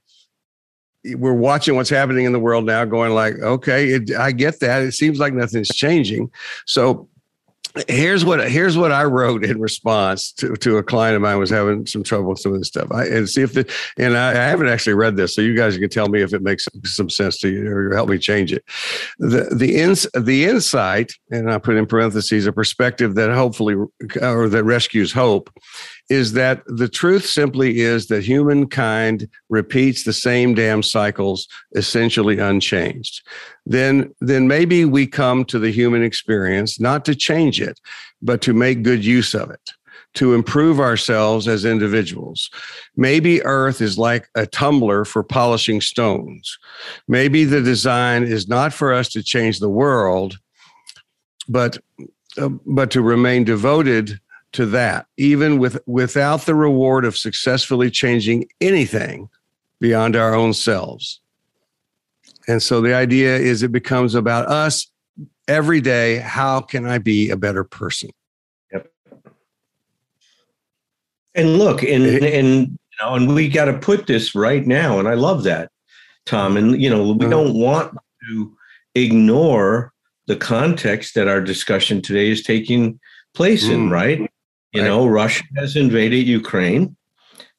we're 1.17 1.35
watching 1.35 1.75
what's 1.75 1.91
happening 1.91 2.27
in 2.27 2.33
the 2.33 2.39
world 2.39 2.65
now, 2.65 2.85
going 2.85 3.13
like, 3.13 3.35
okay, 3.41 3.89
it, 3.91 4.15
I 4.15 4.31
get 4.31 4.61
that. 4.61 4.83
It 4.83 4.93
seems 4.93 5.19
like 5.19 5.35
nothing's 5.35 5.69
changing. 5.69 6.31
So 6.67 7.09
here's 7.89 8.25
what 8.25 8.51
here's 8.51 8.77
what 8.77 8.93
I 8.93 9.05
wrote 9.05 9.45
in 9.45 9.61
response 9.61 10.33
to, 10.33 10.55
to 10.57 10.79
a 10.79 10.83
client 10.83 11.17
of 11.17 11.23
mine 11.23 11.39
was 11.39 11.51
having 11.51 11.87
some 11.87 12.03
trouble 12.03 12.31
with 12.31 12.39
some 12.39 12.53
of 12.53 12.59
this 12.59 12.69
stuff. 12.69 12.91
I 12.93 13.07
and 13.07 13.29
see 13.29 13.43
if 13.43 13.55
the 13.55 13.71
and 13.99 14.17
I, 14.17 14.31
I, 14.31 14.49
haven't 14.49 14.69
actually 14.69 14.95
read 14.95 15.17
this, 15.17 15.35
so 15.35 15.43
you 15.43 15.57
guys 15.57 15.79
can 15.79 15.89
tell 15.89 16.09
me 16.09 16.23
if 16.23 16.35
it 16.35 16.43
makes 16.43 16.69
some 16.85 17.09
sense 17.09 17.39
to 17.39 17.49
you 17.49 17.67
or 17.71 17.95
help 17.95 18.09
me 18.09 18.19
change 18.19 18.53
it. 18.53 18.65
The 19.19 19.49
the 19.55 19.77
ins 19.77 20.07
the 20.15 20.45
insight, 20.45 21.13
and 21.31 21.51
I 21.51 21.59
put 21.59 21.77
in 21.77 21.87
parentheses 21.87 22.47
a 22.47 22.53
perspective 22.53 23.15
that 23.15 23.33
hopefully 23.33 23.75
or 24.21 24.49
that 24.49 24.65
rescues 24.65 25.13
hope, 25.13 25.51
is 26.13 26.33
that 26.33 26.63
the 26.67 26.89
truth 26.89 27.25
simply 27.25 27.81
is 27.81 28.07
that 28.09 28.23
humankind 28.23 29.29
repeats 29.49 30.05
the 30.05 30.13
same 30.13 30.55
damn 30.55 30.83
cycles 30.83 31.49
essentially 31.75 32.39
unchanged 32.39 33.27
then 33.65 34.13
then 34.21 34.47
maybe 34.47 34.85
we 34.85 35.07
come 35.07 35.45
to 35.45 35.59
the 35.59 35.71
human 35.71 36.03
experience 36.03 36.79
not 36.79 37.05
to 37.05 37.15
change 37.15 37.61
it 37.61 37.81
but 38.21 38.41
to 38.43 38.53
make 38.53 38.83
good 38.83 39.05
use 39.05 39.35
of 39.35 39.51
it 39.51 39.73
to 40.15 40.35
improve 40.35 40.79
ourselves 40.79 41.49
as 41.49 41.65
individuals. 41.65 42.51
Maybe 42.97 43.43
Earth 43.45 43.81
is 43.81 43.97
like 43.97 44.29
a 44.35 44.47
tumbler 44.47 45.07
for 45.07 45.23
polishing 45.23 45.81
stones. 45.81 46.59
Maybe 47.09 47.45
the 47.45 47.63
design 47.63 48.25
is 48.25 48.47
not 48.47 48.75
for 48.75 48.93
us 48.93 49.09
to 49.11 49.23
change 49.23 49.59
the 49.59 49.71
world, 49.71 50.39
but 51.49 51.79
uh, 52.39 52.49
but 52.67 52.91
to 52.91 53.03
remain 53.03 53.45
devoted 53.45 54.21
to 54.53 54.67
that, 54.67 55.07
even 55.17 55.59
with 55.59 55.79
without 55.87 56.43
the 56.43 56.55
reward 56.55 57.05
of 57.05 57.17
successfully 57.17 57.91
changing 57.91 58.47
anything 58.61 59.29
beyond 59.81 60.15
our 60.15 60.35
own 60.35 60.53
selves. 60.53 61.21
And 62.49 62.63
so 62.63 62.81
the 62.81 62.95
idea 62.95 63.37
is 63.37 63.63
it 63.63 63.73
becomes 63.73 64.15
about 64.15 64.49
us 64.49 64.89
every 65.49 65.81
day. 65.81 66.19
How 66.19 66.61
can 66.61 66.87
I 66.87 66.99
be 66.99 67.31
a 67.31 67.37
better 67.37 67.65
person? 67.65 68.11
Yep. 68.73 68.91
And 71.35 71.59
look, 71.59 71.83
and 71.83 72.05
and 72.05 72.69
you 72.69 72.97
know, 73.01 73.15
and 73.15 73.35
we 73.35 73.49
got 73.49 73.67
to 73.67 73.79
put 73.79 74.07
this 74.07 74.35
right 74.35 74.67
now. 74.67 74.99
And 74.99 75.09
I 75.09 75.15
love 75.15 75.45
that, 75.45 75.71
Tom. 76.27 76.57
And 76.57 76.81
you 76.81 76.91
know, 76.91 77.13
we 77.13 77.27
uh-huh. 77.27 77.31
don't 77.31 77.55
want 77.55 77.97
to 78.29 78.57
ignore 78.95 79.93
the 80.27 80.37
context 80.37 81.15
that 81.15 81.29
our 81.29 81.41
discussion 81.41 82.03
today 82.03 82.31
is 82.31 82.43
taking 82.43 83.01
place 83.35 83.67
mm. 83.67 83.73
in, 83.73 83.91
right? 83.91 84.32
You 84.73 84.83
right. 84.83 84.89
know, 84.89 85.07
Russia 85.07 85.45
has 85.57 85.77
invaded 85.77 86.27
Ukraine. 86.27 86.97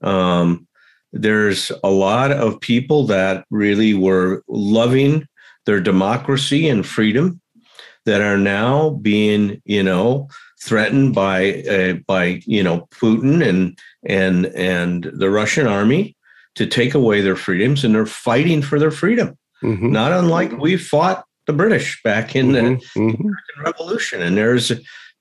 Um, 0.01 0.67
there's 1.11 1.71
a 1.83 1.89
lot 1.89 2.31
of 2.31 2.59
people 2.59 3.05
that 3.07 3.45
really 3.51 3.93
were 3.93 4.43
loving 4.47 5.27
their 5.65 5.79
democracy 5.79 6.67
and 6.67 6.85
freedom 6.85 7.39
that 8.05 8.21
are 8.21 8.37
now 8.37 8.91
being, 9.01 9.61
you 9.65 9.83
know, 9.83 10.27
threatened 10.61 11.13
by 11.13 11.61
uh, 11.63 11.93
by 12.07 12.41
you 12.45 12.63
know 12.63 12.87
Putin 12.91 13.47
and 13.47 13.77
and 14.05 14.47
and 14.47 15.03
the 15.13 15.29
Russian 15.29 15.67
army 15.67 16.15
to 16.55 16.65
take 16.65 16.93
away 16.93 17.21
their 17.21 17.35
freedoms, 17.35 17.83
and 17.83 17.93
they're 17.93 18.05
fighting 18.05 18.61
for 18.61 18.79
their 18.79 18.91
freedom. 18.91 19.37
Mm-hmm. 19.63 19.91
Not 19.91 20.11
unlike 20.11 20.51
we 20.53 20.77
fought 20.77 21.25
the 21.47 21.53
British 21.53 22.01
back 22.03 22.35
in 22.35 22.47
mm-hmm. 22.47 22.53
the 22.53 22.99
mm-hmm. 22.99 23.21
American 23.21 23.63
Revolution, 23.63 24.21
and 24.21 24.37
there's 24.37 24.71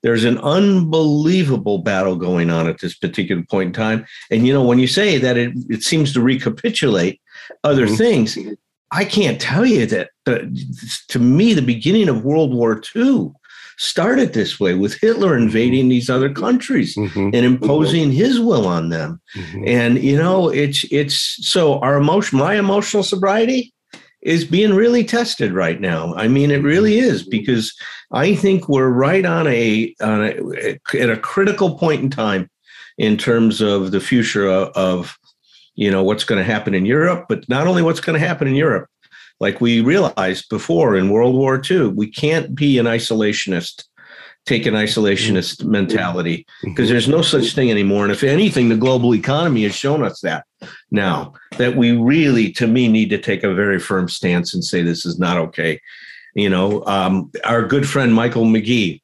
there's 0.03 0.25
an 0.25 0.37
unbelievable 0.39 1.79
battle 1.79 2.15
going 2.15 2.49
on 2.49 2.67
at 2.67 2.79
this 2.79 2.93
particular 2.93 3.43
point 3.49 3.67
in 3.67 3.73
time. 3.73 4.05
And 4.29 4.45
you 4.45 4.53
know, 4.53 4.63
when 4.63 4.79
you 4.79 4.87
say 4.87 5.17
that 5.17 5.37
it, 5.37 5.53
it 5.69 5.81
seems 5.81 6.13
to 6.13 6.21
recapitulate 6.21 7.21
other 7.63 7.87
mm-hmm. 7.87 7.95
things, 7.95 8.37
I 8.91 9.05
can't 9.05 9.41
tell 9.41 9.65
you 9.65 9.85
that 9.87 10.09
to 11.07 11.19
me, 11.19 11.53
the 11.53 11.61
beginning 11.61 12.09
of 12.09 12.23
World 12.23 12.53
War 12.53 12.81
II 12.95 13.31
started 13.77 14.33
this 14.33 14.59
way 14.59 14.75
with 14.75 14.99
Hitler 14.99 15.35
invading 15.35 15.89
these 15.89 16.09
other 16.09 16.31
countries 16.31 16.95
mm-hmm. 16.95 17.31
and 17.33 17.35
imposing 17.35 18.11
his 18.11 18.39
will 18.39 18.67
on 18.67 18.89
them. 18.89 19.19
Mm-hmm. 19.35 19.63
And 19.67 20.03
you 20.03 20.17
know, 20.17 20.49
it's 20.49 20.85
it's 20.91 21.15
so 21.47 21.79
our 21.79 21.97
emotion, 21.97 22.37
my 22.37 22.55
emotional 22.55 23.03
sobriety 23.03 23.73
is 24.23 24.45
being 24.45 24.73
really 24.73 25.03
tested 25.03 25.53
right 25.53 25.79
now. 25.79 26.13
I 26.15 26.27
mean, 26.27 26.51
it 26.51 26.63
really 26.63 26.93
mm-hmm. 26.93 27.09
is 27.09 27.23
because 27.23 27.73
I 28.11 28.35
think 28.35 28.67
we're 28.67 28.89
right 28.89 29.25
on 29.25 29.47
a, 29.47 29.93
on 30.01 30.23
a 30.23 30.79
at 30.97 31.09
a 31.09 31.17
critical 31.17 31.77
point 31.77 32.01
in 32.01 32.09
time 32.09 32.49
in 32.97 33.17
terms 33.17 33.61
of 33.61 33.91
the 33.91 33.99
future 33.99 34.47
of, 34.47 34.69
of 34.69 35.17
you 35.75 35.89
know 35.89 36.03
what's 36.03 36.23
going 36.23 36.39
to 36.39 36.51
happen 36.51 36.73
in 36.73 36.85
Europe, 36.85 37.25
but 37.27 37.47
not 37.49 37.67
only 37.67 37.81
what's 37.81 37.99
going 37.99 38.19
to 38.19 38.25
happen 38.25 38.47
in 38.47 38.55
Europe. 38.55 38.87
Like 39.39 39.59
we 39.59 39.81
realized 39.81 40.47
before 40.49 40.95
in 40.95 41.09
World 41.09 41.35
War 41.35 41.61
II, 41.69 41.87
we 41.87 42.09
can't 42.09 42.55
be 42.55 42.77
an 42.77 42.85
isolationist 42.85 43.83
take 44.45 44.65
an 44.65 44.73
isolationist 44.73 45.57
mm-hmm. 45.57 45.71
mentality 45.71 46.45
because 46.63 46.89
there's 46.89 47.07
no 47.07 47.21
such 47.21 47.53
thing 47.53 47.71
anymore. 47.71 48.03
And 48.03 48.11
if 48.11 48.23
anything, 48.23 48.69
the 48.69 48.75
global 48.75 49.15
economy 49.15 49.63
has 49.63 49.75
shown 49.75 50.03
us 50.03 50.21
that 50.21 50.45
now 50.91 51.33
that 51.57 51.75
we 51.75 51.91
really, 51.91 52.51
to 52.53 52.67
me, 52.67 52.87
need 52.87 53.09
to 53.09 53.17
take 53.17 53.43
a 53.43 53.53
very 53.53 53.79
firm 53.79 54.09
stance 54.09 54.53
and 54.53 54.63
say 54.63 54.81
this 54.81 55.05
is 55.05 55.19
not 55.19 55.37
okay. 55.37 55.79
You 56.35 56.49
know, 56.49 56.83
um, 56.85 57.31
our 57.43 57.65
good 57.65 57.87
friend 57.87 58.13
Michael 58.13 58.45
McGee 58.45 59.01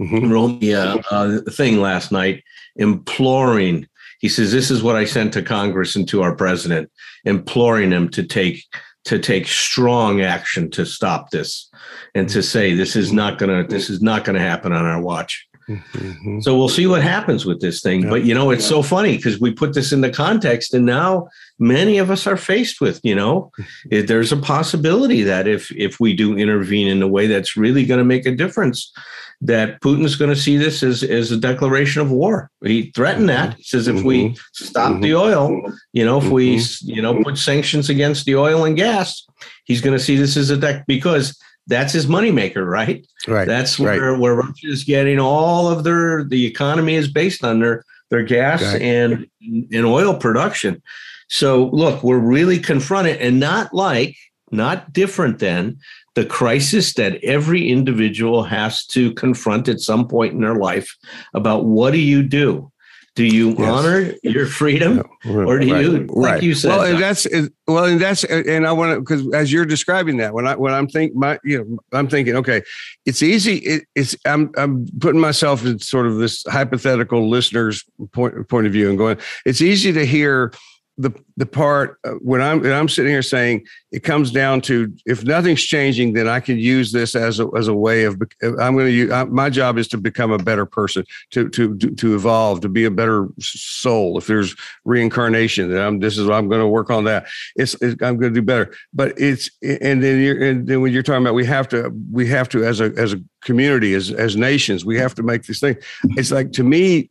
mm-hmm. 0.00 0.30
wrote 0.30 0.60
me 0.60 0.72
a, 0.72 0.96
a 1.10 1.40
thing 1.50 1.80
last 1.80 2.10
night 2.10 2.42
imploring. 2.76 3.86
He 4.20 4.28
says, 4.28 4.50
This 4.50 4.70
is 4.70 4.82
what 4.82 4.96
I 4.96 5.04
sent 5.04 5.32
to 5.34 5.42
Congress 5.42 5.94
and 5.94 6.08
to 6.08 6.22
our 6.22 6.34
president, 6.34 6.90
imploring 7.24 7.90
him 7.90 8.08
to 8.10 8.24
take 8.24 8.64
to 9.04 9.18
take 9.18 9.46
strong 9.46 10.20
action 10.20 10.70
to 10.70 10.84
stop 10.84 11.30
this 11.30 11.70
and 12.14 12.28
to 12.28 12.42
say 12.42 12.74
this 12.74 12.96
is 12.96 13.12
not 13.12 13.38
going 13.38 13.64
to 13.64 13.68
this 13.68 13.90
is 13.90 14.02
not 14.02 14.24
going 14.24 14.34
to 14.34 14.42
happen 14.42 14.72
on 14.72 14.84
our 14.84 15.00
watch 15.00 15.46
mm-hmm. 15.68 16.40
so 16.40 16.56
we'll 16.56 16.68
see 16.68 16.86
what 16.86 17.02
happens 17.02 17.46
with 17.46 17.60
this 17.60 17.80
thing 17.80 18.02
yeah. 18.02 18.10
but 18.10 18.24
you 18.24 18.34
know 18.34 18.50
it's 18.50 18.66
so 18.66 18.82
funny 18.82 19.16
because 19.16 19.40
we 19.40 19.52
put 19.52 19.74
this 19.74 19.92
in 19.92 20.00
the 20.00 20.10
context 20.10 20.74
and 20.74 20.84
now 20.84 21.26
many 21.58 21.98
of 21.98 22.10
us 22.10 22.26
are 22.26 22.36
faced 22.36 22.80
with 22.80 23.00
you 23.02 23.14
know 23.14 23.50
mm-hmm. 23.58 24.06
there's 24.06 24.32
a 24.32 24.36
possibility 24.36 25.22
that 25.22 25.46
if 25.46 25.70
if 25.76 26.00
we 26.00 26.12
do 26.12 26.36
intervene 26.36 26.88
in 26.88 27.02
a 27.02 27.08
way 27.08 27.26
that's 27.26 27.56
really 27.56 27.86
going 27.86 27.98
to 27.98 28.04
make 28.04 28.26
a 28.26 28.34
difference 28.34 28.92
that 29.40 29.80
Putin's 29.80 30.16
going 30.16 30.30
to 30.30 30.40
see 30.40 30.56
this 30.56 30.82
as, 30.82 31.02
as 31.02 31.30
a 31.30 31.36
declaration 31.36 32.02
of 32.02 32.10
war. 32.10 32.50
He 32.62 32.90
threatened 32.90 33.28
that. 33.28 33.54
He 33.54 33.62
says 33.62 33.86
if 33.86 33.96
mm-hmm. 33.96 34.06
we 34.06 34.36
stop 34.52 34.92
mm-hmm. 34.92 35.02
the 35.02 35.14
oil, 35.14 35.62
you 35.92 36.04
know, 36.04 36.18
if 36.18 36.24
mm-hmm. 36.24 36.32
we 36.32 36.60
you 36.82 37.00
know 37.00 37.22
put 37.22 37.38
sanctions 37.38 37.88
against 37.88 38.24
the 38.24 38.36
oil 38.36 38.64
and 38.64 38.76
gas, 38.76 39.24
he's 39.64 39.80
going 39.80 39.96
to 39.96 40.02
see 40.02 40.16
this 40.16 40.36
as 40.36 40.50
a 40.50 40.56
deck 40.56 40.86
because 40.86 41.38
that's 41.68 41.92
his 41.92 42.06
moneymaker, 42.06 42.66
right? 42.66 43.06
Right. 43.28 43.46
That's 43.46 43.78
where 43.78 44.12
right. 44.12 44.20
where 44.20 44.34
Russia 44.34 44.66
is 44.66 44.84
getting 44.84 45.20
all 45.20 45.68
of 45.68 45.84
their 45.84 46.24
the 46.24 46.46
economy 46.46 46.94
is 46.94 47.08
based 47.08 47.44
on 47.44 47.60
their 47.60 47.84
their 48.10 48.24
gas 48.24 48.62
right. 48.62 48.82
and 48.82 49.26
and 49.40 49.86
oil 49.86 50.14
production. 50.14 50.82
So 51.28 51.66
look, 51.66 52.02
we're 52.02 52.18
really 52.18 52.58
confronted, 52.58 53.18
and 53.18 53.38
not 53.38 53.72
like 53.72 54.16
not 54.50 54.92
different 54.92 55.38
than 55.38 55.78
the 56.14 56.24
crisis 56.24 56.94
that 56.94 57.22
every 57.22 57.70
individual 57.70 58.42
has 58.42 58.84
to 58.86 59.12
confront 59.14 59.68
at 59.68 59.80
some 59.80 60.08
point 60.08 60.34
in 60.34 60.40
their 60.40 60.56
life 60.56 60.96
about 61.34 61.64
what 61.64 61.92
do 61.92 61.98
you 61.98 62.22
do 62.22 62.70
Do 63.18 63.26
you 63.26 63.50
yes. 63.50 63.68
honor 63.68 64.14
your 64.22 64.46
freedom, 64.46 65.02
or 65.26 65.58
do 65.58 65.72
right. 65.72 65.82
you, 65.84 66.06
like 66.06 66.34
right. 66.34 66.42
you 66.42 66.54
said? 66.54 66.68
Well, 66.68 66.82
and 66.82 67.02
that's 67.02 67.26
well, 67.66 67.84
and 67.84 68.00
that's 68.00 68.22
and 68.22 68.64
I 68.64 68.70
want 68.70 68.94
to 68.94 69.00
because 69.00 69.28
as 69.34 69.52
you're 69.52 69.66
describing 69.66 70.18
that, 70.18 70.34
when 70.34 70.46
I 70.46 70.54
when 70.54 70.72
I'm 70.72 70.86
think 70.86 71.16
my 71.16 71.36
you 71.42 71.58
know 71.58 71.78
I'm 71.92 72.06
thinking, 72.06 72.36
okay, 72.36 72.62
it's 73.06 73.20
easy. 73.20 73.56
It, 73.56 73.86
it's 73.96 74.14
I'm 74.24 74.52
I'm 74.56 74.86
putting 75.00 75.20
myself 75.20 75.66
in 75.66 75.80
sort 75.80 76.06
of 76.06 76.18
this 76.18 76.44
hypothetical 76.46 77.28
listener's 77.28 77.84
point 78.12 78.48
point 78.48 78.68
of 78.68 78.72
view 78.72 78.88
and 78.88 78.96
going. 78.96 79.18
It's 79.44 79.62
easy 79.62 79.92
to 79.94 80.06
hear 80.06 80.52
the 80.98 81.12
the 81.36 81.46
part 81.46 81.98
uh, 82.04 82.10
when 82.20 82.42
I'm 82.42 82.60
when 82.60 82.72
I'm 82.72 82.88
sitting 82.88 83.12
here 83.12 83.22
saying 83.22 83.64
it 83.92 84.02
comes 84.02 84.32
down 84.32 84.60
to 84.62 84.92
if 85.06 85.24
nothing's 85.24 85.62
changing, 85.62 86.12
then 86.12 86.26
I 86.26 86.40
can 86.40 86.58
use 86.58 86.90
this 86.90 87.14
as 87.14 87.38
a 87.38 87.48
as 87.56 87.68
a 87.68 87.74
way 87.74 88.04
of 88.04 88.20
I'm 88.42 88.74
going 88.74 88.86
to 88.86 88.90
use 88.90 89.10
my 89.28 89.48
job 89.48 89.78
is 89.78 89.86
to 89.88 89.98
become 89.98 90.32
a 90.32 90.38
better 90.38 90.66
person, 90.66 91.04
to 91.30 91.48
to 91.50 91.76
to 91.76 92.14
evolve, 92.16 92.60
to 92.62 92.68
be 92.68 92.84
a 92.84 92.90
better 92.90 93.28
soul. 93.38 94.18
If 94.18 94.26
there's 94.26 94.56
reincarnation, 94.84 95.70
then 95.70 95.80
I'm 95.80 96.00
this 96.00 96.18
is 96.18 96.26
what 96.26 96.34
I'm 96.34 96.48
going 96.48 96.60
to 96.60 96.68
work 96.68 96.90
on 96.90 97.04
that. 97.04 97.28
It's, 97.54 97.74
it's 97.74 98.02
I'm 98.02 98.18
going 98.18 98.34
to 98.34 98.40
do 98.40 98.42
better. 98.42 98.74
But 98.92 99.18
it's 99.18 99.48
and 99.62 100.02
then 100.02 100.20
you're 100.20 100.42
and 100.42 100.66
then 100.66 100.80
when 100.80 100.92
you're 100.92 101.04
talking 101.04 101.22
about 101.22 101.34
we 101.34 101.46
have 101.46 101.68
to 101.68 101.92
we 102.10 102.26
have 102.26 102.48
to 102.50 102.64
as 102.64 102.80
a 102.80 102.92
as 102.96 103.12
a 103.12 103.22
community 103.42 103.94
as 103.94 104.10
as 104.10 104.36
nations 104.36 104.84
we 104.84 104.98
have 104.98 105.14
to 105.14 105.22
make 105.22 105.44
this 105.44 105.60
thing. 105.60 105.76
It's 106.16 106.32
like 106.32 106.50
to 106.52 106.64
me 106.64 107.08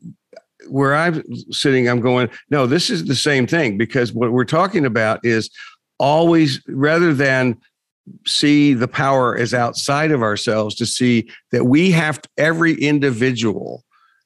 where 0.69 0.95
I'm 0.95 1.23
sitting, 1.51 1.87
I'm 1.87 2.01
going, 2.01 2.29
no, 2.49 2.67
this 2.67 2.89
is 2.89 3.05
the 3.05 3.15
same 3.15 3.47
thing 3.47 3.77
because 3.77 4.13
what 4.13 4.31
we're 4.31 4.45
talking 4.45 4.85
about 4.85 5.23
is 5.23 5.49
always 5.99 6.61
rather 6.67 7.13
than 7.13 7.57
see 8.25 8.73
the 8.73 8.87
power 8.87 9.37
as 9.37 9.53
outside 9.53 10.11
of 10.11 10.21
ourselves 10.21 10.75
to 10.75 10.85
see 10.85 11.29
that 11.51 11.65
we 11.65 11.91
have 11.91 12.21
to, 12.21 12.29
every 12.37 12.73
individual 12.75 13.83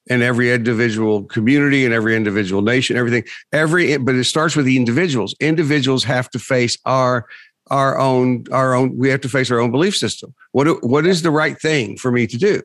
and 0.08 0.22
every 0.22 0.52
individual 0.52 1.24
community 1.24 1.84
and 1.84 1.94
every 1.94 2.16
individual 2.16 2.62
nation 2.62 2.96
everything 2.96 3.24
every 3.52 3.96
but 3.98 4.14
it 4.14 4.24
starts 4.24 4.56
with 4.56 4.66
the 4.66 4.76
individuals. 4.76 5.34
Individuals 5.40 6.04
have 6.04 6.28
to 6.30 6.38
face 6.38 6.76
our 6.84 7.26
our 7.70 7.98
own 7.98 8.44
our 8.52 8.74
own 8.74 8.96
we 8.96 9.08
have 9.08 9.20
to 9.20 9.28
face 9.28 9.50
our 9.50 9.60
own 9.60 9.70
belief 9.70 9.96
system. 9.96 10.34
What 10.52 10.84
what 10.84 11.06
is 11.06 11.22
the 11.22 11.30
right 11.30 11.58
thing 11.60 11.96
for 11.96 12.10
me 12.10 12.26
to 12.26 12.36
do 12.36 12.62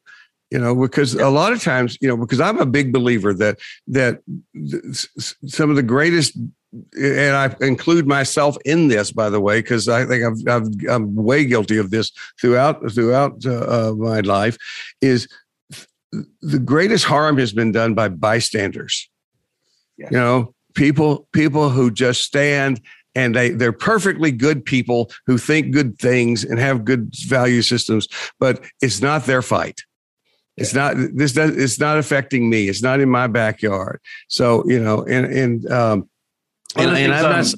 you 0.52 0.60
know 0.60 0.76
because 0.76 1.14
a 1.16 1.30
lot 1.30 1.52
of 1.52 1.62
times 1.62 1.98
you 2.02 2.08
know 2.08 2.18
because 2.18 2.40
i'm 2.40 2.60
a 2.60 2.66
big 2.66 2.94
believer 2.94 3.34
that 3.34 3.60
that 3.88 4.22
some 5.46 5.70
of 5.70 5.76
the 5.76 5.84
greatest 5.84 6.38
and 7.00 7.36
i 7.36 7.54
include 7.62 8.08
myself 8.08 8.58
in 8.66 8.88
this 8.88 9.12
by 9.12 9.30
the 9.30 9.40
way 9.40 9.60
because 9.60 9.88
i 9.88 10.06
think 10.06 10.24
I've, 10.48 10.90
i 10.90 10.96
am 10.96 11.16
way 11.16 11.46
guilty 11.46 11.78
of 11.78 11.90
this 11.90 12.12
throughout 12.40 12.92
throughout 12.92 13.46
uh, 13.46 13.90
uh, 13.90 13.94
my 13.98 14.22
life 14.22 14.58
is 15.02 15.28
the 16.42 16.60
greatest 16.60 17.06
harm 17.06 17.38
has 17.38 17.52
been 17.52 17.72
done 17.72 17.94
by 17.94 18.08
bystanders. 18.08 19.10
Yeah. 19.98 20.08
you 20.12 20.18
know 20.18 20.54
people 20.76 21.28
people 21.34 21.70
who 21.70 21.90
just 21.90 22.22
stand 22.22 22.80
and 23.16 23.36
they 23.36 23.50
they're 23.50 23.72
perfectly 23.72 24.32
good 24.32 24.64
people 24.64 25.12
who 25.26 25.40
think 25.40 25.72
good 25.72 25.98
things 25.98 26.44
and 26.44 26.60
have 26.60 26.86
good 26.86 27.12
value 27.26 27.64
systems 27.64 28.08
but 28.40 28.64
it's 28.80 29.02
not 29.02 29.26
their 29.26 29.42
fight 29.42 29.82
it's 30.58 30.74
not 30.74 30.96
this 31.14 31.34
does 31.34 31.56
it's 31.56 31.80
not 31.80 31.98
affecting 31.98 32.50
me. 32.50 32.68
It's 32.68 32.82
not 32.82 33.00
in 33.00 33.10
my 33.10 33.28
backyard. 33.28 34.02
So 34.28 34.64
you 34.68 34.80
know, 34.80 35.04
and 35.04 35.26
and 35.26 35.72
um, 35.72 36.10
and, 36.76 36.98
and 36.98 37.14
I'm 37.14 37.24
not. 37.24 37.54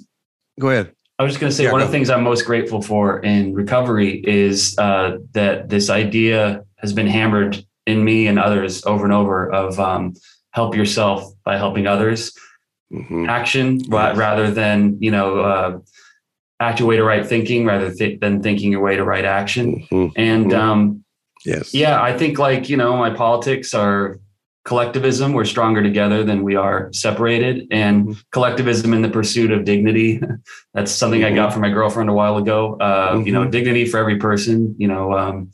Go 0.60 0.70
ahead. 0.70 0.92
I 1.18 1.24
was 1.24 1.34
just 1.34 1.42
going 1.42 1.50
to 1.50 1.56
say 1.56 1.66
yeah, 1.66 1.72
one 1.72 1.82
of 1.82 1.88
the 1.88 1.92
things 1.92 2.10
I'm 2.10 2.24
most 2.24 2.46
grateful 2.46 2.82
for 2.82 3.20
in 3.20 3.54
recovery 3.54 4.22
is 4.26 4.78
uh, 4.78 5.18
that 5.34 5.70
this 5.70 5.90
idea 5.90 6.64
has 6.78 6.94
been 6.94 7.08
hammered 7.08 7.64
in 7.86 8.04
me 8.04 8.28
and 8.28 8.40
others 8.40 8.86
over 8.86 9.04
and 9.04 9.14
over 9.14 9.52
of 9.52 9.80
um, 9.80 10.14
help 10.52 10.76
yourself 10.76 11.24
by 11.44 11.58
helping 11.58 11.88
others. 11.88 12.34
Mm-hmm. 12.92 13.30
Action 13.30 13.80
yes. 13.82 14.18
rather 14.18 14.50
than 14.50 14.98
you 15.00 15.12
know 15.12 15.40
uh, 15.40 15.80
act 16.60 16.80
your 16.80 16.88
way 16.88 16.98
to 16.98 17.04
right 17.04 17.26
thinking 17.26 17.66
rather 17.66 17.94
th- 17.94 18.20
than 18.20 18.42
thinking 18.42 18.72
your 18.72 18.82
way 18.82 18.96
to 18.96 19.04
right 19.04 19.26
action. 19.26 19.88
Mm-hmm. 19.92 20.20
And 20.20 20.46
mm-hmm. 20.48 20.60
um, 20.60 21.04
Yes. 21.46 21.74
Yeah, 21.74 22.02
I 22.02 22.18
think 22.18 22.38
like, 22.38 22.70
you 22.70 22.78
know, 22.78 22.98
my 22.98 23.10
politics 23.10 23.74
are 23.74 24.20
collectivism. 24.66 25.34
We're 25.34 25.46
stronger 25.46 25.82
together 25.82 26.24
than 26.24 26.44
we 26.44 26.56
are 26.56 26.90
separated. 26.94 27.68
And 27.72 28.08
mm-hmm. 28.08 28.20
collectivism 28.32 28.94
in 28.94 29.02
the 29.02 29.10
pursuit 29.10 29.52
of 29.52 29.66
dignity. 29.66 30.22
That's 30.74 30.92
something 30.92 31.22
mm-hmm. 31.22 31.34
I 31.34 31.36
got 31.36 31.54
from 31.54 31.62
my 31.62 31.70
girlfriend 31.70 32.10
a 32.10 32.14
while 32.14 32.38
ago. 32.38 32.78
Uh, 32.80 33.14
mm-hmm. 33.14 33.28
You 33.28 33.34
know, 33.34 33.42
mm-hmm. 33.42 33.52
dignity 33.52 33.86
for 33.86 33.98
every 33.98 34.18
person, 34.18 34.76
you 34.78 34.88
know, 34.88 35.18
um, 35.18 35.52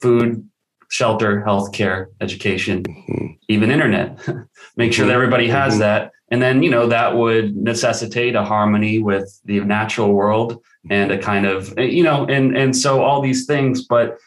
food, 0.00 0.48
shelter, 0.90 1.42
healthcare, 1.46 2.06
education, 2.20 2.82
mm-hmm. 2.82 3.26
even 3.48 3.70
internet. 3.70 4.18
Make 4.76 4.92
sure 4.92 5.06
that 5.06 5.12
mm-hmm. 5.12 5.14
everybody 5.14 5.48
has 5.48 5.78
that. 5.78 6.12
And 6.30 6.42
then, 6.42 6.62
you 6.62 6.70
know, 6.70 6.88
that 6.88 7.16
would 7.16 7.56
necessitate 7.56 8.34
a 8.34 8.44
harmony 8.44 8.98
with 8.98 9.40
the 9.46 9.60
natural 9.60 10.12
world 10.12 10.62
and 10.90 11.10
a 11.10 11.16
kind 11.16 11.46
of, 11.46 11.72
you 11.78 12.02
know, 12.02 12.26
and 12.26 12.54
and 12.54 12.76
so 12.76 13.02
all 13.02 13.22
these 13.22 13.46
things, 13.46 13.86
but 13.86 14.18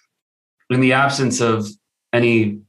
in 0.71 0.81
the 0.81 0.93
absence 0.93 1.41
of 1.41 1.67
any 2.13 2.59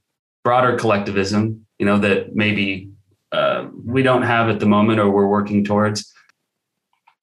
broader 0.45 0.77
collectivism, 0.77 1.65
you 1.79 1.87
know, 1.87 1.99
that 1.99 2.35
maybe 2.35 2.91
uh, 3.31 3.69
we 3.85 4.03
don't 4.03 4.23
have 4.23 4.49
at 4.49 4.61
the 4.61 4.67
moment 4.67 5.01
or 5.01 5.11
we're 5.11 5.27
working 5.27 5.65
towards, 5.65 6.13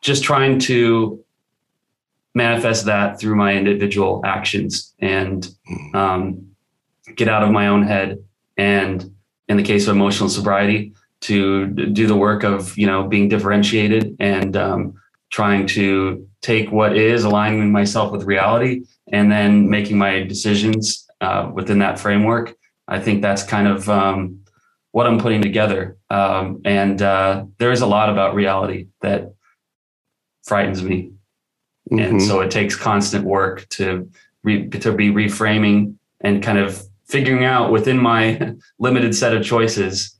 just 0.01 0.23
trying 0.23 0.57
to 0.59 1.23
manifest 2.33 2.85
that 2.85 3.19
through 3.19 3.35
my 3.35 3.53
individual 3.53 4.21
actions 4.25 4.93
and 4.99 5.49
um, 5.93 6.47
get 7.15 7.27
out 7.27 7.43
of 7.43 7.51
my 7.51 7.67
own 7.67 7.83
head. 7.83 8.23
And 8.57 9.13
in 9.47 9.57
the 9.57 9.63
case 9.63 9.87
of 9.87 9.95
emotional 9.95 10.29
sobriety, 10.29 10.93
to 11.21 11.67
do 11.67 12.07
the 12.07 12.15
work 12.15 12.43
of 12.43 12.77
you 12.77 12.87
know 12.87 13.07
being 13.07 13.27
differentiated 13.27 14.15
and 14.19 14.55
um, 14.55 14.93
trying 15.29 15.67
to 15.67 16.28
take 16.41 16.71
what 16.71 16.95
is 16.95 17.23
aligning 17.23 17.71
myself 17.71 18.11
with 18.11 18.23
reality 18.23 18.83
and 19.11 19.31
then 19.31 19.69
making 19.69 19.97
my 19.97 20.23
decisions 20.23 21.07
uh, 21.21 21.49
within 21.53 21.79
that 21.79 21.99
framework. 21.99 22.55
I 22.87 22.99
think 22.99 23.21
that's 23.21 23.43
kind 23.43 23.67
of 23.67 23.89
um, 23.89 24.39
what 24.91 25.05
I'm 25.05 25.19
putting 25.19 25.41
together. 25.41 25.97
Um, 26.09 26.61
and 26.65 27.01
uh, 27.01 27.45
there 27.57 27.71
is 27.71 27.81
a 27.81 27.85
lot 27.85 28.09
about 28.09 28.35
reality 28.35 28.87
that 29.01 29.33
frightens 30.43 30.81
me. 30.81 31.11
Mm-hmm. 31.91 31.99
And 31.99 32.21
so 32.21 32.41
it 32.41 32.51
takes 32.51 32.75
constant 32.75 33.25
work 33.25 33.67
to 33.69 34.09
re- 34.43 34.69
to 34.69 34.91
be 34.91 35.09
reframing 35.09 35.95
and 36.21 36.43
kind 36.43 36.57
of 36.57 36.83
figuring 37.05 37.43
out 37.45 37.71
within 37.71 37.97
my 37.97 38.55
limited 38.79 39.15
set 39.15 39.35
of 39.35 39.43
choices, 39.43 40.19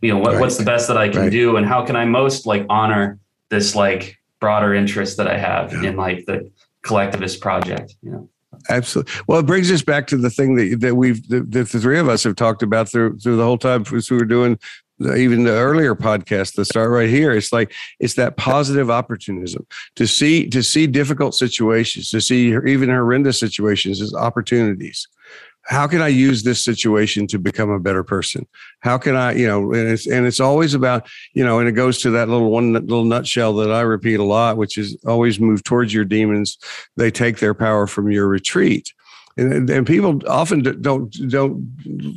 you 0.00 0.12
know, 0.12 0.18
what, 0.18 0.32
right. 0.32 0.40
what's 0.40 0.56
the 0.56 0.64
best 0.64 0.88
that 0.88 0.96
I 0.96 1.08
can 1.08 1.22
right. 1.22 1.30
do 1.30 1.56
and 1.56 1.66
how 1.66 1.84
can 1.84 1.96
I 1.96 2.04
most 2.04 2.46
like 2.46 2.64
honor 2.68 3.18
this 3.50 3.74
like 3.74 4.17
broader 4.40 4.74
interest 4.74 5.16
that 5.16 5.28
I 5.28 5.38
have 5.38 5.72
yeah. 5.72 5.90
in 5.90 5.96
like 5.96 6.26
the 6.26 6.50
collectivist 6.82 7.40
project, 7.40 7.96
you 8.02 8.10
know. 8.10 8.28
Absolutely. 8.70 9.12
Well, 9.28 9.40
it 9.40 9.46
brings 9.46 9.70
us 9.70 9.82
back 9.82 10.06
to 10.08 10.16
the 10.16 10.30
thing 10.30 10.56
that 10.56 10.80
that 10.80 10.96
we've 10.96 11.26
that 11.28 11.50
the 11.52 11.64
three 11.64 11.98
of 11.98 12.08
us 12.08 12.24
have 12.24 12.36
talked 12.36 12.62
about 12.62 12.88
through 12.88 13.18
through 13.18 13.36
the 13.36 13.44
whole 13.44 13.58
time 13.58 13.84
as 13.94 14.10
we 14.10 14.16
were 14.16 14.24
doing 14.24 14.58
even 15.16 15.44
the 15.44 15.52
earlier 15.52 15.94
podcast 15.94 16.54
the 16.54 16.64
start 16.64 16.90
right 16.90 17.08
here 17.08 17.30
it's 17.32 17.52
like 17.52 17.72
it's 18.00 18.14
that 18.14 18.36
positive 18.36 18.90
opportunism 18.90 19.64
to 19.94 20.06
see 20.06 20.48
to 20.48 20.62
see 20.62 20.88
difficult 20.88 21.34
situations 21.36 22.10
to 22.10 22.20
see 22.20 22.48
even 22.66 22.88
horrendous 22.88 23.38
situations 23.38 24.00
as 24.00 24.12
opportunities 24.14 25.06
how 25.68 25.86
can 25.86 26.00
I 26.00 26.08
use 26.08 26.42
this 26.42 26.64
situation 26.64 27.26
to 27.26 27.38
become 27.38 27.68
a 27.68 27.78
better 27.78 28.02
person? 28.02 28.46
How 28.80 28.96
can 28.96 29.14
I, 29.14 29.32
you 29.32 29.46
know, 29.46 29.72
and 29.74 29.88
it's 29.90 30.06
and 30.06 30.26
it's 30.26 30.40
always 30.40 30.72
about, 30.72 31.06
you 31.34 31.44
know, 31.44 31.58
and 31.58 31.68
it 31.68 31.72
goes 31.72 32.00
to 32.02 32.10
that 32.10 32.28
little 32.28 32.50
one 32.50 32.72
little 32.72 33.04
nutshell 33.04 33.52
that 33.56 33.70
I 33.70 33.82
repeat 33.82 34.18
a 34.18 34.24
lot, 34.24 34.56
which 34.56 34.78
is 34.78 34.96
always 35.06 35.38
move 35.38 35.62
towards 35.64 35.92
your 35.92 36.06
demons. 36.06 36.56
They 36.96 37.10
take 37.10 37.38
their 37.38 37.54
power 37.54 37.86
from 37.86 38.10
your 38.10 38.28
retreat 38.28 38.92
and, 39.38 39.70
and 39.70 39.86
people 39.86 40.20
often 40.28 40.62
don't 40.82 41.10
don't 41.30 41.64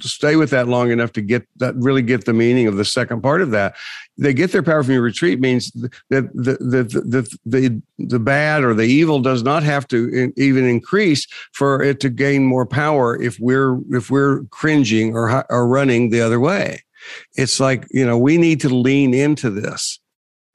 stay 0.01 0.35
with 0.35 0.49
that 0.49 0.67
long 0.67 0.89
enough 0.89 1.11
to 1.13 1.21
get 1.21 1.47
that 1.57 1.75
really 1.75 2.01
get 2.01 2.25
the 2.25 2.33
meaning 2.33 2.65
of 2.67 2.77
the 2.77 2.85
second 2.85 3.21
part 3.21 3.41
of 3.41 3.51
that. 3.51 3.75
They 4.17 4.33
get 4.33 4.51
their 4.51 4.63
power 4.63 4.83
from 4.83 4.93
your 4.93 5.03
retreat 5.03 5.39
means 5.39 5.71
that 6.09 6.33
the 6.33 6.57
the, 6.59 6.83
the 6.83 7.37
the 7.45 7.81
the 7.99 8.19
bad 8.19 8.63
or 8.63 8.73
the 8.73 8.83
evil 8.83 9.19
does 9.19 9.43
not 9.43 9.61
have 9.61 9.87
to 9.89 10.33
even 10.35 10.65
increase 10.67 11.27
for 11.53 11.81
it 11.83 11.99
to 11.99 12.09
gain 12.09 12.43
more 12.43 12.65
power 12.65 13.21
if 13.21 13.39
we're 13.39 13.79
if 13.91 14.09
we're 14.09 14.43
cringing 14.45 15.15
or 15.15 15.45
or 15.51 15.67
running 15.67 16.09
the 16.09 16.21
other 16.21 16.39
way. 16.39 16.83
It's 17.35 17.59
like 17.59 17.85
you 17.91 18.05
know 18.05 18.17
we 18.17 18.37
need 18.37 18.61
to 18.61 18.69
lean 18.69 19.13
into 19.13 19.51
this 19.51 20.00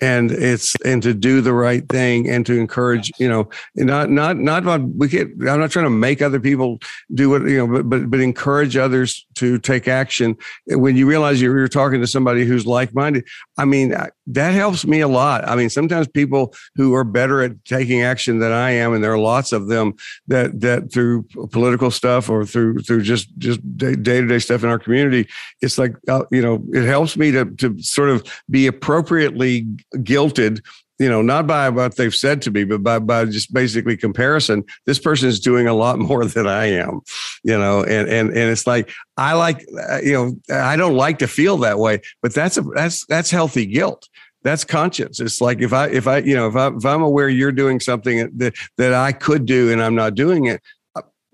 and 0.00 0.30
it's 0.30 0.74
and 0.84 1.02
to 1.02 1.14
do 1.14 1.40
the 1.40 1.52
right 1.52 1.88
thing 1.88 2.28
and 2.28 2.44
to 2.44 2.58
encourage 2.58 3.10
you 3.18 3.28
know 3.28 3.48
not 3.74 4.10
not 4.10 4.36
not 4.36 4.82
we 4.96 5.08
get 5.08 5.28
i'm 5.48 5.60
not 5.60 5.70
trying 5.70 5.86
to 5.86 5.90
make 5.90 6.20
other 6.20 6.40
people 6.40 6.78
do 7.14 7.30
what 7.30 7.42
you 7.42 7.58
know 7.58 7.66
but 7.66 7.88
but, 7.88 8.10
but 8.10 8.20
encourage 8.20 8.76
others 8.76 9.26
to 9.34 9.58
take 9.58 9.86
action. 9.86 10.36
When 10.66 10.96
you 10.96 11.06
realize 11.06 11.40
you're, 11.40 11.56
you're 11.58 11.68
talking 11.68 12.00
to 12.00 12.06
somebody 12.06 12.44
who's 12.44 12.66
like-minded 12.66 13.26
i 13.58 13.64
mean 13.64 13.94
that 14.28 14.54
helps 14.54 14.84
me 14.86 15.00
a 15.00 15.08
lot. 15.08 15.46
I 15.46 15.54
mean, 15.54 15.70
sometimes 15.70 16.08
people 16.08 16.54
who 16.74 16.94
are 16.94 17.04
better 17.04 17.42
at 17.42 17.64
taking 17.64 18.02
action 18.02 18.38
than 18.38 18.52
I 18.52 18.70
am, 18.70 18.92
and 18.92 19.02
there 19.02 19.12
are 19.12 19.18
lots 19.18 19.52
of 19.52 19.68
them 19.68 19.94
that 20.26 20.60
that 20.60 20.92
through 20.92 21.24
political 21.52 21.90
stuff 21.90 22.28
or 22.28 22.44
through 22.44 22.80
through 22.80 23.02
just 23.02 23.36
just 23.38 23.60
day 23.76 23.94
to 23.94 24.26
day 24.26 24.38
stuff 24.38 24.64
in 24.64 24.70
our 24.70 24.78
community, 24.78 25.28
it's 25.60 25.78
like 25.78 25.94
uh, 26.08 26.24
you 26.30 26.42
know, 26.42 26.62
it 26.72 26.86
helps 26.86 27.16
me 27.16 27.30
to 27.30 27.44
to 27.56 27.80
sort 27.80 28.10
of 28.10 28.24
be 28.50 28.66
appropriately 28.66 29.66
guilted 29.96 30.60
you 30.98 31.08
know, 31.08 31.22
not 31.22 31.46
by 31.46 31.68
what 31.68 31.96
they've 31.96 32.14
said 32.14 32.40
to 32.42 32.50
me, 32.50 32.64
but 32.64 32.82
by, 32.82 32.98
by 32.98 33.24
just 33.26 33.52
basically 33.52 33.96
comparison, 33.96 34.64
this 34.86 34.98
person 34.98 35.28
is 35.28 35.40
doing 35.40 35.66
a 35.66 35.74
lot 35.74 35.98
more 36.10 36.24
than 36.24 36.46
I 36.46 36.66
am, 36.66 37.00
you 37.42 37.56
know, 37.58 37.82
and, 37.82 38.08
and, 38.08 38.28
and 38.30 38.50
it's 38.50 38.66
like, 38.66 38.90
I 39.16 39.34
like, 39.34 39.66
uh, 39.88 40.00
you 40.02 40.12
know, 40.12 40.54
I 40.54 40.76
don't 40.76 40.96
like 40.96 41.18
to 41.18 41.28
feel 41.28 41.56
that 41.58 41.78
way, 41.78 42.00
but 42.22 42.34
that's 42.34 42.56
a, 42.56 42.62
that's, 42.62 43.04
that's 43.06 43.30
healthy 43.30 43.66
guilt. 43.66 44.08
That's 44.42 44.64
conscience. 44.64 45.18
It's 45.18 45.40
like 45.40 45.60
if 45.60 45.72
I, 45.72 45.88
if 45.88 46.06
I, 46.06 46.18
you 46.18 46.36
know, 46.36 46.46
if 46.46 46.54
I, 46.54 46.68
if 46.68 46.86
I'm 46.86 47.02
aware 47.02 47.28
you're 47.28 47.50
doing 47.50 47.80
something 47.80 48.30
that, 48.36 48.54
that 48.76 48.94
I 48.94 49.10
could 49.10 49.44
do 49.44 49.72
and 49.72 49.82
I'm 49.82 49.96
not 49.96 50.14
doing 50.14 50.46
it, 50.46 50.62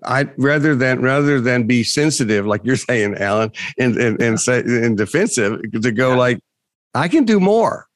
I 0.05 0.29
rather 0.37 0.75
than 0.75 1.01
rather 1.01 1.39
than 1.39 1.65
be 1.65 1.83
sensitive, 1.83 2.45
like 2.45 2.59
you're 2.65 2.75
saying, 2.75 3.15
Alan, 3.15 3.53
and 3.79 3.95
and 3.95 4.21
and 4.21 4.37
say 4.37 4.59
and 4.59 4.97
defensive, 4.97 5.61
to 5.71 5.91
go 5.93 6.09
yeah. 6.09 6.17
like, 6.17 6.39
I 6.93 7.07
can 7.07 7.23
do 7.23 7.39
more 7.39 7.87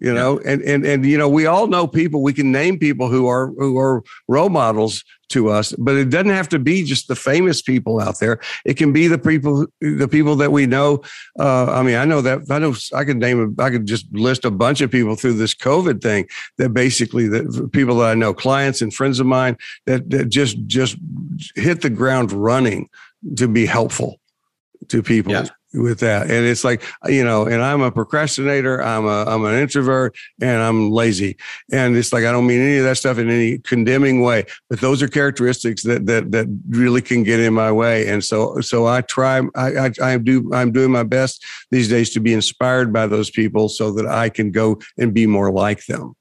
you 0.00 0.12
know 0.12 0.40
yeah. 0.40 0.52
and 0.52 0.62
and 0.62 0.84
and 0.84 1.06
you 1.06 1.16
know 1.16 1.28
we 1.28 1.46
all 1.46 1.66
know 1.66 1.86
people 1.86 2.22
we 2.22 2.32
can 2.32 2.50
name 2.50 2.78
people 2.78 3.08
who 3.08 3.26
are 3.26 3.48
who 3.58 3.78
are 3.78 4.02
role 4.28 4.48
models 4.48 5.04
to 5.28 5.48
us 5.48 5.72
but 5.78 5.94
it 5.94 6.10
doesn't 6.10 6.30
have 6.30 6.48
to 6.48 6.58
be 6.58 6.82
just 6.82 7.06
the 7.06 7.14
famous 7.14 7.62
people 7.62 8.00
out 8.00 8.18
there. 8.18 8.40
It 8.64 8.76
can 8.76 8.92
be 8.92 9.06
the 9.06 9.18
people 9.18 9.66
the 9.80 10.08
people 10.08 10.34
that 10.36 10.50
we 10.50 10.66
know. 10.66 11.02
Uh, 11.38 11.66
i 11.66 11.82
mean 11.82 11.96
i 11.96 12.04
know 12.04 12.20
that 12.20 12.40
i 12.50 12.58
know 12.58 12.74
i 12.94 13.04
could 13.04 13.18
name 13.18 13.54
i 13.58 13.70
could 13.70 13.86
just 13.86 14.06
list 14.12 14.44
a 14.44 14.50
bunch 14.50 14.80
of 14.80 14.90
people 14.90 15.14
through 15.14 15.34
this 15.34 15.54
covid 15.54 16.00
thing 16.02 16.26
that 16.58 16.70
basically 16.70 17.28
the 17.28 17.68
people 17.72 17.96
that 17.98 18.10
i 18.10 18.14
know 18.14 18.34
clients 18.34 18.80
and 18.82 18.92
friends 18.92 19.20
of 19.20 19.26
mine 19.26 19.56
that, 19.86 20.08
that 20.10 20.28
just 20.28 20.56
just 20.66 20.96
hit 21.54 21.82
the 21.82 21.90
ground 21.90 22.32
running 22.32 22.88
to 23.36 23.46
be 23.46 23.66
helpful 23.66 24.18
to 24.88 25.02
people. 25.02 25.32
Yeah 25.32 25.46
with 25.74 26.00
that. 26.00 26.30
And 26.30 26.46
it's 26.46 26.64
like 26.64 26.82
you 27.06 27.24
know 27.24 27.46
and 27.46 27.62
i'm 27.62 27.80
a 27.80 27.90
procrastinator 27.90 28.82
i'm 28.82 29.06
a 29.06 29.24
i'm 29.24 29.44
an 29.44 29.54
introvert 29.54 30.16
and 30.40 30.62
i'm 30.62 30.90
lazy. 30.90 31.36
And 31.72 31.96
it's 31.96 32.12
like 32.12 32.24
i 32.24 32.32
don't 32.32 32.46
mean 32.46 32.60
any 32.60 32.78
of 32.78 32.84
that 32.84 32.96
stuff 32.96 33.18
in 33.18 33.30
any 33.30 33.58
condemning 33.58 34.20
way 34.20 34.46
but 34.68 34.80
those 34.80 35.02
are 35.02 35.08
characteristics 35.08 35.82
that 35.84 36.06
that 36.06 36.32
that 36.32 36.46
really 36.68 37.02
can 37.02 37.22
get 37.22 37.40
in 37.40 37.54
my 37.54 37.70
way. 37.72 38.08
And 38.08 38.24
so 38.24 38.60
so 38.60 38.86
i 38.86 39.00
try 39.02 39.40
i 39.54 39.86
i, 39.86 39.90
I 40.02 40.18
do 40.18 40.50
i'm 40.52 40.72
doing 40.72 40.90
my 40.90 41.04
best 41.04 41.44
these 41.70 41.88
days 41.88 42.10
to 42.10 42.20
be 42.20 42.32
inspired 42.32 42.92
by 42.92 43.06
those 43.06 43.30
people 43.30 43.68
so 43.68 43.92
that 43.92 44.06
i 44.06 44.28
can 44.28 44.50
go 44.50 44.80
and 44.98 45.14
be 45.14 45.26
more 45.26 45.52
like 45.52 45.86
them 45.86 46.14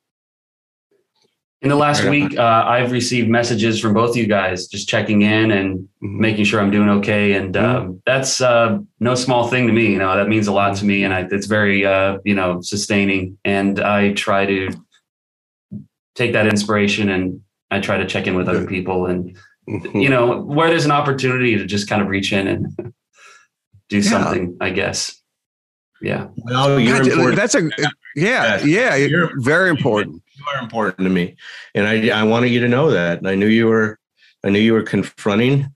in 1.61 1.67
the 1.69 1.75
last 1.75 2.05
week, 2.05 2.37
uh, 2.37 2.63
I've 2.65 2.93
received 2.93 3.27
messages 3.27 3.81
from 3.81 3.93
both 3.93 4.11
of 4.11 4.15
you 4.15 4.27
guys 4.27 4.67
just 4.67 4.87
checking 4.87 5.23
in 5.23 5.51
and 5.51 5.79
mm-hmm. 5.79 6.21
making 6.21 6.45
sure 6.45 6.61
I'm 6.61 6.71
doing 6.71 6.89
okay. 6.89 7.33
And 7.33 7.53
mm-hmm. 7.53 7.91
uh, 7.91 7.95
that's 8.05 8.39
uh, 8.39 8.79
no 9.01 9.15
small 9.15 9.49
thing 9.49 9.67
to 9.67 9.73
me. 9.73 9.91
You 9.91 9.99
know, 9.99 10.15
that 10.15 10.29
means 10.29 10.47
a 10.47 10.53
lot 10.53 10.77
to 10.77 10.85
me. 10.85 11.03
And 11.03 11.13
I, 11.13 11.27
it's 11.29 11.47
very, 11.47 11.85
uh, 11.85 12.19
you 12.23 12.33
know, 12.33 12.61
sustaining. 12.61 13.37
And 13.43 13.81
I 13.81 14.13
try 14.13 14.45
to 14.45 14.69
take 16.15 16.31
that 16.31 16.47
inspiration 16.47 17.09
and 17.09 17.41
I 17.69 17.81
try 17.81 17.97
to 17.97 18.07
check 18.07 18.25
in 18.25 18.35
with 18.35 18.47
other 18.47 18.65
people. 18.65 19.07
And, 19.07 19.37
mm-hmm. 19.67 19.99
you 19.99 20.07
know, 20.07 20.39
where 20.39 20.69
there's 20.69 20.85
an 20.85 20.91
opportunity 20.91 21.57
to 21.57 21.65
just 21.65 21.89
kind 21.89 22.01
of 22.01 22.07
reach 22.07 22.31
in 22.31 22.47
and 22.47 22.93
do 23.89 23.97
yeah. 23.97 24.09
something, 24.09 24.55
I 24.61 24.69
guess. 24.69 25.13
Yeah. 26.01 26.27
Well, 26.37 26.79
you're 26.79 27.03
God, 27.03 27.35
That's 27.35 27.55
a, 27.55 27.69
yeah, 28.15 28.63
yeah, 28.63 28.95
you're 28.95 29.31
very 29.41 29.69
important 29.69 30.23
you 30.39 30.45
are 30.53 30.61
important 30.61 30.99
to 30.99 31.09
me, 31.09 31.35
and 31.75 31.87
I 31.87 32.09
I 32.09 32.23
wanted 32.23 32.49
you 32.49 32.59
to 32.61 32.67
know 32.67 32.91
that. 32.91 33.19
And 33.19 33.27
I 33.27 33.35
knew 33.35 33.47
you 33.47 33.67
were 33.67 33.99
I 34.43 34.49
knew 34.49 34.59
you 34.59 34.73
were 34.73 34.83
confronting, 34.83 35.73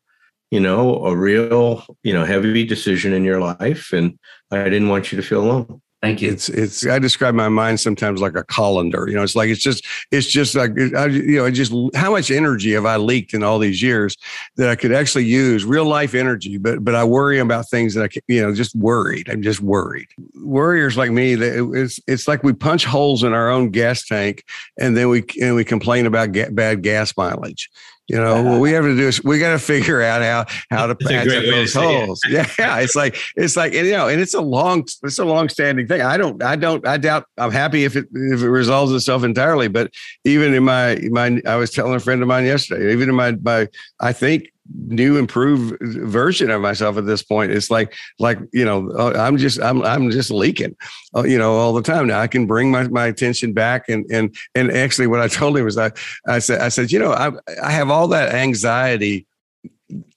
you 0.51 0.59
know, 0.59 1.05
a 1.05 1.15
real 1.15 1.85
you 2.03 2.13
know 2.13 2.25
heavy 2.25 2.65
decision 2.65 3.13
in 3.13 3.23
your 3.23 3.39
life, 3.39 3.93
and 3.93 4.17
I 4.51 4.63
didn't 4.65 4.89
want 4.89 5.11
you 5.11 5.17
to 5.17 5.27
feel 5.27 5.43
alone. 5.43 5.81
Thank 6.03 6.21
you. 6.21 6.33
It's 6.33 6.49
it's 6.49 6.85
I 6.85 6.99
describe 6.99 7.33
my 7.33 7.47
mind 7.47 7.79
sometimes 7.79 8.19
like 8.19 8.35
a 8.35 8.43
colander. 8.43 9.07
You 9.07 9.15
know, 9.15 9.23
it's 9.23 9.37
like 9.37 9.47
it's 9.47 9.63
just 9.63 9.87
it's 10.11 10.27
just 10.27 10.53
like 10.53 10.71
I, 10.97 11.05
you 11.05 11.37
know, 11.37 11.49
just 11.49 11.71
how 11.95 12.11
much 12.11 12.29
energy 12.29 12.73
have 12.73 12.85
I 12.85 12.97
leaked 12.97 13.33
in 13.33 13.41
all 13.41 13.57
these 13.57 13.81
years 13.81 14.17
that 14.57 14.69
I 14.69 14.75
could 14.75 14.91
actually 14.91 15.23
use 15.23 15.63
real 15.63 15.85
life 15.85 16.13
energy, 16.13 16.57
but 16.57 16.83
but 16.83 16.93
I 16.93 17.05
worry 17.05 17.39
about 17.39 17.69
things 17.69 17.93
that 17.93 18.03
I 18.03 18.09
can, 18.09 18.21
you 18.27 18.41
know 18.41 18.53
just 18.53 18.75
worried. 18.75 19.29
I'm 19.29 19.41
just 19.41 19.61
worried. 19.61 20.09
Worriers 20.35 20.97
like 20.97 21.11
me, 21.11 21.35
it's 21.35 22.01
it's 22.05 22.27
like 22.27 22.43
we 22.43 22.51
punch 22.51 22.83
holes 22.83 23.23
in 23.23 23.31
our 23.31 23.49
own 23.49 23.69
gas 23.69 24.05
tank, 24.05 24.43
and 24.77 24.97
then 24.97 25.07
we 25.07 25.23
and 25.41 25.55
we 25.55 25.63
complain 25.63 26.05
about 26.05 26.33
ga- 26.33 26.49
bad 26.51 26.83
gas 26.83 27.15
mileage. 27.15 27.69
You 28.07 28.17
know, 28.17 28.43
what 28.43 28.59
we 28.59 28.71
have 28.73 28.83
to 28.83 28.95
do 28.97 29.07
is 29.07 29.23
we 29.23 29.39
got 29.39 29.51
to 29.51 29.59
figure 29.59 30.01
out 30.01 30.21
how 30.21 30.45
how 30.69 30.87
to 30.87 30.95
patch 30.95 31.27
up 31.27 31.43
those 31.45 31.73
holes. 31.73 32.19
Yeah, 32.27 32.49
yeah, 32.59 32.79
it's 32.79 32.95
like 32.95 33.17
it's 33.37 33.55
like 33.55 33.73
and, 33.73 33.87
you 33.87 33.93
know, 33.93 34.09
and 34.09 34.19
it's 34.19 34.33
a 34.33 34.41
long 34.41 34.85
it's 35.03 35.19
a 35.19 35.25
long 35.25 35.47
standing 35.47 35.87
thing. 35.87 36.01
I 36.01 36.17
don't 36.17 36.43
I 36.43 36.57
don't 36.57 36.85
I 36.85 36.97
doubt 36.97 37.25
I'm 37.37 37.51
happy 37.51 37.85
if 37.85 37.95
it 37.95 38.07
if 38.13 38.41
it 38.41 38.49
resolves 38.49 38.91
itself 38.91 39.23
entirely. 39.23 39.69
But 39.69 39.91
even 40.25 40.53
in 40.53 40.65
my 40.65 40.99
my 41.11 41.41
I 41.45 41.55
was 41.55 41.71
telling 41.71 41.95
a 41.95 41.99
friend 41.99 42.21
of 42.21 42.27
mine 42.27 42.45
yesterday, 42.45 42.91
even 42.91 43.07
in 43.07 43.15
my 43.15 43.31
my 43.41 43.69
I 44.01 44.11
think 44.11 44.51
new 44.75 45.17
improved 45.17 45.77
version 45.81 46.49
of 46.49 46.61
myself 46.61 46.97
at 46.97 47.05
this 47.05 47.23
point. 47.23 47.51
It's 47.51 47.69
like 47.69 47.93
like 48.19 48.39
you 48.51 48.65
know 48.65 48.89
uh, 48.91 49.13
i'm 49.17 49.37
just 49.37 49.61
i'm 49.61 49.83
i'm 49.83 50.09
just 50.11 50.31
leaking 50.31 50.75
uh, 51.15 51.23
you 51.23 51.37
know 51.37 51.55
all 51.55 51.73
the 51.73 51.81
time. 51.81 52.07
Now 52.07 52.19
i 52.19 52.27
can 52.27 52.45
bring 52.45 52.71
my, 52.71 52.87
my 52.87 53.07
attention 53.07 53.53
back 53.53 53.89
and 53.89 54.05
and 54.11 54.35
and 54.55 54.71
actually 54.71 55.07
what 55.07 55.19
i 55.19 55.27
told 55.27 55.57
him 55.57 55.65
was 55.65 55.77
i 55.77 55.91
i 56.27 56.39
said 56.39 56.61
i 56.61 56.69
said 56.69 56.91
you 56.91 56.99
know 56.99 57.11
i 57.11 57.31
i 57.61 57.71
have 57.71 57.89
all 57.89 58.07
that 58.09 58.33
anxiety 58.33 59.27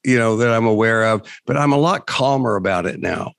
you 0.05 0.19
know 0.19 0.37
that 0.37 0.51
i'm 0.51 0.67
aware 0.67 1.05
of 1.05 1.23
but 1.47 1.57
i'm 1.57 1.73
a 1.73 1.79
lot 1.79 2.07
calmer 2.07 2.57
about 2.57 2.87
it 2.87 3.01
now 3.01 3.33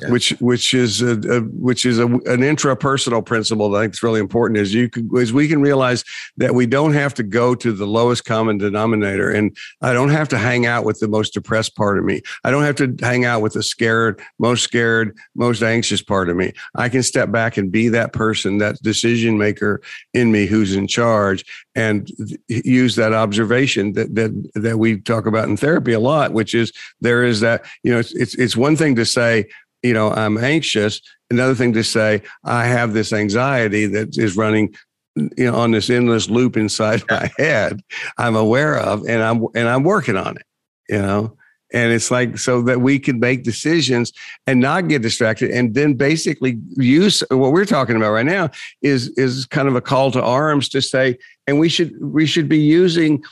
yeah. 0.00 0.10
which 0.10 0.30
which 0.40 0.74
is 0.74 1.02
a, 1.02 1.18
a 1.30 1.40
which 1.40 1.84
is 1.86 1.98
a, 1.98 2.06
an 2.06 2.40
intrapersonal 2.40 3.24
principle 3.24 3.70
that 3.70 3.78
I 3.78 3.82
think 3.82 3.94
is 3.94 4.02
really 4.02 4.20
important. 4.20 4.58
Is 4.58 4.74
you 4.74 4.88
can, 4.88 5.10
as 5.18 5.32
we 5.32 5.48
can 5.48 5.60
realize 5.60 6.04
that 6.36 6.54
we 6.54 6.66
don't 6.66 6.92
have 6.92 7.14
to 7.14 7.22
go 7.22 7.54
to 7.54 7.72
the 7.72 7.86
lowest 7.86 8.24
common 8.24 8.58
denominator, 8.58 9.30
and 9.30 9.56
I 9.82 9.92
don't 9.92 10.10
have 10.10 10.28
to 10.30 10.38
hang 10.38 10.66
out 10.66 10.84
with 10.84 11.00
the 11.00 11.08
most 11.08 11.34
depressed 11.34 11.76
part 11.76 11.98
of 11.98 12.04
me. 12.04 12.22
I 12.44 12.50
don't 12.50 12.64
have 12.64 12.76
to 12.76 12.96
hang 13.00 13.24
out 13.24 13.42
with 13.42 13.54
the 13.54 13.62
scared, 13.62 14.20
most 14.38 14.64
scared, 14.64 15.16
most 15.34 15.62
anxious 15.62 16.02
part 16.02 16.28
of 16.28 16.36
me. 16.36 16.52
I 16.74 16.88
can 16.88 17.02
step 17.02 17.30
back 17.30 17.56
and 17.56 17.70
be 17.70 17.88
that 17.88 18.12
person, 18.12 18.58
that 18.58 18.80
decision 18.82 19.38
maker 19.38 19.80
in 20.14 20.32
me 20.32 20.46
who's 20.46 20.74
in 20.74 20.86
charge, 20.86 21.44
and 21.74 22.10
use 22.48 22.96
that 22.96 23.12
observation 23.12 23.92
that 23.92 24.14
that 24.14 24.50
that 24.54 24.78
we 24.78 24.98
talk 25.00 25.26
about 25.26 25.48
in 25.48 25.56
therapy 25.56 25.92
a 25.92 26.00
lot, 26.00 26.32
which 26.32 26.54
is 26.54 26.72
there 27.00 27.24
is 27.24 27.40
that 27.40 27.64
you 27.82 27.92
know 27.92 27.98
it's 27.98 28.14
it's, 28.14 28.34
it's 28.34 28.56
one 28.56 28.76
thing 28.76 28.96
to 28.96 29.04
say 29.04 29.46
you 29.82 29.94
know, 29.94 30.10
I'm 30.10 30.38
anxious. 30.38 31.00
Another 31.30 31.54
thing 31.54 31.72
to 31.74 31.84
say, 31.84 32.22
I 32.44 32.66
have 32.66 32.92
this 32.92 33.12
anxiety 33.12 33.86
that 33.86 34.18
is 34.18 34.36
running 34.36 34.74
you 35.16 35.50
know 35.50 35.56
on 35.56 35.72
this 35.72 35.90
endless 35.90 36.30
loop 36.30 36.56
inside 36.56 37.02
my 37.10 37.30
head 37.36 37.80
i'm 38.16 38.36
aware 38.36 38.78
of 38.78 39.04
and 39.08 39.22
i'm 39.22 39.44
and 39.56 39.68
i'm 39.68 39.82
working 39.82 40.16
on 40.16 40.36
it 40.36 40.46
you 40.88 40.98
know 41.02 41.36
and 41.72 41.92
it's 41.92 42.10
like 42.10 42.38
so 42.38 42.62
that 42.62 42.80
we 42.80 42.98
can 42.98 43.20
make 43.20 43.42
decisions 43.42 44.12
and 44.46 44.60
not 44.60 44.88
get 44.88 45.02
distracted 45.02 45.50
and 45.50 45.74
then 45.74 45.94
basically 45.94 46.58
use 46.76 47.22
what 47.30 47.52
we're 47.52 47.64
talking 47.64 47.96
about 47.96 48.12
right 48.12 48.26
now 48.26 48.48
is 48.82 49.08
is 49.10 49.46
kind 49.46 49.68
of 49.68 49.76
a 49.76 49.80
call 49.80 50.10
to 50.10 50.22
arms 50.22 50.68
to 50.68 50.80
say 50.80 51.16
and 51.46 51.58
we 51.58 51.68
should 51.68 51.92
we 52.00 52.26
should 52.26 52.48
be 52.48 52.58
using 52.58 53.22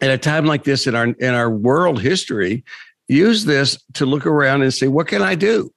at 0.00 0.10
a 0.10 0.18
time 0.18 0.46
like 0.46 0.64
this 0.64 0.86
in 0.86 0.94
our 0.94 1.06
in 1.06 1.34
our 1.34 1.50
world 1.50 2.00
history 2.00 2.64
use 3.10 3.44
this 3.44 3.82
to 3.94 4.06
look 4.06 4.24
around 4.24 4.62
and 4.62 4.72
say, 4.72 4.88
what 4.88 5.08
can 5.08 5.22
I 5.22 5.34
do? 5.34 5.72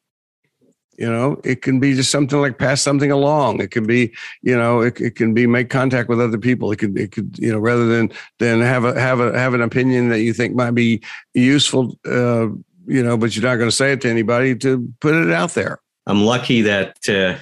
You 0.98 1.12
know, 1.12 1.42
it 1.44 1.64
can 1.64 1.80
be 1.80 1.96
just 1.96 2.12
something 2.12 2.40
like 2.40 2.60
pass 2.60 2.80
something 2.80 3.10
along. 3.10 3.62
It 3.62 3.72
can 3.72 3.88
be, 3.88 4.14
you 4.44 4.56
know, 4.56 4.82
it, 4.82 5.02
it 5.02 5.16
can 5.16 5.34
be 5.34 5.48
make 5.48 5.72
contact 5.72 6.08
with 6.08 6.22
other 6.22 6.38
people. 6.38 6.72
It 6.72 6.78
could, 6.78 6.98
it 6.98 7.12
could, 7.12 7.36
you 7.40 7.52
know, 7.52 7.58
rather 7.58 7.88
than 7.88 8.12
than 8.38 8.62
have 8.62 8.86
a 8.86 9.00
have 9.00 9.20
a 9.20 9.38
have 9.38 9.56
an 9.56 9.62
opinion 9.62 10.10
that 10.10 10.22
you 10.22 10.34
think 10.34 10.54
might 10.54 10.76
be 10.76 11.02
useful, 11.34 11.98
uh, 12.06 12.48
you 12.86 13.04
know, 13.04 13.18
but 13.18 13.36
you're 13.36 13.44
not 13.44 13.56
going 13.56 13.72
to 13.72 13.76
say 13.76 13.94
it 13.94 14.02
to 14.02 14.10
anybody 14.10 14.56
to 14.58 14.88
put 15.02 15.16
it 15.16 15.32
out 15.32 15.56
there. 15.56 15.80
I'm 16.06 16.24
lucky 16.24 16.62
that 16.62 16.98
uh, 17.10 17.42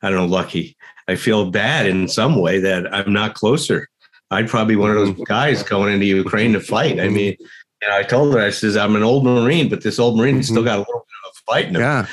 I 0.00 0.10
don't 0.10 0.20
know, 0.20 0.26
lucky. 0.26 0.76
I 1.08 1.16
feel 1.16 1.50
bad 1.50 1.86
in 1.86 2.06
some 2.06 2.36
way 2.40 2.60
that 2.60 2.94
I'm 2.94 3.12
not 3.12 3.34
closer. 3.34 3.88
I'd 4.30 4.48
probably 4.48 4.76
one 4.76 4.90
of 4.90 4.96
those 4.96 5.26
guys 5.26 5.64
going 5.64 5.92
into 5.92 6.06
Ukraine 6.06 6.52
to 6.52 6.60
fight. 6.60 7.00
I 7.00 7.08
mean, 7.08 7.34
and 7.82 7.92
I 7.92 8.02
told 8.02 8.34
her, 8.34 8.40
I 8.40 8.50
says, 8.50 8.76
I'm 8.76 8.96
an 8.96 9.02
old 9.02 9.24
Marine, 9.24 9.68
but 9.68 9.82
this 9.82 9.98
old 9.98 10.16
Marine 10.16 10.42
still 10.42 10.56
mm-hmm. 10.56 10.64
got 10.64 10.76
a 10.76 10.80
little 10.80 11.06
bit 11.06 11.26
of 11.26 11.30
a 11.30 11.52
fight 11.52 11.68
in 11.68 11.76
him. 11.76 11.82
Yeah. 11.82 12.06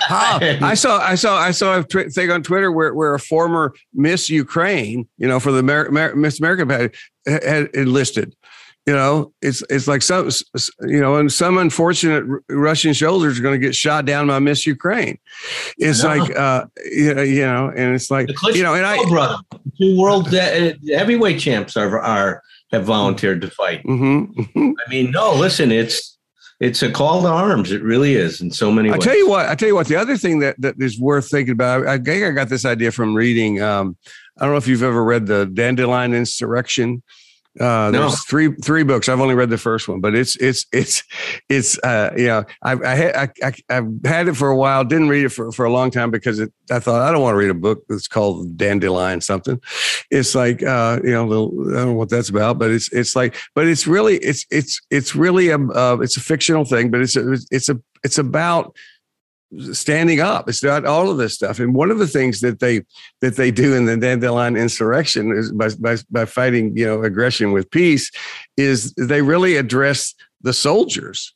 I 0.08 0.74
saw 0.74 0.98
I 0.98 1.14
saw 1.14 1.38
I 1.38 1.50
saw 1.50 1.80
a 1.80 1.84
tw- 1.84 2.12
thing 2.12 2.30
on 2.30 2.42
Twitter 2.42 2.72
where, 2.72 2.94
where 2.94 3.14
a 3.14 3.18
former 3.18 3.74
Miss 3.92 4.30
Ukraine, 4.30 5.06
you 5.18 5.28
know, 5.28 5.38
for 5.38 5.52
the 5.52 5.58
Amer- 5.58 5.88
Amer- 5.88 6.16
Miss 6.16 6.40
America 6.40 6.90
had, 7.26 7.42
had 7.44 7.68
enlisted, 7.74 8.34
You 8.86 8.94
know, 8.94 9.32
it's 9.42 9.62
it's 9.68 9.86
like 9.86 10.00
some 10.00 10.30
you 10.80 11.00
know, 11.00 11.16
and 11.16 11.30
some 11.30 11.58
unfortunate 11.58 12.24
Russian 12.48 12.94
soldiers 12.94 13.38
are 13.38 13.42
going 13.42 13.60
to 13.60 13.64
get 13.64 13.74
shot 13.74 14.06
down 14.06 14.28
by 14.28 14.38
Miss 14.38 14.66
Ukraine. 14.66 15.18
It's 15.76 16.02
like 16.02 16.34
uh, 16.36 16.64
you 16.90 17.14
know, 17.14 17.22
you 17.22 17.42
know, 17.42 17.70
and 17.76 17.94
it's 17.94 18.10
like 18.10 18.30
you 18.54 18.62
know, 18.62 18.74
and 18.74 18.86
I 18.86 18.96
brother, 19.04 19.36
two 19.78 20.00
world 20.00 20.34
uh, 20.34 20.72
heavyweight 20.88 21.38
champs 21.38 21.76
are 21.76 22.00
are 22.00 22.42
have 22.72 22.84
volunteered 22.84 23.40
to 23.42 23.50
fight. 23.50 23.84
Mm-hmm. 23.84 24.72
I 24.86 24.90
mean, 24.90 25.10
no, 25.10 25.34
listen, 25.34 25.70
it's 25.70 26.18
it's 26.60 26.82
a 26.82 26.90
call 26.90 27.22
to 27.22 27.28
arms. 27.28 27.72
It 27.72 27.82
really 27.82 28.14
is 28.14 28.40
in 28.40 28.50
so 28.50 28.70
many 28.70 28.90
I 28.90 28.98
tell 28.98 29.16
you 29.16 29.28
what, 29.28 29.48
I 29.48 29.54
tell 29.54 29.68
you 29.68 29.74
what, 29.74 29.88
the 29.88 29.96
other 29.96 30.16
thing 30.16 30.38
that, 30.40 30.60
that 30.60 30.76
is 30.78 30.98
worth 30.98 31.28
thinking 31.28 31.52
about, 31.52 31.86
I 31.88 31.98
think 31.98 32.24
I 32.24 32.30
got 32.30 32.48
this 32.48 32.64
idea 32.64 32.92
from 32.92 33.16
reading. 33.16 33.60
Um, 33.60 33.96
I 34.38 34.44
don't 34.44 34.52
know 34.52 34.58
if 34.58 34.68
you've 34.68 34.84
ever 34.84 35.02
read 35.02 35.26
the 35.26 35.46
Dandelion 35.46 36.14
Insurrection 36.14 37.02
uh, 37.60 37.90
there's 37.90 38.12
no. 38.12 38.16
three 38.28 38.54
three 38.64 38.82
books. 38.82 39.08
I've 39.08 39.20
only 39.20 39.34
read 39.34 39.50
the 39.50 39.58
first 39.58 39.86
one, 39.86 40.00
but 40.00 40.14
it's 40.14 40.36
it's 40.36 40.64
it's 40.72 41.02
it's 41.50 41.78
uh, 41.80 42.10
you 42.16 42.26
know 42.26 42.44
I 42.62 42.72
I, 42.72 42.94
had, 42.94 43.16
I 43.16 43.52
I 43.68 43.74
have 43.74 43.88
had 44.04 44.28
it 44.28 44.34
for 44.34 44.48
a 44.48 44.56
while. 44.56 44.84
Didn't 44.84 45.10
read 45.10 45.26
it 45.26 45.28
for, 45.28 45.52
for 45.52 45.66
a 45.66 45.72
long 45.72 45.90
time 45.90 46.10
because 46.10 46.38
it, 46.38 46.50
I 46.70 46.78
thought 46.78 47.02
I 47.02 47.12
don't 47.12 47.20
want 47.20 47.34
to 47.34 47.38
read 47.38 47.50
a 47.50 47.54
book 47.54 47.84
that's 47.88 48.08
called 48.08 48.56
Dandelion 48.56 49.20
something. 49.20 49.60
It's 50.10 50.34
like 50.34 50.62
uh, 50.62 51.00
you 51.04 51.12
know 51.12 51.26
little, 51.26 51.52
I 51.72 51.80
don't 51.80 51.86
know 51.88 51.92
what 51.92 52.08
that's 52.08 52.30
about, 52.30 52.58
but 52.58 52.70
it's 52.70 52.90
it's 52.90 53.14
like 53.14 53.36
but 53.54 53.66
it's 53.66 53.86
really 53.86 54.16
it's 54.16 54.46
it's 54.50 54.80
it's 54.90 55.14
really 55.14 55.50
a 55.50 55.58
uh, 55.58 55.98
it's 56.00 56.16
a 56.16 56.20
fictional 56.20 56.64
thing, 56.64 56.90
but 56.90 57.02
it's 57.02 57.16
a, 57.16 57.32
it's 57.50 57.68
a 57.68 57.78
it's 58.02 58.16
about 58.16 58.74
standing 59.72 60.20
up. 60.20 60.48
It's 60.48 60.62
not 60.62 60.84
all 60.84 61.10
of 61.10 61.18
this 61.18 61.34
stuff. 61.34 61.58
And 61.58 61.74
one 61.74 61.90
of 61.90 61.98
the 61.98 62.06
things 62.06 62.40
that 62.40 62.60
they 62.60 62.82
that 63.20 63.36
they 63.36 63.50
do 63.50 63.74
in 63.74 63.84
the 63.84 63.96
dandelion 63.96 64.56
insurrection 64.56 65.32
is 65.32 65.52
by, 65.52 65.68
by, 65.78 65.96
by 66.10 66.24
fighting, 66.24 66.76
you 66.76 66.86
know, 66.86 67.02
aggression 67.02 67.52
with 67.52 67.70
peace, 67.70 68.10
is 68.56 68.92
they 68.94 69.22
really 69.22 69.56
address 69.56 70.14
the 70.40 70.52
soldiers 70.52 71.34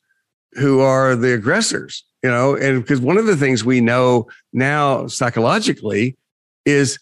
who 0.53 0.79
are 0.79 1.15
the 1.15 1.33
aggressors. 1.33 2.03
You 2.23 2.31
know, 2.31 2.55
and 2.55 2.81
because 2.81 2.99
one 2.99 3.17
of 3.17 3.27
the 3.27 3.37
things 3.37 3.63
we 3.63 3.79
know 3.79 4.27
now 4.51 5.07
psychologically 5.07 6.17
is 6.65 6.97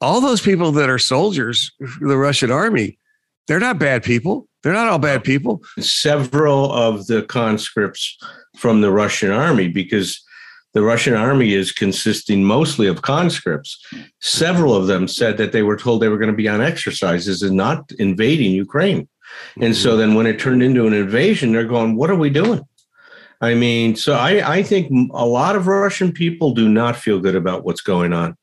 all 0.00 0.20
those 0.20 0.42
people 0.42 0.72
that 0.72 0.90
are 0.90 0.98
soldiers, 0.98 1.70
the 2.00 2.18
Russian 2.18 2.50
army, 2.50 2.98
they're 3.46 3.60
not 3.60 3.78
bad 3.78 4.02
people. 4.02 4.48
They're 4.62 4.72
not 4.72 4.88
all 4.88 4.98
bad 4.98 5.22
people. 5.22 5.62
Several 5.78 6.72
of 6.72 7.06
the 7.06 7.22
conscripts 7.22 8.18
from 8.56 8.80
the 8.80 8.90
Russian 8.90 9.30
army, 9.30 9.68
because 9.68 10.20
the 10.76 10.82
Russian 10.82 11.14
army 11.14 11.54
is 11.54 11.72
consisting 11.72 12.44
mostly 12.44 12.86
of 12.86 13.00
conscripts. 13.00 13.82
Several 14.20 14.74
of 14.74 14.88
them 14.88 15.08
said 15.08 15.38
that 15.38 15.52
they 15.52 15.62
were 15.62 15.78
told 15.78 16.02
they 16.02 16.08
were 16.08 16.18
going 16.18 16.30
to 16.30 16.36
be 16.36 16.50
on 16.50 16.60
exercises 16.60 17.40
and 17.40 17.56
not 17.56 17.90
invading 17.98 18.52
Ukraine. 18.52 19.08
And 19.58 19.74
so 19.74 19.88
mm-hmm. 19.88 19.98
then 20.00 20.14
when 20.14 20.26
it 20.26 20.38
turned 20.38 20.62
into 20.62 20.86
an 20.86 20.92
invasion, 20.92 21.52
they're 21.52 21.64
going, 21.64 21.96
what 21.96 22.10
are 22.10 22.14
we 22.14 22.28
doing? 22.28 22.60
I 23.40 23.54
mean, 23.54 23.96
so 23.96 24.12
I, 24.12 24.56
I 24.56 24.62
think 24.62 24.92
a 25.14 25.24
lot 25.24 25.56
of 25.56 25.66
Russian 25.66 26.12
people 26.12 26.52
do 26.52 26.68
not 26.68 26.94
feel 26.94 27.20
good 27.20 27.36
about 27.36 27.64
what's 27.64 27.80
going 27.80 28.12
on. 28.12 28.36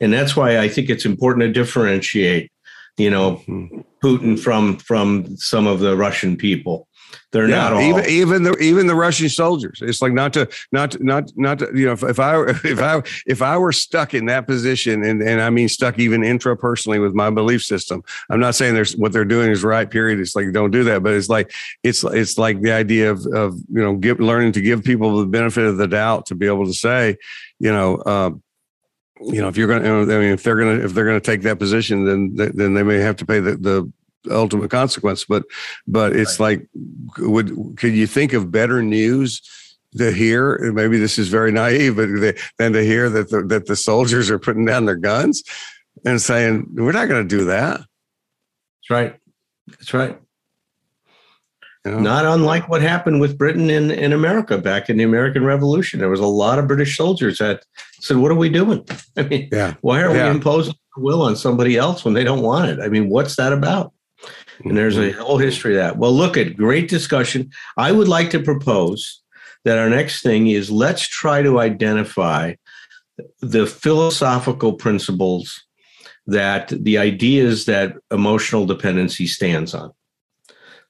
And 0.00 0.12
that's 0.12 0.34
why 0.34 0.58
I 0.58 0.68
think 0.68 0.90
it's 0.90 1.06
important 1.06 1.42
to 1.42 1.52
differentiate, 1.52 2.50
you 2.96 3.10
know, 3.10 3.36
mm-hmm. 3.46 3.82
Putin 4.02 4.36
from 4.36 4.78
from 4.78 5.36
some 5.36 5.68
of 5.68 5.78
the 5.78 5.96
Russian 5.96 6.36
people. 6.36 6.88
They're 7.32 7.48
yeah, 7.48 7.56
not 7.56 7.72
all. 7.74 7.82
even 7.82 8.04
even 8.06 8.42
the 8.44 8.56
even 8.58 8.86
the 8.86 8.94
Russian 8.94 9.28
soldiers. 9.28 9.80
It's 9.82 10.00
like 10.00 10.12
not 10.12 10.32
to 10.34 10.48
not 10.72 10.98
not 11.00 11.30
not 11.36 11.58
to, 11.58 11.70
you 11.74 11.86
know 11.86 11.92
if, 11.92 12.02
if 12.02 12.20
I 12.20 12.40
if 12.64 12.80
I 12.80 13.02
if 13.26 13.42
I 13.42 13.58
were 13.58 13.72
stuck 13.72 14.14
in 14.14 14.26
that 14.26 14.46
position 14.46 15.02
and 15.02 15.20
and 15.22 15.40
I 15.40 15.50
mean 15.50 15.68
stuck 15.68 15.98
even 15.98 16.24
intra 16.24 16.56
personally 16.56 16.98
with 16.98 17.14
my 17.14 17.30
belief 17.30 17.62
system. 17.62 18.02
I'm 18.30 18.40
not 18.40 18.54
saying 18.54 18.74
there's 18.74 18.96
what 18.96 19.12
they're 19.12 19.24
doing 19.24 19.50
is 19.50 19.64
right. 19.64 19.90
Period. 19.90 20.20
It's 20.20 20.36
like 20.36 20.52
don't 20.52 20.70
do 20.70 20.84
that. 20.84 21.02
But 21.02 21.14
it's 21.14 21.28
like 21.28 21.52
it's 21.82 22.04
it's 22.04 22.38
like 22.38 22.60
the 22.60 22.72
idea 22.72 23.10
of 23.10 23.26
of 23.26 23.58
you 23.68 23.82
know 23.82 23.96
give, 23.96 24.20
learning 24.20 24.52
to 24.52 24.60
give 24.60 24.84
people 24.84 25.18
the 25.18 25.26
benefit 25.26 25.64
of 25.64 25.76
the 25.76 25.88
doubt 25.88 26.26
to 26.26 26.34
be 26.34 26.46
able 26.46 26.66
to 26.66 26.74
say 26.74 27.16
you 27.58 27.72
know. 27.72 28.02
Um, 28.06 28.42
you 29.18 29.40
know, 29.40 29.48
if 29.48 29.56
you're 29.56 29.66
going 29.66 29.82
to, 29.82 30.14
I 30.14 30.18
mean, 30.18 30.32
if 30.32 30.42
they're 30.42 30.56
going 30.56 30.78
to, 30.78 30.84
if 30.84 30.92
they're 30.92 31.06
going 31.06 31.18
to 31.18 31.24
take 31.24 31.40
that 31.42 31.58
position, 31.58 32.04
then 32.04 32.34
then 32.54 32.74
they 32.74 32.82
may 32.82 32.98
have 32.98 33.16
to 33.16 33.24
pay 33.24 33.40
the 33.40 33.56
the 33.56 33.90
ultimate 34.30 34.70
consequence. 34.70 35.24
But 35.24 35.44
but 35.86 36.14
it's 36.14 36.40
right. 36.40 36.58
like, 36.58 36.68
would 37.18 37.76
could 37.76 37.94
you 37.94 38.06
think 38.06 38.32
of 38.32 38.50
better 38.50 38.82
news? 38.82 39.42
to 39.96 40.12
hear 40.12 40.72
maybe 40.72 40.98
this 40.98 41.18
is 41.18 41.28
very 41.28 41.52
naive 41.52 41.96
but 41.96 42.08
they, 42.20 42.34
than 42.58 42.72
to 42.72 42.82
hear 42.82 43.08
that 43.08 43.30
the, 43.30 43.42
that 43.42 43.66
the 43.66 43.76
soldiers 43.76 44.30
are 44.30 44.38
putting 44.38 44.64
down 44.64 44.84
their 44.84 44.96
guns 44.96 45.42
and 46.04 46.20
saying 46.20 46.66
we're 46.74 46.92
not 46.92 47.08
going 47.08 47.26
to 47.26 47.36
do 47.36 47.44
that 47.44 47.78
that's 47.78 48.90
right 48.90 49.16
that's 49.68 49.94
right 49.94 50.18
you 51.84 51.92
know? 51.92 52.00
not 52.00 52.24
unlike 52.24 52.68
what 52.68 52.82
happened 52.82 53.20
with 53.20 53.38
britain 53.38 53.70
in, 53.70 53.90
in 53.90 54.12
america 54.12 54.58
back 54.58 54.90
in 54.90 54.96
the 54.96 55.04
american 55.04 55.44
revolution 55.44 55.98
there 55.98 56.10
was 56.10 56.20
a 56.20 56.26
lot 56.26 56.58
of 56.58 56.66
british 56.66 56.96
soldiers 56.96 57.38
that 57.38 57.64
said 58.00 58.16
what 58.16 58.30
are 58.30 58.36
we 58.36 58.48
doing 58.48 58.84
i 59.16 59.22
mean 59.22 59.48
yeah. 59.52 59.74
why 59.80 60.02
are 60.02 60.14
yeah. 60.14 60.24
we 60.24 60.36
imposing 60.36 60.74
will 60.98 61.22
on 61.22 61.36
somebody 61.36 61.76
else 61.76 62.04
when 62.04 62.14
they 62.14 62.24
don't 62.24 62.42
want 62.42 62.70
it 62.70 62.80
i 62.80 62.88
mean 62.88 63.08
what's 63.08 63.36
that 63.36 63.52
about 63.52 63.92
and 64.64 64.76
there's 64.76 64.96
a 64.96 65.10
mm-hmm. 65.10 65.20
whole 65.20 65.38
history 65.38 65.74
of 65.74 65.82
that. 65.82 65.96
Well, 65.98 66.12
look 66.12 66.36
at 66.36 66.56
great 66.56 66.88
discussion. 66.88 67.50
I 67.76 67.92
would 67.92 68.08
like 68.08 68.30
to 68.30 68.40
propose 68.40 69.22
that 69.64 69.78
our 69.78 69.90
next 69.90 70.22
thing 70.22 70.46
is 70.46 70.70
let's 70.70 71.06
try 71.06 71.42
to 71.42 71.58
identify 71.58 72.54
the 73.40 73.66
philosophical 73.66 74.74
principles 74.74 75.64
that 76.26 76.68
the 76.68 76.98
ideas 76.98 77.66
that 77.66 77.94
emotional 78.10 78.66
dependency 78.66 79.26
stands 79.26 79.74
on. 79.74 79.92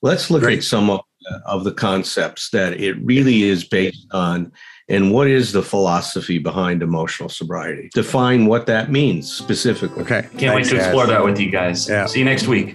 Let's 0.03 0.31
look 0.31 0.43
Great. 0.43 0.59
at 0.59 0.65
some 0.65 0.91
of, 0.91 1.01
of 1.47 1.65
the 1.65 1.73
concepts 1.73 2.51
that 2.51 2.75
it 2.75 2.97
really 3.03 3.43
is 3.43 3.65
based 3.65 4.07
on 4.13 4.53
and 4.89 5.11
what 5.13 5.27
is 5.27 5.53
the 5.53 5.63
philosophy 5.63 6.39
behind 6.39 6.83
emotional 6.83 7.29
sobriety. 7.29 7.91
Define 7.93 8.47
what 8.47 8.67
that 8.67 8.91
means 8.91 9.33
specifically. 9.33 10.03
Okay. 10.03 10.23
Can't 10.23 10.39
Thanks, 10.39 10.71
wait 10.71 10.79
to 10.79 10.85
explore 10.85 11.07
guys. 11.07 11.11
that 11.11 11.25
with 11.25 11.41
you 11.41 11.51
guys. 11.51 11.89
Yeah. 11.89 12.07
See 12.07 12.21
you 12.21 12.25
next 12.25 12.47
week. 12.47 12.75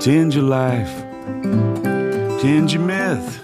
Tend 0.00 0.32
your 0.32 0.44
life, 0.44 0.94
tend 2.40 2.72
your 2.72 2.82
myth. 2.82 3.40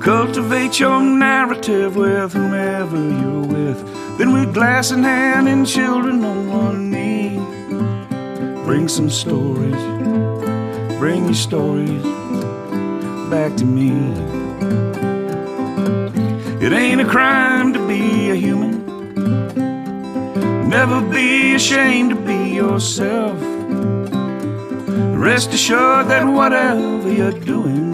Cultivate 0.00 0.78
your 0.78 1.02
narrative 1.02 1.96
with 1.96 2.32
whomever 2.32 2.96
you're 2.96 3.46
with. 3.46 4.16
Then, 4.16 4.32
with 4.32 4.54
glass 4.54 4.92
in 4.92 5.02
hand 5.02 5.48
and 5.48 5.66
children 5.66 6.24
on 6.24 6.48
one 6.48 6.88
knee, 6.88 7.36
bring 8.64 8.86
some 8.86 9.10
stories, 9.10 9.74
bring 11.00 11.24
your 11.24 11.34
stories 11.34 12.02
back 13.28 13.56
to 13.56 13.64
me. 13.64 13.90
It 16.64 16.72
ain't 16.72 17.00
a 17.00 17.06
crime 17.06 17.72
to 17.72 17.88
be 17.88 18.30
a 18.30 18.36
human. 18.36 18.86
Never 20.68 21.00
be 21.00 21.54
ashamed 21.56 22.10
to 22.10 22.16
be 22.16 22.54
yourself. 22.54 23.49
Rest 25.20 25.52
assured 25.52 26.08
that 26.08 26.24
whatever 26.24 27.12
you're 27.12 27.38
doing 27.40 27.90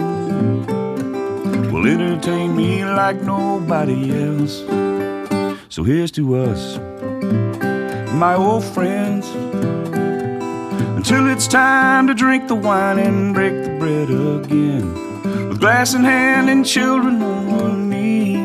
will 1.73 1.85
entertain 1.85 2.55
me 2.55 2.85
like 2.85 3.21
nobody 3.21 4.23
else. 4.23 4.63
So 5.67 5.83
here's 5.83 6.09
to 6.11 6.37
us, 6.37 6.77
my 8.13 8.33
old 8.33 8.63
friends, 8.63 9.27
until 10.95 11.27
it's 11.27 11.47
time 11.47 12.07
to 12.07 12.13
drink 12.13 12.47
the 12.47 12.55
wine 12.55 12.97
and 12.97 13.33
break 13.33 13.61
the 13.61 13.75
bread 13.77 14.09
again. 14.09 15.49
With 15.49 15.59
glass 15.59 15.95
in 15.95 16.05
hand 16.05 16.49
and 16.49 16.65
children 16.65 17.21
on 17.21 17.51
one 17.51 17.89
knee, 17.89 18.37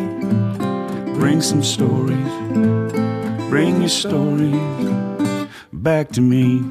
bring 1.14 1.40
some 1.40 1.62
stories, 1.62 2.32
bring 3.48 3.78
your 3.78 3.88
stories 3.88 5.46
back 5.72 6.08
to 6.08 6.20
me. 6.20 6.64